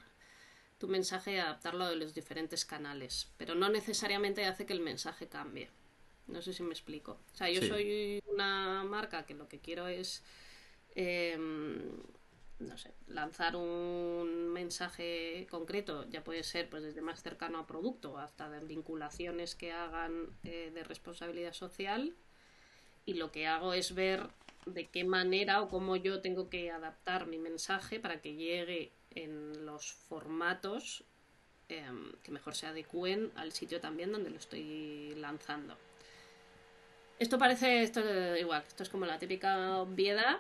tu 0.78 0.88
mensaje 0.88 1.34
y 1.34 1.38
adaptarlo 1.38 1.86
a 1.86 1.96
los 1.96 2.14
diferentes 2.14 2.66
canales, 2.66 3.30
pero 3.38 3.56
no 3.56 3.70
necesariamente 3.70 4.46
hace 4.46 4.66
que 4.66 4.74
el 4.74 4.80
mensaje 4.80 5.28
cambie. 5.28 5.70
No 6.28 6.42
sé 6.42 6.54
si 6.54 6.62
me 6.62 6.72
explico. 6.72 7.20
O 7.34 7.38
sea, 7.38 7.50
yo 7.50 7.62
soy 7.62 8.22
una 8.28 8.84
marca 8.84 9.26
que 9.26 9.34
lo 9.34 9.48
que 9.48 9.60
quiero 9.60 9.88
es 9.88 10.24
em, 10.94 11.82
no 12.60 12.78
sé, 12.78 12.92
lanzar 13.08 13.56
un 13.56 14.50
mensaje 14.50 15.48
concreto, 15.50 16.10
ya 16.10 16.24
puede 16.24 16.44
ser 16.44 16.70
pues 16.70 16.84
desde 16.84 17.02
más 17.02 17.22
cercano 17.22 17.60
a 17.60 17.68
producto 17.68 18.18
hasta 18.18 18.50
vinculaciones 18.62 19.56
que 19.56 19.72
hagan 19.72 20.30
eh, 20.44 20.72
de 20.74 20.84
responsabilidad 20.84 21.54
social 21.54 22.16
y 23.06 23.14
lo 23.14 23.32
que 23.32 23.48
hago 23.48 23.74
es 23.74 23.94
ver 23.94 24.30
de 24.66 24.88
qué 24.88 25.04
manera 25.04 25.62
o 25.62 25.70
cómo 25.70 25.96
yo 25.96 26.22
tengo 26.22 26.50
que 26.50 26.72
adaptar 26.72 27.28
mi 27.28 27.38
mensaje 27.38 28.00
para 28.00 28.22
que 28.22 28.36
llegue 28.36 28.92
en 29.12 29.66
los 29.66 29.94
formatos 29.94 31.04
em, 31.70 32.12
que 32.24 32.32
mejor 32.32 32.56
se 32.56 32.68
adecúen 32.68 33.32
al 33.36 33.52
sitio 33.52 33.80
también 33.80 34.12
donde 34.12 34.30
lo 34.30 34.38
estoy 34.38 35.14
lanzando. 35.16 35.78
Esto 37.20 37.38
parece 37.38 37.82
esto 37.82 38.02
igual, 38.36 38.64
esto 38.68 38.84
es 38.84 38.90
como 38.90 39.06
la 39.06 39.18
típica 39.18 39.78
obviedad, 39.78 40.40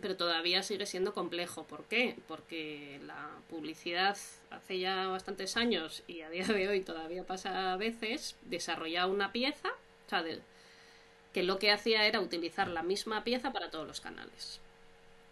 pero 0.00 0.16
todavía 0.16 0.62
sigue 0.62 0.86
siendo 0.86 1.12
complejo. 1.12 1.64
¿Por 1.64 1.84
qué? 1.84 2.16
Porque 2.28 3.00
la 3.06 3.30
publicidad 3.48 4.16
hace 4.50 4.78
ya 4.78 5.08
bastantes 5.08 5.56
años 5.56 6.02
y 6.06 6.20
a 6.22 6.30
día 6.30 6.44
de 6.46 6.68
hoy 6.68 6.80
todavía 6.80 7.24
pasa 7.24 7.72
a 7.72 7.76
veces, 7.76 8.36
desarrollaba 8.42 9.12
una 9.12 9.32
pieza, 9.32 9.68
o 10.06 10.10
sea, 10.10 10.24
que 11.32 11.42
lo 11.42 11.58
que 11.58 11.70
hacía 11.70 12.06
era 12.06 12.20
utilizar 12.20 12.68
la 12.68 12.82
misma 12.82 13.24
pieza 13.24 13.52
para 13.52 13.70
todos 13.70 13.86
los 13.86 14.00
canales. 14.00 14.60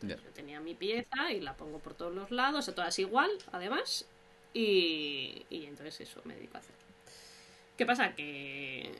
Yo 0.01 0.17
tenía 0.33 0.61
mi 0.61 0.75
pieza 0.75 1.33
y 1.33 1.41
la 1.41 1.57
pongo 1.57 1.81
por 1.81 1.95
todos 1.95 2.15
los 2.15 2.31
lados, 2.31 2.73
todas 2.73 2.99
igual, 3.01 3.31
además, 3.51 4.07
y, 4.55 5.45
y 5.51 5.67
entonces 5.67 6.01
eso 6.01 6.21
me 6.25 6.35
dedico 6.35 6.57
a 6.57 6.61
hacer. 6.61 6.75
¿Qué 7.77 7.85
pasa? 7.85 8.15
Que, 8.15 8.93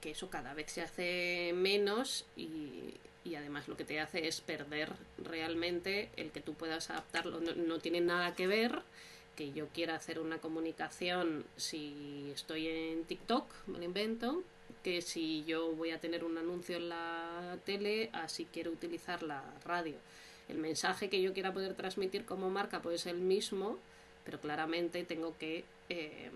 que 0.00 0.10
eso 0.10 0.28
cada 0.28 0.54
vez 0.54 0.72
se 0.72 0.82
hace 0.82 1.52
menos 1.54 2.26
y, 2.36 2.94
y 3.24 3.34
además 3.34 3.68
lo 3.68 3.76
que 3.76 3.84
te 3.84 4.00
hace 4.00 4.26
es 4.26 4.40
perder 4.40 4.92
realmente 5.18 6.08
el 6.16 6.30
que 6.30 6.40
tú 6.40 6.54
puedas 6.54 6.90
adaptarlo. 6.90 7.40
No, 7.40 7.78
tiene 7.78 8.00
nada 8.00 8.34
que 8.34 8.46
ver 8.46 8.82
que 9.36 9.52
yo 9.52 9.68
quiera 9.68 9.94
hacer 9.94 10.18
una 10.18 10.38
comunicación 10.38 11.44
si 11.56 12.30
estoy 12.34 12.68
en 12.68 13.04
TikTok, 13.04 13.46
me 13.66 13.78
lo 13.78 13.84
invento, 13.84 14.42
que 14.82 15.02
si 15.02 15.44
yo 15.44 15.72
voy 15.72 15.90
a 15.90 16.00
tener 16.00 16.24
un 16.24 16.38
anuncio 16.38 16.76
en 16.76 16.88
la 16.88 17.58
tele, 17.64 18.10
así 18.12 18.46
quiero 18.50 18.70
utilizar 18.70 19.22
la 19.22 19.42
radio. 19.64 19.96
El 20.48 20.58
mensaje 20.58 21.08
que 21.08 21.22
yo 21.22 21.32
quiera 21.32 21.52
poder 21.52 21.74
transmitir 21.74 22.24
como 22.24 22.50
marca 22.50 22.82
puede 22.82 22.98
ser 22.98 23.14
el 23.14 23.20
mismo, 23.20 23.78
pero 24.24 24.40
claramente 24.40 25.04
tengo 25.04 25.36
que, 25.38 25.64
eh, 25.88 26.30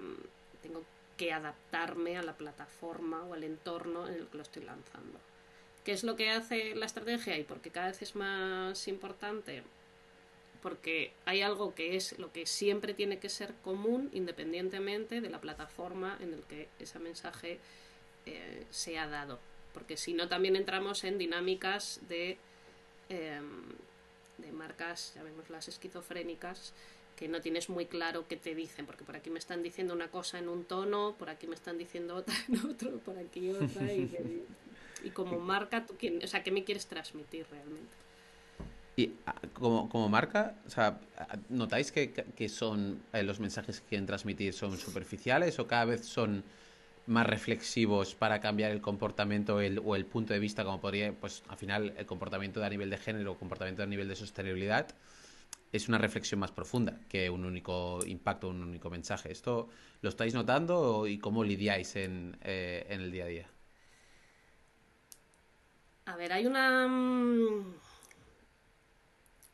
tengo 0.62 0.82
que 1.16 1.32
adaptarme 1.32 2.16
a 2.16 2.22
la 2.22 2.34
plataforma 2.34 3.24
o 3.24 3.34
al 3.34 3.44
entorno 3.44 4.06
en 4.06 4.14
el 4.14 4.26
que 4.26 4.36
lo 4.36 4.42
estoy 4.42 4.64
lanzando. 4.64 5.18
¿Qué 5.84 5.92
es 5.92 6.02
lo 6.02 6.16
que 6.16 6.30
hace 6.30 6.74
la 6.74 6.86
estrategia 6.86 7.38
y 7.38 7.44
por 7.44 7.60
qué 7.60 7.70
cada 7.70 7.88
vez 7.88 8.02
es 8.02 8.16
más 8.16 8.88
importante? 8.88 9.62
porque 10.64 11.12
hay 11.26 11.42
algo 11.42 11.74
que 11.74 11.94
es 11.94 12.18
lo 12.18 12.32
que 12.32 12.46
siempre 12.46 12.94
tiene 12.94 13.18
que 13.18 13.28
ser 13.28 13.52
común 13.62 14.08
independientemente 14.14 15.20
de 15.20 15.28
la 15.28 15.38
plataforma 15.38 16.16
en 16.22 16.32
el 16.32 16.40
que 16.44 16.68
ese 16.78 16.98
mensaje 16.98 17.58
eh, 18.24 18.64
se 18.70 18.98
ha 18.98 19.06
dado. 19.06 19.38
Porque 19.74 19.98
si 19.98 20.14
no, 20.14 20.26
también 20.26 20.56
entramos 20.56 21.04
en 21.04 21.18
dinámicas 21.18 22.00
de, 22.08 22.38
em, 23.10 23.74
de 24.38 24.52
marcas, 24.52 25.12
llamémoslas 25.14 25.68
esquizofrénicas, 25.68 26.72
que 27.14 27.28
no 27.28 27.42
tienes 27.42 27.68
muy 27.68 27.84
claro 27.84 28.26
qué 28.26 28.38
te 28.38 28.54
dicen, 28.54 28.86
porque 28.86 29.04
por 29.04 29.16
aquí 29.16 29.28
me 29.28 29.40
están 29.40 29.62
diciendo 29.62 29.92
una 29.92 30.08
cosa 30.08 30.38
en 30.38 30.48
un 30.48 30.64
tono, 30.64 31.14
por 31.18 31.28
aquí 31.28 31.46
me 31.46 31.56
están 31.56 31.76
diciendo 31.76 32.16
otra 32.16 32.34
en 32.48 32.66
otro, 32.66 32.98
por 33.00 33.18
aquí 33.18 33.50
otra, 33.50 33.92
y, 33.92 34.10
y 35.04 35.10
como 35.10 35.38
marca, 35.38 35.84
¿tú 35.86 35.94
quién, 35.98 36.20
o 36.22 36.26
sea, 36.26 36.42
¿qué 36.42 36.50
me 36.50 36.64
quieres 36.64 36.86
transmitir 36.86 37.46
realmente? 37.50 37.94
Y 38.96 39.12
ah, 39.26 39.34
como, 39.52 39.88
como 39.88 40.08
marca, 40.08 40.54
¿notáis 41.48 41.90
que, 41.90 42.48
son 42.48 43.02
eh, 43.12 43.22
los 43.22 43.40
mensajes 43.40 43.80
que 43.80 43.88
quieren 43.88 44.06
transmitir 44.06 44.52
son 44.52 44.78
superficiales 44.78 45.58
o 45.58 45.66
cada 45.66 45.84
vez 45.84 46.04
son 46.04 46.44
más 47.06 47.26
reflexivos 47.26 48.14
para 48.14 48.40
cambiar 48.40 48.70
el 48.70 48.80
comportamiento 48.80 49.56
o 49.56 49.96
el 49.96 50.06
punto 50.06 50.32
de 50.32 50.38
vista, 50.38 50.64
como 50.64 50.80
podría, 50.80 51.12
pues 51.12 51.42
al 51.48 51.58
final 51.58 51.92
el 51.98 52.06
comportamiento 52.06 52.62
a 52.64 52.68
nivel 52.68 52.88
de 52.88 52.96
género 52.96 53.32
o 53.32 53.36
comportamiento 53.36 53.82
a 53.82 53.86
nivel 53.86 54.08
de 54.08 54.16
sostenibilidad 54.16 54.88
es 55.72 55.88
una 55.88 55.98
reflexión 55.98 56.38
más 56.38 56.52
profunda 56.52 57.00
que 57.08 57.28
un 57.28 57.44
único 57.44 57.98
impacto, 58.06 58.48
un 58.48 58.62
único 58.62 58.90
mensaje. 58.90 59.32
¿Esto 59.32 59.68
lo 60.02 60.08
estáis 60.08 60.32
notando 60.32 61.08
y 61.08 61.18
cómo 61.18 61.42
lidiáis 61.42 61.96
en, 61.96 62.36
eh, 62.42 62.86
en 62.88 63.00
el 63.00 63.10
día 63.10 63.24
a 63.24 63.26
día? 63.26 63.53
A 66.06 66.16
ver, 66.16 66.32
hay 66.32 66.46
una 66.46 66.86
mm, 66.86 67.74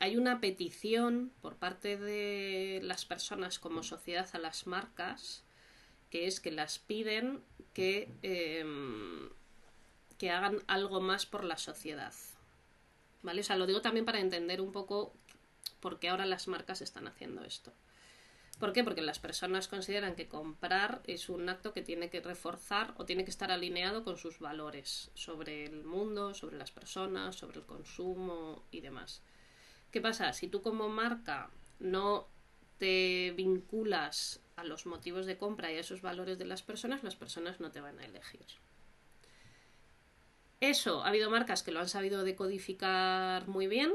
hay 0.00 0.16
una 0.16 0.40
petición 0.40 1.30
por 1.42 1.56
parte 1.56 1.98
de 1.98 2.80
las 2.82 3.04
personas 3.04 3.58
como 3.58 3.82
sociedad 3.82 4.28
a 4.32 4.38
las 4.38 4.66
marcas, 4.66 5.44
que 6.08 6.26
es 6.26 6.40
que 6.40 6.50
las 6.50 6.78
piden 6.78 7.42
que, 7.74 8.10
em, 8.22 9.28
que 10.18 10.30
hagan 10.30 10.62
algo 10.66 11.00
más 11.02 11.26
por 11.26 11.44
la 11.44 11.58
sociedad. 11.58 12.14
¿Vale? 13.22 13.42
O 13.42 13.44
sea, 13.44 13.56
lo 13.56 13.66
digo 13.66 13.82
también 13.82 14.06
para 14.06 14.20
entender 14.20 14.62
un 14.62 14.72
poco 14.72 15.12
por 15.80 15.98
qué 15.98 16.08
ahora 16.08 16.24
las 16.24 16.48
marcas 16.48 16.80
están 16.80 17.06
haciendo 17.06 17.44
esto. 17.44 17.72
¿Por 18.60 18.74
qué? 18.74 18.84
Porque 18.84 19.00
las 19.00 19.18
personas 19.18 19.68
consideran 19.68 20.14
que 20.14 20.28
comprar 20.28 21.00
es 21.06 21.30
un 21.30 21.48
acto 21.48 21.72
que 21.72 21.80
tiene 21.80 22.10
que 22.10 22.20
reforzar 22.20 22.92
o 22.98 23.06
tiene 23.06 23.24
que 23.24 23.30
estar 23.30 23.50
alineado 23.50 24.04
con 24.04 24.18
sus 24.18 24.38
valores 24.38 25.10
sobre 25.14 25.64
el 25.64 25.82
mundo, 25.82 26.34
sobre 26.34 26.58
las 26.58 26.70
personas, 26.70 27.36
sobre 27.36 27.60
el 27.60 27.64
consumo 27.64 28.62
y 28.70 28.82
demás. 28.82 29.22
¿Qué 29.90 30.02
pasa? 30.02 30.34
Si 30.34 30.46
tú 30.46 30.60
como 30.60 30.90
marca 30.90 31.48
no 31.78 32.28
te 32.76 33.32
vinculas 33.34 34.40
a 34.56 34.64
los 34.64 34.84
motivos 34.84 35.24
de 35.24 35.38
compra 35.38 35.72
y 35.72 35.76
a 35.76 35.80
esos 35.80 36.02
valores 36.02 36.38
de 36.38 36.44
las 36.44 36.62
personas, 36.62 37.02
las 37.02 37.16
personas 37.16 37.60
no 37.60 37.70
te 37.70 37.80
van 37.80 37.98
a 37.98 38.04
elegir. 38.04 38.44
Eso, 40.60 41.02
ha 41.02 41.08
habido 41.08 41.30
marcas 41.30 41.62
que 41.62 41.72
lo 41.72 41.80
han 41.80 41.88
sabido 41.88 42.24
decodificar 42.24 43.48
muy 43.48 43.68
bien 43.68 43.94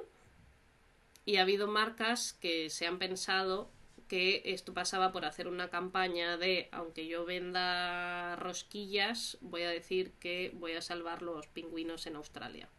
y 1.23 1.35
ha 1.35 1.43
habido 1.43 1.67
marcas 1.67 2.33
que 2.33 2.71
se 2.71 2.87
han 2.87 2.97
pensado 2.97 3.74
que 4.07 4.41
esto 4.45 4.73
pasaba 4.73 5.11
por 5.11 5.25
hacer 5.25 5.47
una 5.47 5.69
campaña 5.69 6.37
de, 6.37 6.69
aunque 6.71 7.07
yo 7.07 7.25
venda 7.25 8.35
rosquillas, 8.35 9.37
voy 9.41 9.63
a 9.63 9.69
decir 9.69 10.11
que 10.19 10.51
voy 10.53 10.73
a 10.73 10.81
salvar 10.81 11.21
los 11.21 11.47
pingüinos 11.47 12.05
en 12.07 12.15
Australia. 12.15 12.69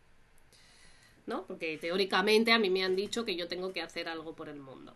¿no? 1.27 1.45
Porque 1.47 1.77
teóricamente 1.77 2.53
a 2.53 2.59
mí 2.59 2.71
me 2.71 2.85
han 2.85 2.97
dicho 2.97 3.25
que 3.25 3.37
yo 3.37 3.49
tengo 3.49 3.73
que 3.73 3.83
hacer 3.83 4.09
algo 4.09 4.35
por 4.35 4.49
el 4.49 4.61
mundo. 4.61 4.95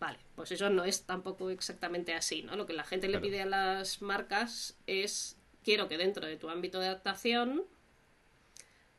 Vale, 0.00 0.18
pues 0.34 0.50
eso 0.52 0.68
no 0.68 0.84
es 0.84 1.04
tampoco 1.04 1.50
exactamente 1.50 2.12
así, 2.12 2.42
¿no? 2.42 2.56
Lo 2.56 2.66
que 2.66 2.72
la 2.72 2.84
gente 2.84 3.08
le 3.08 3.20
pide 3.20 3.40
a 3.40 3.46
las 3.46 4.02
marcas 4.02 4.76
es 4.86 5.38
quiero 5.62 5.88
que 5.88 5.96
dentro 5.96 6.26
de 6.26 6.36
tu 6.36 6.50
ámbito 6.50 6.80
de 6.80 6.88
adaptación 6.88 7.64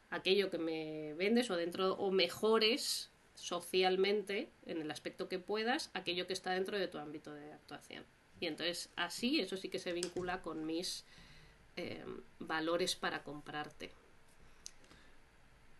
aquello 0.10 0.49
que 0.49 0.58
me 0.58 1.14
vendes 1.16 1.51
o 1.51 1.58
dentro 1.58 1.93
o 1.95 2.12
mejores 2.12 3.12
socialmente 3.36 4.49
en 4.65 4.81
el 4.81 4.89
aspecto 4.91 5.29
que 5.29 5.39
puedas 5.39 5.91
aquello 5.93 6.27
que 6.27 6.33
está 6.33 6.51
dentro 6.51 6.79
de 6.79 6.88
tu 6.88 6.97
ámbito 6.97 7.33
de 7.33 7.53
actuación. 7.53 8.03
Y 8.39 8.47
entonces 8.47 8.89
así 8.95 9.39
eso 9.39 9.57
sí 9.57 9.69
que 9.69 9.79
se 9.79 9.93
vincula 9.93 10.41
con 10.41 10.65
mis 10.65 11.05
eh, 11.75 12.03
valores 12.39 12.95
para 12.95 13.23
comprarte. 13.23 13.91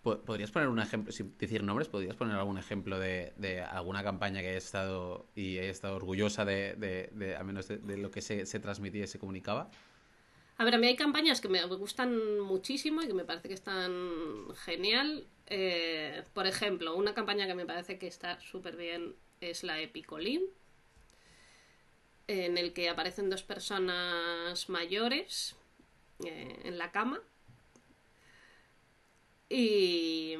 ¿Podrías 0.04 0.52
poner 0.52 0.70
un 0.70 0.78
ejemplo, 0.78 1.12
sin 1.12 1.36
decir 1.36 1.64
nombres, 1.64 1.88
podrías 1.88 2.16
poner 2.16 2.36
algún 2.36 2.60
ejemplo 2.60 3.00
de, 3.00 3.66
alguna 3.72 4.04
campaña 4.04 4.42
que 4.42 4.50
haya 4.50 4.58
estado 4.58 5.26
y 5.34 5.58
haya 5.58 5.72
estado 5.72 5.96
orgullosa 5.96 6.46
de, 6.46 6.76
de, 6.76 7.36
al 7.36 7.44
menos 7.44 7.68
de, 7.68 7.98
lo 7.98 8.12
que 8.12 8.22
se, 8.22 8.46
se, 8.46 8.60
transmitía 8.60 9.06
y 9.06 9.08
se 9.08 9.18
comunicaba? 9.18 9.72
A 10.58 10.64
ver, 10.64 10.76
a 10.76 10.78
mí 10.78 10.86
hay 10.86 10.96
campañas 10.96 11.42
que 11.42 11.50
me 11.50 11.64
gustan 11.66 12.40
muchísimo 12.40 13.02
y 13.02 13.08
que 13.08 13.16
me 13.16 13.26
parece 13.26 13.48
que 13.48 13.56
están 13.56 14.54
genial. 14.56 15.26
Eh, 15.48 16.24
por 16.34 16.48
ejemplo, 16.48 16.96
una 16.96 17.14
campaña 17.14 17.48
que 17.48 17.54
me 17.54 17.66
parece 17.66 17.98
que 18.00 18.08
está 18.08 18.40
súper 18.40 18.76
bien 18.76 19.16
es 19.42 19.64
la 19.64 19.80
Epicolín, 19.80 20.44
en 22.28 22.58
el 22.58 22.74
que 22.74 22.90
aparecen 22.90 23.30
dos 23.30 23.44
personas 23.44 24.70
mayores 24.70 25.56
eh, 26.24 26.60
en 26.64 26.78
la 26.78 26.92
cama 26.92 27.22
y, 29.50 30.34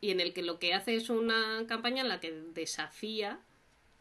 en 0.00 0.20
el 0.20 0.32
que 0.32 0.42
lo 0.42 0.58
que 0.58 0.74
hace 0.74 0.96
es 0.96 1.10
una 1.10 1.64
campaña 1.68 2.02
en 2.02 2.08
la 2.08 2.18
que 2.18 2.32
desafía 2.32 3.40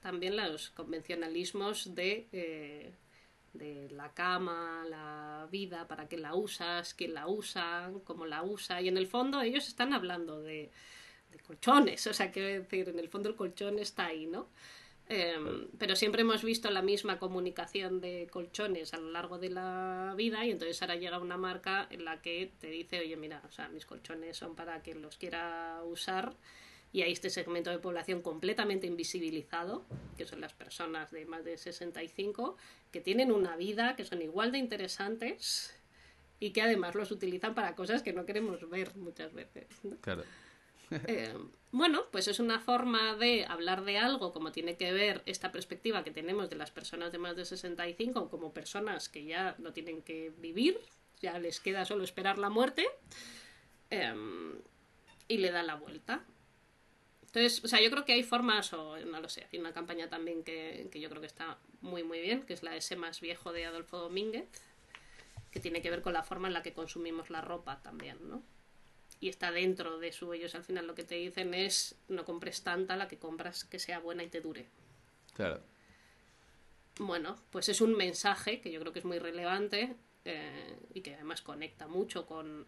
también 0.01 0.35
los 0.35 0.71
convencionalismos 0.71 1.93
de, 1.93 2.27
eh, 2.31 2.91
de 3.53 3.89
la 3.91 4.13
cama, 4.13 4.85
la 4.89 5.47
vida, 5.51 5.87
para 5.87 6.07
qué 6.07 6.17
la 6.17 6.35
usas, 6.35 6.93
quién 6.93 7.13
la 7.13 7.27
usa, 7.27 7.91
cómo 8.03 8.25
la 8.25 8.43
usa. 8.43 8.81
Y 8.81 8.87
en 8.87 8.97
el 8.97 9.07
fondo 9.07 9.41
ellos 9.41 9.67
están 9.67 9.93
hablando 9.93 10.41
de, 10.41 10.71
de 11.31 11.39
colchones, 11.39 12.05
o 12.07 12.13
sea, 12.13 12.31
quiero 12.31 12.49
decir, 12.49 12.89
en 12.89 12.99
el 12.99 13.09
fondo 13.09 13.29
el 13.29 13.35
colchón 13.35 13.79
está 13.79 14.07
ahí, 14.07 14.25
¿no? 14.27 14.47
Em, 15.13 15.67
pero 15.77 15.97
siempre 15.97 16.21
hemos 16.21 16.41
visto 16.41 16.69
la 16.71 16.81
misma 16.81 17.19
comunicación 17.19 17.99
de 17.99 18.29
colchones 18.31 18.93
a 18.93 18.97
lo 18.97 19.11
largo 19.11 19.39
de 19.39 19.49
la 19.49 20.13
vida 20.15 20.45
y 20.45 20.51
entonces 20.51 20.81
ahora 20.81 20.95
llega 20.95 21.19
una 21.19 21.35
marca 21.35 21.85
en 21.89 22.05
la 22.05 22.21
que 22.21 22.51
te 22.61 22.67
dice, 22.67 22.99
oye, 22.99 23.17
mira, 23.17 23.41
o 23.45 23.51
sea, 23.51 23.67
mis 23.67 23.85
colchones 23.85 24.37
son 24.37 24.55
para 24.55 24.81
quien 24.81 25.01
los 25.01 25.17
quiera 25.17 25.81
usar 25.83 26.33
y 26.93 27.03
hay 27.03 27.11
este 27.11 27.29
segmento 27.29 27.69
de 27.69 27.79
población 27.79 28.21
completamente 28.21 28.87
invisibilizado, 28.87 29.85
que 30.17 30.25
son 30.25 30.41
las 30.41 30.53
personas 30.53 31.11
de 31.11 31.25
más 31.25 31.45
de 31.45 31.57
65, 31.57 32.57
que 32.91 33.01
tienen 33.01 33.31
una 33.31 33.55
vida, 33.55 33.95
que 33.95 34.03
son 34.03 34.21
igual 34.21 34.51
de 34.51 34.57
interesantes 34.57 35.73
y 36.39 36.51
que 36.51 36.61
además 36.61 36.95
los 36.95 37.11
utilizan 37.11 37.53
para 37.53 37.75
cosas 37.75 38.03
que 38.03 38.13
no 38.13 38.25
queremos 38.25 38.69
ver 38.69 38.95
muchas 38.97 39.33
veces. 39.33 39.67
Claro. 40.01 40.23
Eh, 41.07 41.33
bueno, 41.71 42.01
pues 42.11 42.27
es 42.27 42.41
una 42.41 42.59
forma 42.59 43.15
de 43.15 43.45
hablar 43.45 43.85
de 43.85 43.97
algo 43.97 44.33
como 44.33 44.51
tiene 44.51 44.75
que 44.75 44.91
ver 44.91 45.21
esta 45.25 45.49
perspectiva 45.49 46.03
que 46.03 46.11
tenemos 46.11 46.49
de 46.49 46.57
las 46.57 46.69
personas 46.69 47.13
de 47.13 47.17
más 47.17 47.37
de 47.37 47.45
65 47.45 48.29
como 48.29 48.51
personas 48.51 49.07
que 49.07 49.23
ya 49.23 49.55
no 49.57 49.71
tienen 49.71 50.01
que 50.01 50.33
vivir, 50.37 50.77
ya 51.21 51.39
les 51.39 51.61
queda 51.61 51.85
solo 51.85 52.03
esperar 52.03 52.37
la 52.37 52.49
muerte 52.49 52.85
em, 53.89 54.55
y 55.29 55.37
le 55.37 55.51
da 55.51 55.63
la 55.63 55.75
vuelta. 55.75 56.25
Entonces, 57.33 57.63
o 57.63 57.67
sea, 57.67 57.81
yo 57.81 57.89
creo 57.89 58.03
que 58.03 58.13
hay 58.13 58.23
formas, 58.23 58.73
o 58.73 58.97
no 58.97 59.21
lo 59.21 59.29
sé, 59.29 59.47
hay 59.51 59.59
una 59.59 59.71
campaña 59.71 60.09
también 60.09 60.43
que, 60.43 60.89
que 60.91 60.99
yo 60.99 61.09
creo 61.09 61.21
que 61.21 61.27
está 61.27 61.57
muy 61.79 62.03
muy 62.03 62.19
bien, 62.19 62.43
que 62.43 62.53
es 62.53 62.61
la 62.61 62.75
ese 62.75 62.97
más 62.97 63.21
viejo 63.21 63.53
de 63.53 63.65
Adolfo 63.65 63.97
Domínguez, 63.97 64.45
que 65.51 65.59
tiene 65.59 65.81
que 65.81 65.89
ver 65.89 66.01
con 66.01 66.13
la 66.13 66.23
forma 66.23 66.49
en 66.49 66.53
la 66.53 66.61
que 66.61 66.73
consumimos 66.73 67.29
la 67.29 67.41
ropa 67.41 67.81
también, 67.81 68.17
¿no? 68.29 68.43
y 69.21 69.29
está 69.29 69.51
dentro 69.51 69.99
de 69.99 70.11
su 70.11 70.33
ellos 70.33 70.55
al 70.55 70.63
final 70.63 70.87
lo 70.87 70.95
que 70.95 71.03
te 71.03 71.15
dicen 71.15 71.53
es 71.53 71.95
no 72.09 72.25
compres 72.25 72.63
tanta 72.63 72.97
la 72.97 73.07
que 73.07 73.17
compras 73.17 73.63
que 73.63 73.77
sea 73.77 73.99
buena 73.99 74.23
y 74.23 74.27
te 74.27 74.41
dure. 74.41 74.67
Claro. 75.35 75.61
Bueno 76.99 77.37
pues 77.51 77.69
es 77.69 77.79
un 77.79 77.95
mensaje 77.95 78.59
que 78.59 78.71
yo 78.71 78.79
creo 78.81 78.91
que 78.91 78.99
es 78.99 79.05
muy 79.05 79.19
relevante 79.19 79.95
eh, 80.25 80.75
y 80.93 81.01
que 81.01 81.13
además 81.13 81.41
conecta 81.41 81.87
mucho 81.87 82.25
con 82.25 82.65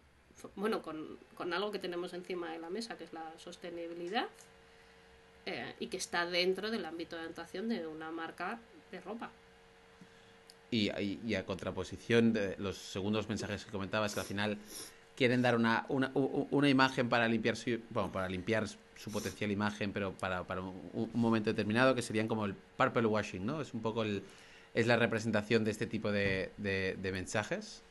bueno 0.54 0.80
con, 0.80 1.18
con, 1.34 1.52
algo 1.52 1.72
que 1.72 1.78
tenemos 1.78 2.14
encima 2.14 2.52
de 2.52 2.58
la 2.58 2.70
mesa 2.70 2.96
que 2.96 3.04
es 3.04 3.12
la 3.12 3.36
sostenibilidad 3.38 4.28
eh, 5.46 5.74
y 5.80 5.88
que 5.88 5.96
está 5.96 6.26
dentro 6.26 6.70
del 6.70 6.84
ámbito 6.84 7.16
de 7.16 7.22
adaptación 7.22 7.68
de 7.68 7.86
una 7.86 8.10
marca 8.10 8.60
de 8.90 9.00
ropa 9.00 9.30
y, 10.70 10.90
y, 11.24 11.34
a 11.34 11.44
contraposición 11.44 12.32
de 12.32 12.56
los 12.58 12.76
segundos 12.76 13.28
mensajes 13.28 13.64
que 13.64 13.70
comentabas 13.70 14.14
que 14.14 14.20
al 14.20 14.26
final 14.26 14.58
quieren 15.16 15.42
dar 15.42 15.54
una, 15.54 15.86
una, 15.88 16.10
una 16.14 16.68
imagen 16.68 17.08
para 17.08 17.28
limpiar 17.28 17.56
su, 17.56 17.78
bueno, 17.90 18.10
para 18.10 18.28
limpiar 18.28 18.66
su 18.68 19.10
potencial 19.12 19.50
imagen, 19.50 19.92
pero 19.92 20.12
para, 20.12 20.44
para 20.44 20.62
un, 20.62 21.10
momento 21.14 21.50
determinado, 21.50 21.94
que 21.94 22.02
serían 22.02 22.26
como 22.26 22.44
el 22.44 22.54
purple 22.54 23.06
washing, 23.06 23.46
¿no? 23.46 23.60
Es 23.60 23.72
un 23.72 23.82
poco 23.82 24.02
el, 24.02 24.24
es 24.74 24.86
la 24.86 24.96
representación 24.96 25.64
de 25.64 25.70
este 25.70 25.86
tipo 25.86 26.10
de, 26.10 26.50
de, 26.56 27.12
mensajes. 27.12 27.82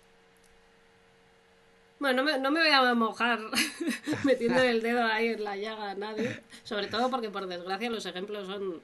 Bueno, 2.00 2.22
no 2.22 2.24
me, 2.24 2.40
no 2.40 2.52
me 2.52 2.60
voy 2.60 2.70
a 2.70 2.94
mojar 2.94 3.40
metiendo 4.24 4.62
el 4.62 4.82
dedo 4.82 5.04
ahí 5.06 5.28
en 5.30 5.44
la 5.44 5.56
llaga 5.56 5.92
a 5.92 5.96
nadie. 5.96 6.42
Sobre 6.64 6.88
todo 6.88 7.10
porque, 7.10 7.30
por 7.30 7.48
desgracia, 7.48 7.90
los 7.90 8.06
ejemplos 8.06 8.48
son 8.48 8.82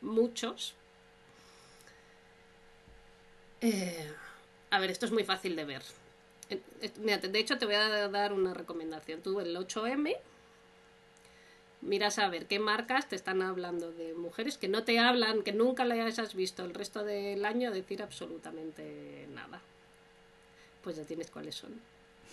muchos. 0.00 0.74
Eh, 3.60 4.12
a 4.70 4.78
ver, 4.78 4.90
esto 4.90 5.06
es 5.06 5.12
muy 5.12 5.24
fácil 5.24 5.56
de 5.56 5.64
ver. 5.64 5.82
Eh, 6.50 6.60
mira, 6.98 7.18
de 7.18 7.38
hecho, 7.38 7.58
te 7.58 7.66
voy 7.66 7.74
a 7.74 8.08
dar 8.08 8.32
una 8.32 8.54
recomendación. 8.54 9.22
Tú 9.22 9.40
el 9.40 9.56
8M 9.56 10.16
miras 11.80 12.18
a 12.18 12.28
ver 12.28 12.46
qué 12.46 12.58
marcas 12.58 13.08
te 13.08 13.16
están 13.16 13.42
hablando 13.42 13.92
de 13.92 14.14
mujeres 14.14 14.58
que 14.58 14.68
no 14.68 14.84
te 14.84 14.98
hablan, 14.98 15.42
que 15.42 15.52
nunca 15.52 15.84
las 15.84 16.18
has 16.18 16.34
visto 16.34 16.64
el 16.64 16.74
resto 16.74 17.04
del 17.04 17.44
año 17.44 17.70
decir 17.70 18.02
absolutamente 18.02 19.26
nada. 19.34 19.60
Pues 20.82 20.96
ya 20.96 21.04
tienes 21.04 21.30
cuáles 21.30 21.54
son. 21.54 21.80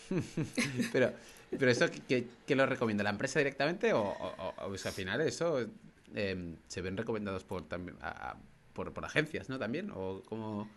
pero, 0.91 1.13
pero 1.49 1.71
eso, 1.71 1.85
¿qué, 2.07 2.55
lo 2.55 2.65
recomienda? 2.65 3.03
¿La 3.03 3.09
empresa 3.09 3.39
directamente 3.39 3.93
o, 3.93 4.01
o, 4.01 4.53
al 4.61 4.77
final 4.77 5.21
eso 5.21 5.65
em, 6.13 6.55
se 6.67 6.81
ven 6.81 6.97
recomendados 6.97 7.43
por, 7.43 7.67
también, 7.67 7.97
por, 8.73 8.93
por, 8.93 9.05
agencias, 9.05 9.49
¿no? 9.49 9.59
También, 9.59 9.91
o 9.91 10.21
como... 10.23 10.69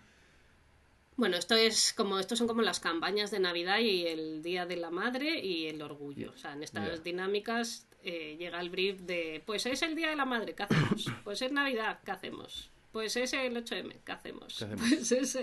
Bueno, 1.16 1.36
esto 1.36 1.56
es 1.56 1.92
como, 1.94 2.20
esto 2.20 2.36
son 2.36 2.46
como 2.46 2.62
las 2.62 2.78
campañas 2.78 3.32
de 3.32 3.40
Navidad 3.40 3.80
y 3.80 4.06
el 4.06 4.40
Día 4.40 4.66
de 4.66 4.76
la 4.76 4.90
Madre 4.90 5.40
y 5.40 5.66
el 5.66 5.82
Orgullo. 5.82 6.30
O 6.30 6.36
sea, 6.36 6.52
en 6.52 6.62
estas 6.62 7.02
dinámicas 7.02 7.88
eh, 8.04 8.36
llega 8.38 8.60
el 8.60 8.70
brief 8.70 9.00
de, 9.00 9.42
pues 9.44 9.66
es 9.66 9.82
el 9.82 9.96
Día 9.96 10.10
de 10.10 10.16
la 10.16 10.24
Madre, 10.24 10.54
¿qué 10.54 10.62
hacemos? 10.62 11.10
Pues 11.24 11.42
es 11.42 11.50
Navidad, 11.50 11.98
¿qué 12.04 12.12
hacemos? 12.12 12.70
Pues 12.92 13.16
es 13.16 13.32
el 13.32 13.56
8M, 13.56 13.96
¿qué 14.04 14.12
hacemos? 14.12 14.64
Pues 14.78 15.10
es 15.12 15.38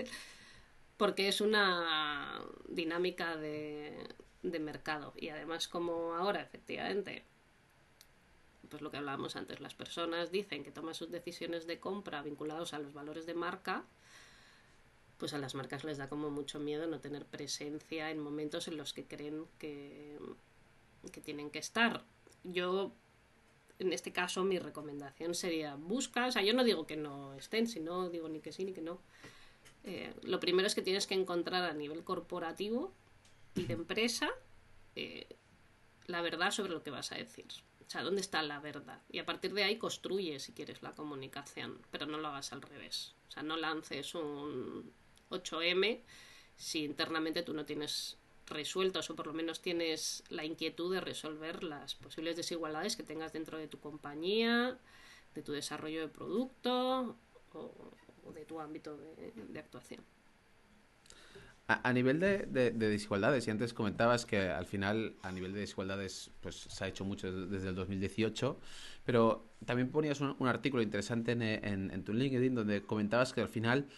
Porque 0.96 1.28
es 1.28 1.40
una 1.40 2.40
dinámica 2.68 3.36
de, 3.36 3.96
mercado. 4.42 5.12
Y 5.16 5.28
además, 5.28 5.68
como 5.68 6.14
ahora, 6.14 6.40
efectivamente, 6.40 7.24
pues 8.70 8.80
lo 8.80 8.90
que 8.90 8.96
hablábamos 8.96 9.36
antes, 9.36 9.60
las 9.60 9.74
personas 9.74 10.30
dicen 10.30 10.64
que 10.64 10.70
toman 10.70 10.94
sus 10.94 11.10
decisiones 11.10 11.66
de 11.66 11.80
compra 11.80 12.22
vinculados 12.22 12.72
a 12.72 12.78
los 12.78 12.94
valores 12.94 13.26
de 13.26 13.34
marca, 13.34 13.84
pues 15.18 15.34
a 15.34 15.38
las 15.38 15.54
marcas 15.54 15.84
les 15.84 15.98
da 15.98 16.08
como 16.08 16.30
mucho 16.30 16.60
miedo 16.60 16.86
no 16.86 17.00
tener 17.00 17.26
presencia 17.26 18.10
en 18.10 18.20
momentos 18.20 18.68
en 18.68 18.76
los 18.76 18.92
que 18.92 19.04
creen 19.04 19.46
que, 19.58 20.18
que 21.12 21.20
tienen 21.20 21.50
que 21.50 21.58
estar 21.58 22.04
yo, 22.52 22.92
en 23.78 23.92
este 23.92 24.12
caso, 24.12 24.44
mi 24.44 24.58
recomendación 24.58 25.34
sería 25.34 25.74
busca, 25.74 26.26
o 26.26 26.32
sea, 26.32 26.42
yo 26.42 26.54
no 26.54 26.64
digo 26.64 26.86
que 26.86 26.96
no 26.96 27.34
estén, 27.34 27.66
sino 27.66 28.08
digo 28.08 28.28
ni 28.28 28.40
que 28.40 28.52
sí 28.52 28.64
ni 28.64 28.72
que 28.72 28.82
no. 28.82 29.00
Eh, 29.86 30.12
lo 30.22 30.40
primero 30.40 30.66
es 30.66 30.74
que 30.74 30.82
tienes 30.82 31.06
que 31.06 31.14
encontrar 31.14 31.64
a 31.64 31.72
nivel 31.72 32.04
corporativo 32.04 32.92
y 33.54 33.62
de 33.64 33.74
empresa 33.74 34.28
eh, 34.96 35.26
la 36.06 36.20
verdad 36.20 36.50
sobre 36.50 36.72
lo 36.72 36.82
que 36.82 36.90
vas 36.90 37.12
a 37.12 37.14
decir. 37.14 37.46
O 37.86 37.90
sea, 37.90 38.02
¿dónde 38.02 38.20
está 38.20 38.42
la 38.42 38.58
verdad? 38.58 39.00
Y 39.08 39.20
a 39.20 39.24
partir 39.24 39.54
de 39.54 39.62
ahí 39.62 39.78
construye, 39.78 40.40
si 40.40 40.52
quieres, 40.52 40.82
la 40.82 40.94
comunicación, 40.94 41.80
pero 41.92 42.06
no 42.06 42.18
lo 42.18 42.28
hagas 42.28 42.52
al 42.52 42.62
revés. 42.62 43.14
O 43.28 43.30
sea, 43.30 43.42
no 43.44 43.56
lances 43.56 44.14
un 44.14 44.92
8M 45.30 46.00
si 46.56 46.84
internamente 46.84 47.42
tú 47.42 47.52
no 47.54 47.64
tienes 47.64 48.18
resueltos 48.46 49.10
o 49.10 49.16
por 49.16 49.26
lo 49.26 49.32
menos 49.32 49.60
tienes 49.60 50.24
la 50.30 50.44
inquietud 50.44 50.92
de 50.92 51.00
resolver 51.00 51.64
las 51.64 51.94
posibles 51.94 52.36
desigualdades 52.36 52.96
que 52.96 53.02
tengas 53.02 53.32
dentro 53.32 53.58
de 53.58 53.68
tu 53.68 53.78
compañía, 53.78 54.78
de 55.34 55.42
tu 55.42 55.52
desarrollo 55.52 56.00
de 56.00 56.08
producto 56.08 57.16
o, 57.52 57.92
de 58.32 58.44
tu 58.44 58.60
ámbito 58.60 58.96
de, 58.96 59.58
actuación. 59.58 60.00
A, 61.68 61.92
nivel 61.92 62.20
de, 62.20 62.70
desigualdades, 62.70 63.48
y 63.48 63.50
antes 63.50 63.74
comentabas 63.74 64.24
que 64.24 64.50
al 64.50 64.66
final 64.66 65.16
a 65.22 65.32
nivel 65.32 65.52
de 65.52 65.60
desigualdades 65.60 66.30
pues 66.40 66.54
se 66.54 66.84
ha 66.84 66.86
hecho 66.86 67.04
mucho 67.04 67.32
desde 67.48 67.70
el 67.70 67.74
2018, 67.74 68.56
pero 69.04 69.48
también 69.64 69.90
ponías 69.90 70.20
un, 70.20 70.46
artículo 70.46 70.82
interesante 70.82 71.32
en, 71.32 71.42
en, 71.42 72.04
tu 72.04 72.12
LinkedIn 72.12 72.54
donde 72.54 72.82
comentabas 72.82 73.32
que 73.32 73.40
al 73.40 73.48
final 73.48 73.88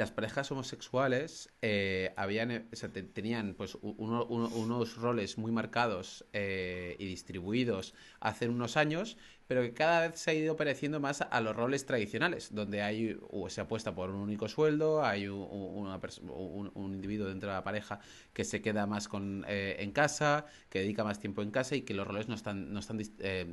las 0.00 0.10
parejas 0.10 0.50
homosexuales 0.50 1.50
eh, 1.60 2.14
habían, 2.16 2.50
eh, 2.50 2.64
tenían 3.12 3.54
pues 3.54 3.76
unos 3.82 4.96
roles 4.96 5.36
muy 5.36 5.52
marcados 5.52 6.24
eh, 6.32 6.96
y 6.98 7.04
distribuidos 7.04 7.92
hace 8.18 8.48
unos 8.48 8.78
años, 8.78 9.18
pero 9.46 9.60
que 9.60 9.74
cada 9.74 10.08
vez 10.08 10.18
se 10.18 10.30
ha 10.30 10.34
ido 10.34 10.56
pareciendo 10.56 11.00
más 11.00 11.20
a 11.20 11.40
los 11.42 11.54
roles 11.54 11.84
tradicionales, 11.84 12.54
donde 12.54 12.80
hay 12.80 13.18
se 13.48 13.60
apuesta 13.60 13.94
por 13.94 14.08
un 14.08 14.22
único 14.22 14.48
sueldo, 14.48 15.04
hay 15.04 15.28
un, 15.28 16.72
individuo 16.76 17.28
dentro 17.28 17.50
de 17.50 17.56
la 17.56 17.62
pareja 17.62 18.00
que 18.32 18.44
se 18.44 18.62
queda 18.62 18.86
más 18.86 19.06
con, 19.06 19.44
en 19.48 19.92
casa, 19.92 20.46
que 20.70 20.78
dedica 20.78 21.04
más 21.04 21.20
tiempo 21.20 21.42
en 21.42 21.50
casa 21.50 21.76
y 21.76 21.82
que 21.82 21.92
los 21.92 22.06
roles 22.06 22.26
no 22.26 22.36
están, 22.36 22.72
no 22.72 22.80
están 22.80 22.96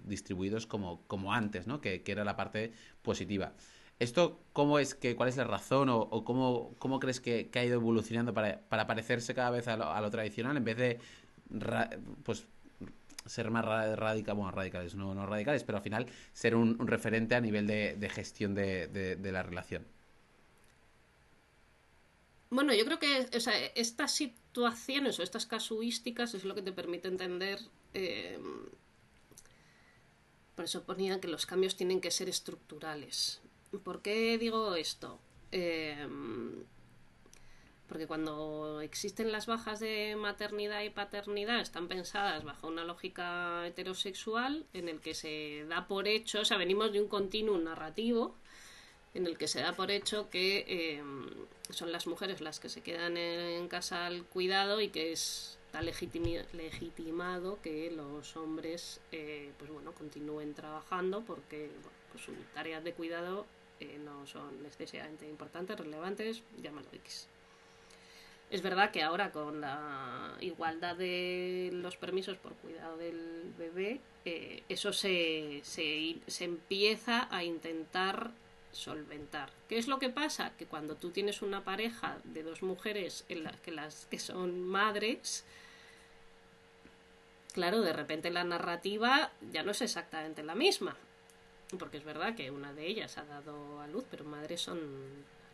distribuidos 0.05 0.65
como, 0.65 1.05
como 1.07 1.33
antes, 1.33 1.67
¿no? 1.67 1.81
que, 1.81 2.03
que 2.03 2.11
era 2.13 2.23
la 2.23 2.37
parte 2.37 2.71
positiva. 3.01 3.53
¿Esto 3.99 4.39
cómo 4.53 4.77
es 4.77 4.93
que, 4.93 5.15
cuál 5.15 5.29
es 5.29 5.37
la 5.37 5.43
razón 5.43 5.89
o, 5.89 6.23
cómo, 6.23 6.75
cómo, 6.77 6.99
crees 6.99 7.19
que, 7.19 7.49
ha 7.55 7.63
ido 7.63 7.75
evolucionando 7.75 8.33
para, 8.33 8.59
para 8.69 8.85
parecerse 8.85 9.33
cada 9.33 9.49
vez 9.49 9.67
a 9.67 9.75
lo, 9.75 10.11
tradicional 10.11 10.55
en 10.57 10.63
vez 10.63 10.77
de 10.77 10.99
pues 12.23 12.45
ser 13.25 13.51
más 13.51 13.65
radicales, 13.65 14.37
bueno, 14.37 14.51
radicales, 14.51 14.95
no, 14.95 15.13
no 15.13 15.25
radicales, 15.25 15.63
pero 15.63 15.77
al 15.79 15.83
final 15.83 16.07
ser 16.33 16.55
un, 16.55 16.87
referente 16.87 17.35
a 17.35 17.41
nivel 17.41 17.67
de, 17.67 18.09
gestión 18.13 18.53
de, 18.55 19.17
la 19.31 19.43
relación? 19.43 19.85
Bueno, 22.49 22.73
yo 22.73 22.85
creo 22.85 22.99
que 22.99 23.27
estas 23.75 24.11
situaciones 24.13 25.19
o 25.19 25.23
estas 25.23 25.45
casuísticas 25.45 26.33
es 26.33 26.45
lo 26.45 26.55
que 26.55 26.61
te 26.61 26.71
permite 26.71 27.07
entender. 27.07 27.59
Eh, 27.93 28.39
por 30.55 30.65
eso 30.65 30.83
ponía 30.83 31.19
que 31.19 31.27
los 31.27 31.45
cambios 31.45 31.75
tienen 31.75 31.99
que 31.99 32.09
ser 32.09 32.29
estructurales. 32.29 33.41
¿Por 33.83 34.01
qué 34.01 34.37
digo 34.37 34.75
esto? 34.75 35.19
Em, 35.51 36.63
porque 37.87 38.07
cuando 38.07 38.81
existen 38.81 39.31
las 39.31 39.45
bajas 39.45 39.79
de 39.79 40.15
maternidad 40.17 40.81
y 40.81 40.89
paternidad 40.89 41.61
están 41.61 41.87
pensadas 41.87 42.43
bajo 42.43 42.67
una 42.67 42.83
lógica 42.83 43.65
heterosexual 43.65 44.65
en 44.73 44.89
el 44.89 44.99
que 44.99 45.13
se 45.13 45.65
da 45.69 45.87
por 45.87 46.07
hecho, 46.07 46.41
o 46.41 46.45
sea, 46.45 46.57
venimos 46.57 46.91
de 46.91 47.01
un 47.01 47.07
continuo 47.07 47.57
narrativo 47.57 48.35
en 49.13 49.25
el 49.25 49.37
que 49.37 49.47
se 49.47 49.61
da 49.61 49.73
por 49.73 49.89
hecho 49.89 50.29
que 50.29 50.97
em, 50.97 51.29
son 51.69 51.91
las 51.91 52.07
mujeres 52.07 52.41
las 52.41 52.59
que 52.59 52.69
se 52.69 52.81
quedan 52.81 53.17
en, 53.17 53.67
casa 53.67 54.05
al 54.05 54.23
cuidado 54.25 54.81
y 54.81 54.89
que 54.89 55.11
es 55.11 55.57
está 55.67 55.81
legitimado 55.81 57.61
que 57.61 57.91
los 57.91 58.37
hombres 58.37 59.01
eh, 59.11 59.51
pues 59.57 59.69
bueno 59.69 59.91
continúen 59.91 60.53
trabajando 60.53 61.25
porque 61.25 61.69
pues 62.11 62.23
sus 62.23 62.35
tareas 62.53 62.83
de 62.85 62.93
cuidado 62.93 63.45
eh, 63.79 63.99
no 64.03 64.25
son 64.25 64.65
excesivamente 64.65 65.27
importantes, 65.27 65.79
relevantes, 65.79 66.43
llámalo 66.61 66.87
X. 66.93 67.27
Es 68.49 68.61
verdad 68.61 68.91
que 68.91 69.03
ahora 69.03 69.31
con 69.31 69.61
la 69.61 70.33
igualdad 70.39 70.95
de 70.95 71.69
los 71.73 71.97
permisos 71.97 72.37
por 72.37 72.53
cuidado 72.55 72.97
del 72.97 73.53
bebé, 73.57 73.99
eh, 74.25 74.63
eso 74.69 74.93
se, 74.93 75.59
se, 75.63 76.17
se, 76.27 76.45
empieza 76.45 77.27
a 77.29 77.43
intentar 77.43 78.31
solventar. 78.71 79.51
¿Qué 79.67 79.77
es 79.77 79.87
lo 79.87 79.99
que 79.99 80.09
pasa? 80.09 80.53
Que 80.57 80.65
cuando 80.65 80.95
tú 80.95 81.11
tienes 81.11 81.41
una 81.41 81.65
pareja 81.65 82.19
de 82.23 82.43
dos 82.43 82.63
mujeres 82.63 83.25
en 83.27 83.43
las 83.43 83.57
que 83.57 83.71
las 83.71 84.05
que 84.05 84.19
son 84.19 84.65
madres, 84.65 85.43
claro, 87.53 87.81
de 87.81 87.93
repente 87.93 88.31
la 88.31 88.45
narrativa 88.45 89.31
ya 89.51 89.63
no 89.63 89.71
es 89.71 89.81
exactamente 89.81 90.41
la 90.41 90.55
misma 90.55 90.95
porque 91.77 91.97
es 91.97 92.05
verdad 92.05 92.35
que 92.35 92.51
una 92.51 92.73
de 92.73 92.87
ellas 92.87 93.17
ha 93.17 93.25
dado 93.25 93.81
a 93.81 93.87
luz, 93.87 94.05
pero 94.09 94.23
madres 94.23 94.61
son 94.61 94.79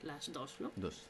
las 0.03 0.31
dos, 0.31 0.55
¿no? 0.59 0.71
Dos. 0.75 1.03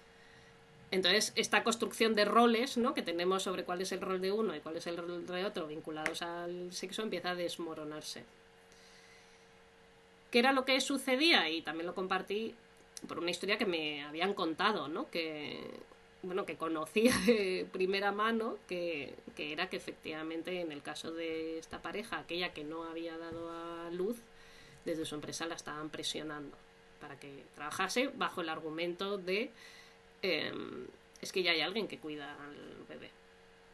Entonces, 0.91 1.33
esta 1.35 1.63
construcción 1.63 2.13
de 2.13 2.23
roles, 2.23 2.77
¿no? 2.77 2.93
Que 2.93 3.01
tenemos 3.01 3.43
sobre 3.43 3.63
cuál 3.63 3.81
es 3.81 3.91
el 3.91 3.99
rol 3.99 4.21
de 4.21 4.31
uno 4.31 4.55
y 4.55 4.59
cuál 4.59 4.77
es 4.77 4.85
el 4.87 4.97
rol 4.97 5.25
de 5.25 5.43
otro 5.43 5.67
vinculados 5.67 6.21
al 6.21 6.71
sexo 6.71 7.01
empieza 7.01 7.31
a 7.31 7.35
desmoronarse. 7.35 8.23
¿Qué 10.29 10.39
era 10.39 10.51
lo 10.51 10.65
que 10.65 10.79
sucedía? 10.81 11.49
Y 11.49 11.61
también 11.63 11.87
lo 11.87 11.95
compartí 11.95 12.55
por 13.07 13.19
una 13.19 13.31
historia 13.31 13.57
que 13.57 13.65
me 13.65 14.03
habían 14.03 14.33
contado, 14.33 14.87
¿no? 14.87 15.09
Que, 15.09 15.63
bueno, 16.21 16.45
que 16.45 16.57
conocía 16.57 17.11
de 17.25 17.67
primera 17.71 18.11
mano, 18.11 18.57
que, 18.67 19.15
que 19.35 19.51
era 19.51 19.69
que 19.69 19.77
efectivamente 19.77 20.61
en 20.61 20.71
el 20.71 20.81
caso 20.83 21.11
de 21.11 21.57
esta 21.57 21.81
pareja, 21.81 22.19
aquella 22.19 22.53
que 22.53 22.63
no 22.63 22.83
había 22.83 23.17
dado 23.17 23.51
a 23.51 23.89
luz, 23.91 24.17
desde 24.85 25.05
su 25.05 25.15
empresa 25.15 25.45
la 25.45 25.55
estaban 25.55 25.89
presionando 25.89 26.55
para 26.99 27.19
que 27.19 27.43
trabajase 27.55 28.07
bajo 28.15 28.41
el 28.41 28.49
argumento 28.49 29.17
de 29.17 29.51
em, 30.21 30.87
es 31.21 31.31
que 31.31 31.43
ya 31.43 31.51
hay 31.51 31.61
alguien 31.61 31.87
que 31.87 31.99
cuida 31.99 32.33
al 32.33 32.85
bebé. 32.87 33.11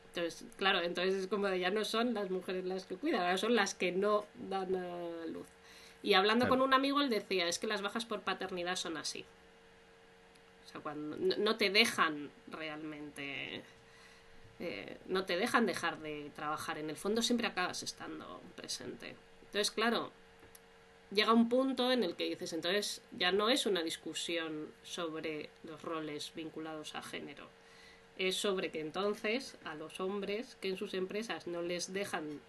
Entonces, 0.08 0.46
claro, 0.58 0.82
entonces 0.82 1.16
es 1.16 1.28
como 1.28 1.48
ya 1.50 1.70
no 1.70 1.86
son 1.86 2.14
las 2.14 2.32
mujeres 2.32 2.66
las 2.66 2.86
que 2.86 2.96
cuidan, 2.96 3.22
ahora 3.22 3.38
son 3.38 3.56
las 3.56 3.76
que 3.76 3.92
no 3.92 4.26
dan 4.50 4.76
a 4.76 5.26
luz. 5.28 5.48
Y 6.02 6.14
hablando 6.14 6.48
con 6.48 6.62
un 6.62 6.74
amigo, 6.74 7.02
él 7.02 7.10
decía, 7.10 7.48
es 7.48 7.60
que 7.60 7.68
las 7.68 7.82
bajas 7.82 8.06
por 8.06 8.22
paternidad 8.22 8.78
son 8.78 8.98
así. 8.98 9.26
O 10.66 10.72
sea, 10.72 10.82
cuando 10.82 11.18
no 11.18 11.58
te 11.58 11.70
dejan 11.70 12.32
realmente 12.48 13.64
eh, 14.60 14.98
no 15.08 15.26
te 15.26 15.38
dejan 15.38 15.66
dejar 15.66 16.00
de 16.00 16.32
trabajar. 16.36 16.78
En 16.78 16.90
el 16.90 16.98
fondo 16.98 17.22
siempre 17.22 17.48
acabas 17.48 17.82
estando 17.82 18.42
presente. 18.56 19.16
Entonces, 19.46 19.72
claro, 19.72 20.12
llega 21.12 21.34
un 21.34 21.50
punto 21.50 21.92
en 21.92 22.04
el 22.04 22.16
que 22.16 22.26
dices, 22.26 22.54
entonces 22.54 23.02
ya 23.18 23.32
no 23.32 23.50
es 23.50 23.66
una 23.66 23.84
discusión 23.84 24.72
sobre 24.84 25.50
los 25.64 25.82
roles 25.82 26.32
vinculados 26.36 26.96
a 26.96 27.02
género. 27.02 27.48
Es 28.18 28.36
sobre 28.36 28.70
que 28.70 28.82
entonces 28.82 29.58
a 29.64 29.76
los 29.76 30.00
hombres 30.00 30.58
que 30.62 30.70
en 30.70 30.78
sus 30.78 30.94
empresas 30.94 31.48
no 31.48 31.62
les 31.62 31.94
dejan 31.94 32.42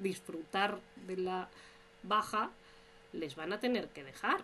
disfrutar 0.00 0.78
de 1.06 1.16
la 1.16 1.48
baja, 2.02 2.50
les 3.12 3.34
van 3.34 3.52
a 3.52 3.60
tener 3.60 3.88
que 3.88 4.04
dejar. 4.04 4.40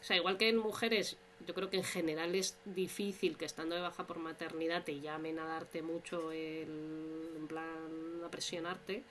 O 0.00 0.04
sea, 0.04 0.16
igual 0.16 0.36
que 0.36 0.48
en 0.48 0.58
mujeres 0.58 1.16
yo 1.46 1.54
creo 1.54 1.70
que 1.70 1.76
en 1.76 1.84
general 1.84 2.34
es 2.34 2.56
difícil 2.64 3.36
que 3.36 3.44
estando 3.44 3.74
de 3.74 3.80
baja 3.80 4.06
por 4.06 4.18
maternidad 4.18 4.84
te 4.84 5.00
llamen 5.00 5.38
a 5.38 5.46
darte 5.46 5.82
mucho 5.82 6.32
el, 6.32 7.32
en 7.36 7.46
plan 7.48 8.22
a 8.24 8.30
presionarte. 8.30 9.02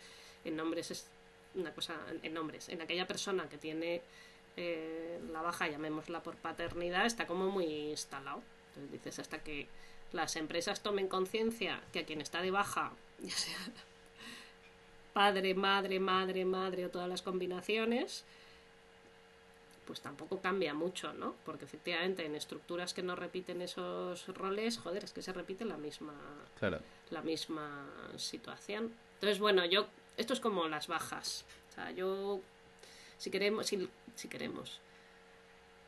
En 0.45 0.59
hombres 0.59 0.91
es 0.91 1.07
una 1.55 1.73
cosa, 1.73 1.95
en 2.23 2.37
hombres, 2.37 2.69
en 2.69 2.81
aquella 2.81 3.07
persona 3.07 3.49
que 3.49 3.57
tiene 3.57 4.01
eh, 4.57 5.19
la 5.31 5.41
baja, 5.41 5.67
llamémosla 5.67 6.23
por 6.23 6.35
paternidad, 6.35 7.05
está 7.05 7.27
como 7.27 7.49
muy 7.49 7.65
instalado. 7.65 8.41
Entonces 8.69 8.91
dices, 8.91 9.19
hasta 9.19 9.43
que 9.43 9.67
las 10.13 10.35
empresas 10.35 10.81
tomen 10.81 11.07
conciencia 11.07 11.81
que 11.91 11.99
a 11.99 12.05
quien 12.05 12.21
está 12.21 12.41
de 12.41 12.51
baja, 12.51 12.91
ya 13.19 13.31
sea 13.31 13.57
padre, 15.13 15.53
madre, 15.53 15.99
madre, 15.99 16.45
madre 16.45 16.85
o 16.85 16.89
todas 16.89 17.09
las 17.09 17.21
combinaciones, 17.21 18.23
pues 19.85 20.01
tampoco 20.01 20.39
cambia 20.39 20.73
mucho, 20.73 21.13
¿no? 21.13 21.35
Porque 21.45 21.65
efectivamente 21.65 22.25
en 22.25 22.35
estructuras 22.35 22.93
que 22.93 23.03
no 23.03 23.15
repiten 23.15 23.61
esos 23.61 24.27
roles, 24.27 24.77
joder, 24.77 25.03
es 25.03 25.11
que 25.11 25.21
se 25.21 25.33
repite 25.33 25.65
la 25.65 25.77
misma, 25.77 26.13
la 27.09 27.21
misma 27.21 27.89
situación. 28.15 28.93
Entonces, 29.15 29.39
bueno, 29.39 29.65
yo, 29.65 29.87
esto 30.17 30.33
es 30.33 30.39
como 30.39 30.67
las 30.67 30.87
bajas. 30.87 31.45
O 31.69 31.73
sea, 31.73 31.91
yo, 31.91 32.41
si 33.17 33.31
queremos, 33.31 33.67
si, 33.67 33.89
si 34.15 34.27
queremos, 34.27 34.79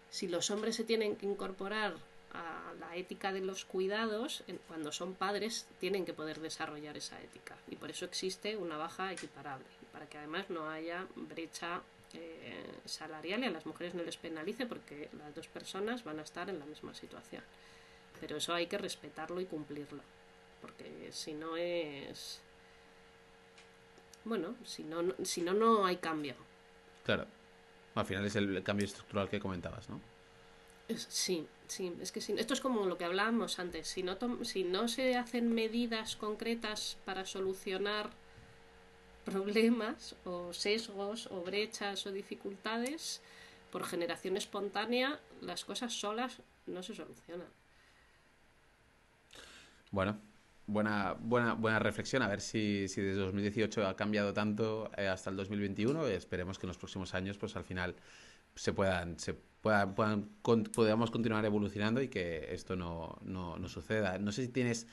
si 0.09 0.27
los 0.27 0.49
hombres 0.51 0.75
se 0.75 0.83
tienen 0.83 1.15
que 1.15 1.25
incorporar 1.25 1.95
a 2.33 2.73
la 2.79 2.95
ética 2.95 3.31
de 3.31 3.41
los 3.41 3.65
cuidados, 3.65 4.43
cuando 4.67 4.91
son 4.91 5.13
padres 5.13 5.67
tienen 5.79 6.05
que 6.05 6.13
poder 6.13 6.39
desarrollar 6.39 6.97
esa 6.97 7.21
ética. 7.21 7.55
Y 7.69 7.75
por 7.75 7.89
eso 7.89 8.05
existe 8.05 8.57
una 8.57 8.77
baja 8.77 9.11
equiparable, 9.11 9.65
para 9.91 10.07
que 10.07 10.17
además 10.17 10.49
no 10.49 10.69
haya 10.69 11.07
brecha 11.15 11.81
eh, 12.13 12.63
salarial 12.85 13.43
y 13.43 13.47
a 13.47 13.51
las 13.51 13.65
mujeres 13.65 13.95
no 13.95 14.03
les 14.03 14.17
penalice 14.17 14.65
porque 14.65 15.09
las 15.17 15.33
dos 15.33 15.47
personas 15.47 16.03
van 16.03 16.19
a 16.19 16.23
estar 16.23 16.49
en 16.49 16.59
la 16.59 16.65
misma 16.65 16.93
situación. 16.93 17.43
Pero 18.19 18.37
eso 18.37 18.53
hay 18.53 18.67
que 18.67 18.77
respetarlo 18.77 19.41
y 19.41 19.45
cumplirlo, 19.45 20.01
porque 20.61 21.09
si 21.11 21.33
no 21.33 21.57
es... 21.57 22.39
Bueno, 24.25 24.55
si 24.63 24.83
no, 24.83 25.13
si 25.23 25.41
no, 25.41 25.53
no 25.53 25.85
hay 25.85 25.97
cambio. 25.97 26.35
Claro. 27.03 27.25
Al 27.95 28.05
final 28.05 28.25
es 28.25 28.35
el 28.35 28.63
cambio 28.63 28.85
estructural 28.85 29.29
que 29.29 29.39
comentabas, 29.39 29.89
¿no? 29.89 30.01
Sí, 30.95 31.47
sí, 31.67 31.95
es 32.01 32.11
que 32.11 32.19
esto 32.19 32.53
es 32.53 32.61
como 32.61 32.85
lo 32.85 32.97
que 32.97 33.05
hablábamos 33.05 33.59
antes. 33.59 33.87
Si 33.87 34.03
no, 34.03 34.17
si 34.43 34.63
no 34.63 34.87
se 34.87 35.15
hacen 35.15 35.53
medidas 35.53 36.15
concretas 36.15 36.97
para 37.05 37.25
solucionar 37.25 38.09
problemas 39.23 40.15
o 40.25 40.53
sesgos 40.53 41.27
o 41.31 41.41
brechas 41.41 42.05
o 42.05 42.11
dificultades 42.11 43.21
por 43.71 43.85
generación 43.85 44.37
espontánea, 44.37 45.19
las 45.41 45.63
cosas 45.65 45.93
solas 45.93 46.41
no 46.65 46.83
se 46.83 46.93
solucionan. 46.93 47.47
Bueno, 49.91 50.19
buena, 50.67 51.15
buena, 51.19 51.53
buena 51.53 51.79
reflexión. 51.79 52.21
A 52.23 52.27
ver 52.27 52.41
si, 52.41 52.87
si 52.87 53.01
desde 53.01 53.21
2018 53.21 53.87
ha 53.87 53.95
cambiado 53.95 54.33
tanto 54.33 54.91
eh, 54.97 55.07
hasta 55.07 55.29
el 55.29 55.37
2021. 55.37 56.07
Esperemos 56.07 56.59
que 56.59 56.65
en 56.65 56.69
los 56.69 56.77
próximos 56.77 57.13
años, 57.13 57.37
pues 57.37 57.55
al 57.55 57.63
final 57.63 57.95
se 58.55 58.73
puedan, 58.73 59.19
se 59.19 59.33
puedan, 59.33 59.95
puedan 59.95 60.29
podamos 60.41 61.11
continuar 61.11 61.45
evolucionando 61.45 62.01
y 62.01 62.07
que 62.07 62.53
esto 62.53 62.75
no, 62.75 63.19
no, 63.23 63.57
no, 63.57 63.69
suceda. 63.69 64.17
No 64.19 64.31
sé 64.31 64.45
si 64.45 64.51
tienes 64.51 64.87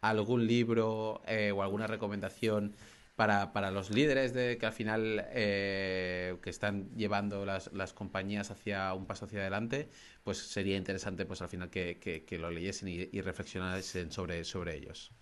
algún 0.00 0.46
libro 0.46 1.22
eh, 1.26 1.52
o 1.52 1.62
alguna 1.62 1.86
recomendación 1.86 2.74
para, 3.16 3.52
para 3.52 3.70
los 3.70 3.90
líderes 3.90 4.34
de 4.34 4.58
que 4.58 4.66
al 4.66 4.72
final 4.72 5.26
eh, 5.30 6.36
que 6.42 6.50
están 6.50 6.94
llevando 6.94 7.46
las, 7.46 7.72
las, 7.72 7.94
compañías 7.94 8.50
hacia 8.50 8.92
un 8.92 9.06
paso 9.06 9.24
hacia 9.24 9.40
adelante, 9.40 9.88
pues 10.22 10.38
sería 10.38 10.76
interesante 10.76 11.24
pues 11.24 11.40
al 11.40 11.48
final 11.48 11.70
que, 11.70 11.98
que, 11.98 12.38
lo 12.38 12.50
leyesen 12.50 12.88
y, 12.88 13.08
y, 13.10 13.20
reflexionasen 13.22 14.12
sobre, 14.12 14.44
sobre 14.44 14.76
ellos. 14.76 15.12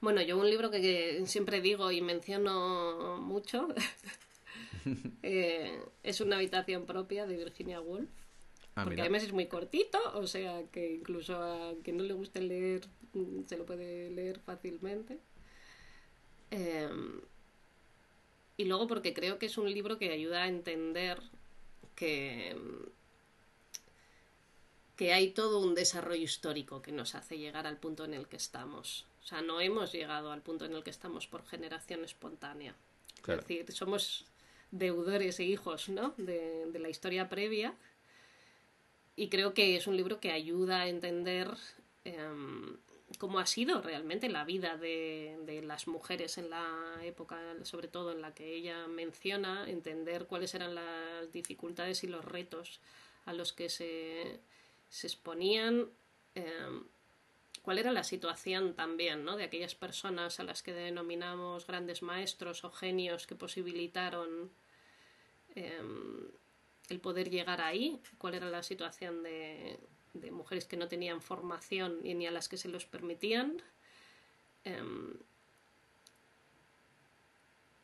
Bueno, 0.00 0.22
yo 0.22 0.38
un 0.38 0.48
libro 0.48 0.70
que, 0.70 1.22
siempre 1.26 1.60
digo 1.60 1.92
y 1.92 2.00
menciono 2.00 3.18
mucho 3.20 3.68
eh, 5.22 5.80
es 6.02 6.20
Una 6.22 6.36
habitación 6.36 6.86
propia 6.86 7.26
de 7.26 7.36
Virginia 7.36 7.80
Woolf. 7.80 8.08
Ah, 8.74 8.84
porque 8.84 9.00
además 9.00 9.24
es 9.24 9.32
muy 9.32 9.46
cortito, 9.46 9.98
o 10.14 10.26
sea 10.26 10.62
que 10.70 10.92
incluso 10.92 11.34
a 11.34 11.74
quien 11.82 11.96
no 11.96 12.04
le 12.04 12.14
guste 12.14 12.40
leer 12.40 12.82
se 13.46 13.56
lo 13.56 13.66
puede 13.66 14.10
leer 14.10 14.38
fácilmente. 14.38 15.18
Em, 16.50 17.20
y 18.56 18.64
luego 18.64 18.86
porque 18.86 19.14
creo 19.14 19.38
que 19.38 19.46
es 19.46 19.58
un 19.58 19.70
libro 19.70 19.98
que 19.98 20.10
ayuda 20.10 20.42
a 20.44 20.48
entender 20.48 21.20
que, 21.94 22.56
que 24.96 25.12
hay 25.12 25.30
todo 25.30 25.60
un 25.60 25.74
desarrollo 25.74 26.22
histórico 26.22 26.82
que 26.82 26.92
nos 26.92 27.14
hace 27.14 27.38
llegar 27.38 27.66
al 27.66 27.78
punto 27.78 28.04
en 28.04 28.14
el 28.14 28.26
que 28.26 28.36
estamos. 28.36 29.06
O 29.22 29.26
sea, 29.26 29.42
no 29.42 29.60
hemos 29.60 29.92
llegado 29.92 30.32
al 30.32 30.42
punto 30.42 30.64
en 30.64 30.74
el 30.74 30.82
que 30.82 30.90
estamos 30.90 31.26
por 31.26 31.46
generación 31.46 32.04
espontánea. 32.04 32.74
Es 33.18 33.36
decir, 33.36 33.70
somos 33.72 34.24
deudores 34.70 35.38
e 35.40 35.44
hijos 35.44 35.88
¿no? 35.88 36.14
de, 36.16 36.66
de 36.66 36.78
la 36.78 36.88
historia 36.88 37.28
previa. 37.28 37.74
Y 39.16 39.28
creo 39.28 39.54
que 39.54 39.76
es 39.76 39.86
un 39.86 39.96
libro 39.96 40.20
que 40.20 40.32
ayuda 40.32 40.82
a 40.82 40.88
entender 40.88 41.48
eh, 42.04 42.16
cómo 43.16 43.38
ha 43.38 43.46
sido 43.46 43.80
realmente 43.80 44.28
la 44.28 44.44
vida 44.44 44.76
de, 44.76 45.38
de, 45.46 45.62
las 45.62 45.88
mujeres 45.88 46.36
en 46.36 46.50
la 46.50 46.98
época, 47.02 47.40
sobre 47.62 47.88
todo 47.88 48.12
en 48.12 48.20
la 48.20 48.34
que 48.34 48.54
ella 48.54 48.86
menciona, 48.86 49.68
entender 49.68 50.26
cuáles 50.26 50.54
eran 50.54 50.74
las 50.74 51.32
dificultades 51.32 52.04
y 52.04 52.08
los 52.08 52.24
retos 52.24 52.80
a 53.24 53.32
los 53.32 53.52
que 53.52 53.70
se, 53.70 54.40
se 54.90 55.06
exponían, 55.06 55.88
eh, 56.34 56.80
cuál 57.62 57.78
era 57.78 57.92
la 57.92 58.04
situación 58.04 58.74
también 58.74 59.24
¿no? 59.24 59.36
de 59.36 59.44
aquellas 59.44 59.74
personas 59.74 60.38
a 60.40 60.44
las 60.44 60.62
que 60.62 60.72
denominamos 60.72 61.66
grandes 61.66 62.02
maestros 62.02 62.64
o 62.64 62.70
genios 62.70 63.26
que 63.26 63.34
posibilitaron 63.34 64.50
eh, 65.54 65.82
el 66.88 67.00
poder 67.00 67.30
llegar 67.30 67.60
ahí, 67.60 68.00
cuál 68.18 68.34
era 68.34 68.48
la 68.48 68.62
situación 68.62 69.22
de, 69.22 69.78
de 70.20 70.30
mujeres 70.30 70.66
que 70.66 70.76
no 70.76 70.88
tenían 70.88 71.22
formación 71.22 72.00
y 72.04 72.14
ni 72.14 72.26
a 72.26 72.30
las 72.30 72.48
que 72.48 72.56
se 72.56 72.68
los 72.68 72.86
permitían. 72.86 73.62
Em, 74.64 75.14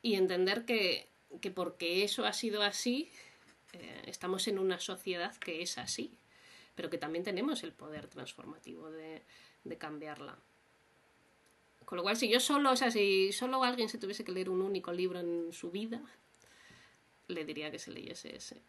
y 0.03 0.15
entender 0.15 0.65
que, 0.65 1.09
que, 1.41 1.51
porque 1.51 2.05
eso 2.05 2.27
ha 2.27 2.33
sido 2.33 2.63
así, 2.63 3.11
eh, 3.73 4.03
estamos 4.07 4.47
en 4.49 4.59
una 4.59 4.79
sociedad 4.79 5.35
que 5.37 5.63
es 5.63 5.79
así, 5.79 6.19
pero 6.75 6.91
que 6.91 6.99
también 6.99 7.25
tenemos 7.25 7.63
el 7.63 7.73
poder 7.73 8.09
transformativo 8.09 8.91
de, 8.91 9.23
de 9.65 9.79
cambiarla. 9.79 10.39
Con 11.85 11.97
lo 11.97 12.03
cual, 12.03 12.17
si 12.17 12.29
yo 12.29 12.41
solo, 12.41 12.73
o 12.73 12.77
sea, 12.77 12.91
si 12.91 13.33
solo 13.33 13.63
alguien 13.63 13.89
se 13.89 13.99
tuviese 13.99 14.25
que 14.25 14.33
leer 14.33 14.49
un 14.51 14.63
único 14.63 14.93
libro 14.93 15.21
en 15.21 15.53
su 15.53 15.71
vida, 15.71 16.01
le 17.29 17.45
diría 17.45 17.71
que 17.71 17.79
se 17.79 17.91
leyese 17.91 18.37
ese. 18.37 18.61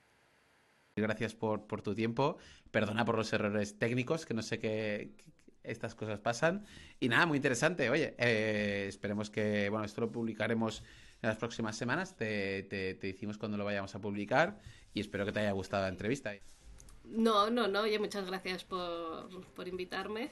Gracias 0.97 1.35
por, 1.35 1.67
por 1.67 1.81
tu 1.81 1.93
tiempo. 1.93 2.37
Perdona 2.71 3.03
por 3.03 3.17
los 3.17 3.33
errores 3.33 3.77
técnicos, 3.77 4.25
que 4.25 4.33
no 4.33 4.41
sé 4.41 4.59
qué, 4.59 5.11
estas 5.61 5.93
cosas 5.93 6.19
pasan. 6.19 6.65
Y 7.01 7.09
nada, 7.09 7.25
muy 7.25 7.35
interesante. 7.35 7.89
Oye, 7.89 8.15
eh, 8.17 8.85
esperemos 8.87 9.29
que, 9.29 9.69
bueno, 9.69 9.83
esto 9.83 9.99
lo 9.99 10.09
publicaremos 10.09 10.83
en 11.21 11.27
las 11.27 11.37
próximas 11.37 11.75
semanas. 11.75 12.15
Te, 12.15 12.63
te, 12.63 12.93
te, 12.95 13.07
decimos 13.07 13.37
cuando 13.37 13.57
lo 13.57 13.65
vayamos 13.65 13.93
a 13.93 13.99
publicar 13.99 14.61
y 14.93 15.01
espero 15.01 15.25
que 15.25 15.33
te 15.33 15.41
haya 15.41 15.51
gustado 15.51 15.83
la 15.83 15.89
entrevista. 15.89 16.31
No, 17.03 17.49
no, 17.49 17.67
no. 17.67 17.81
Oye, 17.81 17.99
muchas 17.99 18.25
gracias 18.25 18.63
por, 18.63 19.45
por 19.53 19.67
invitarme. 19.67 20.29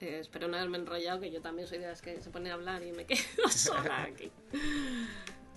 Eh, 0.00 0.18
espero 0.20 0.48
no 0.48 0.58
haberme 0.58 0.76
enrollado, 0.76 1.18
que 1.18 1.30
yo 1.30 1.40
también 1.40 1.66
soy 1.66 1.78
de 1.78 1.86
las 1.86 2.02
que 2.02 2.20
se 2.20 2.28
pone 2.28 2.50
a 2.50 2.54
hablar 2.54 2.82
y 2.82 2.92
me 2.92 3.06
quedo 3.06 3.48
sola 3.48 4.02
aquí. 4.02 4.30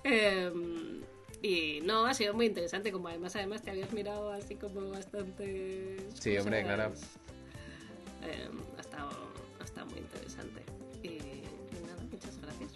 eh, 0.05 1.03
y 1.41 1.81
no, 1.83 2.05
ha 2.05 2.13
sido 2.13 2.33
muy 2.33 2.47
interesante, 2.47 2.91
como 2.91 3.07
además 3.07 3.35
además 3.35 3.61
te 3.61 3.71
habías 3.71 3.91
mirado 3.93 4.31
así 4.31 4.55
como 4.55 4.89
bastante... 4.89 5.97
Sí, 6.19 6.37
hombre, 6.37 6.63
claro. 6.63 6.93
Eh, 8.23 8.49
ha, 8.77 8.81
estado, 8.81 9.09
ha 9.59 9.63
estado 9.63 9.87
muy 9.87 9.99
interesante. 9.99 10.61
Y, 11.03 11.07
y 11.07 11.43
nada, 11.85 12.03
muchas 12.09 12.39
gracias. 12.41 12.71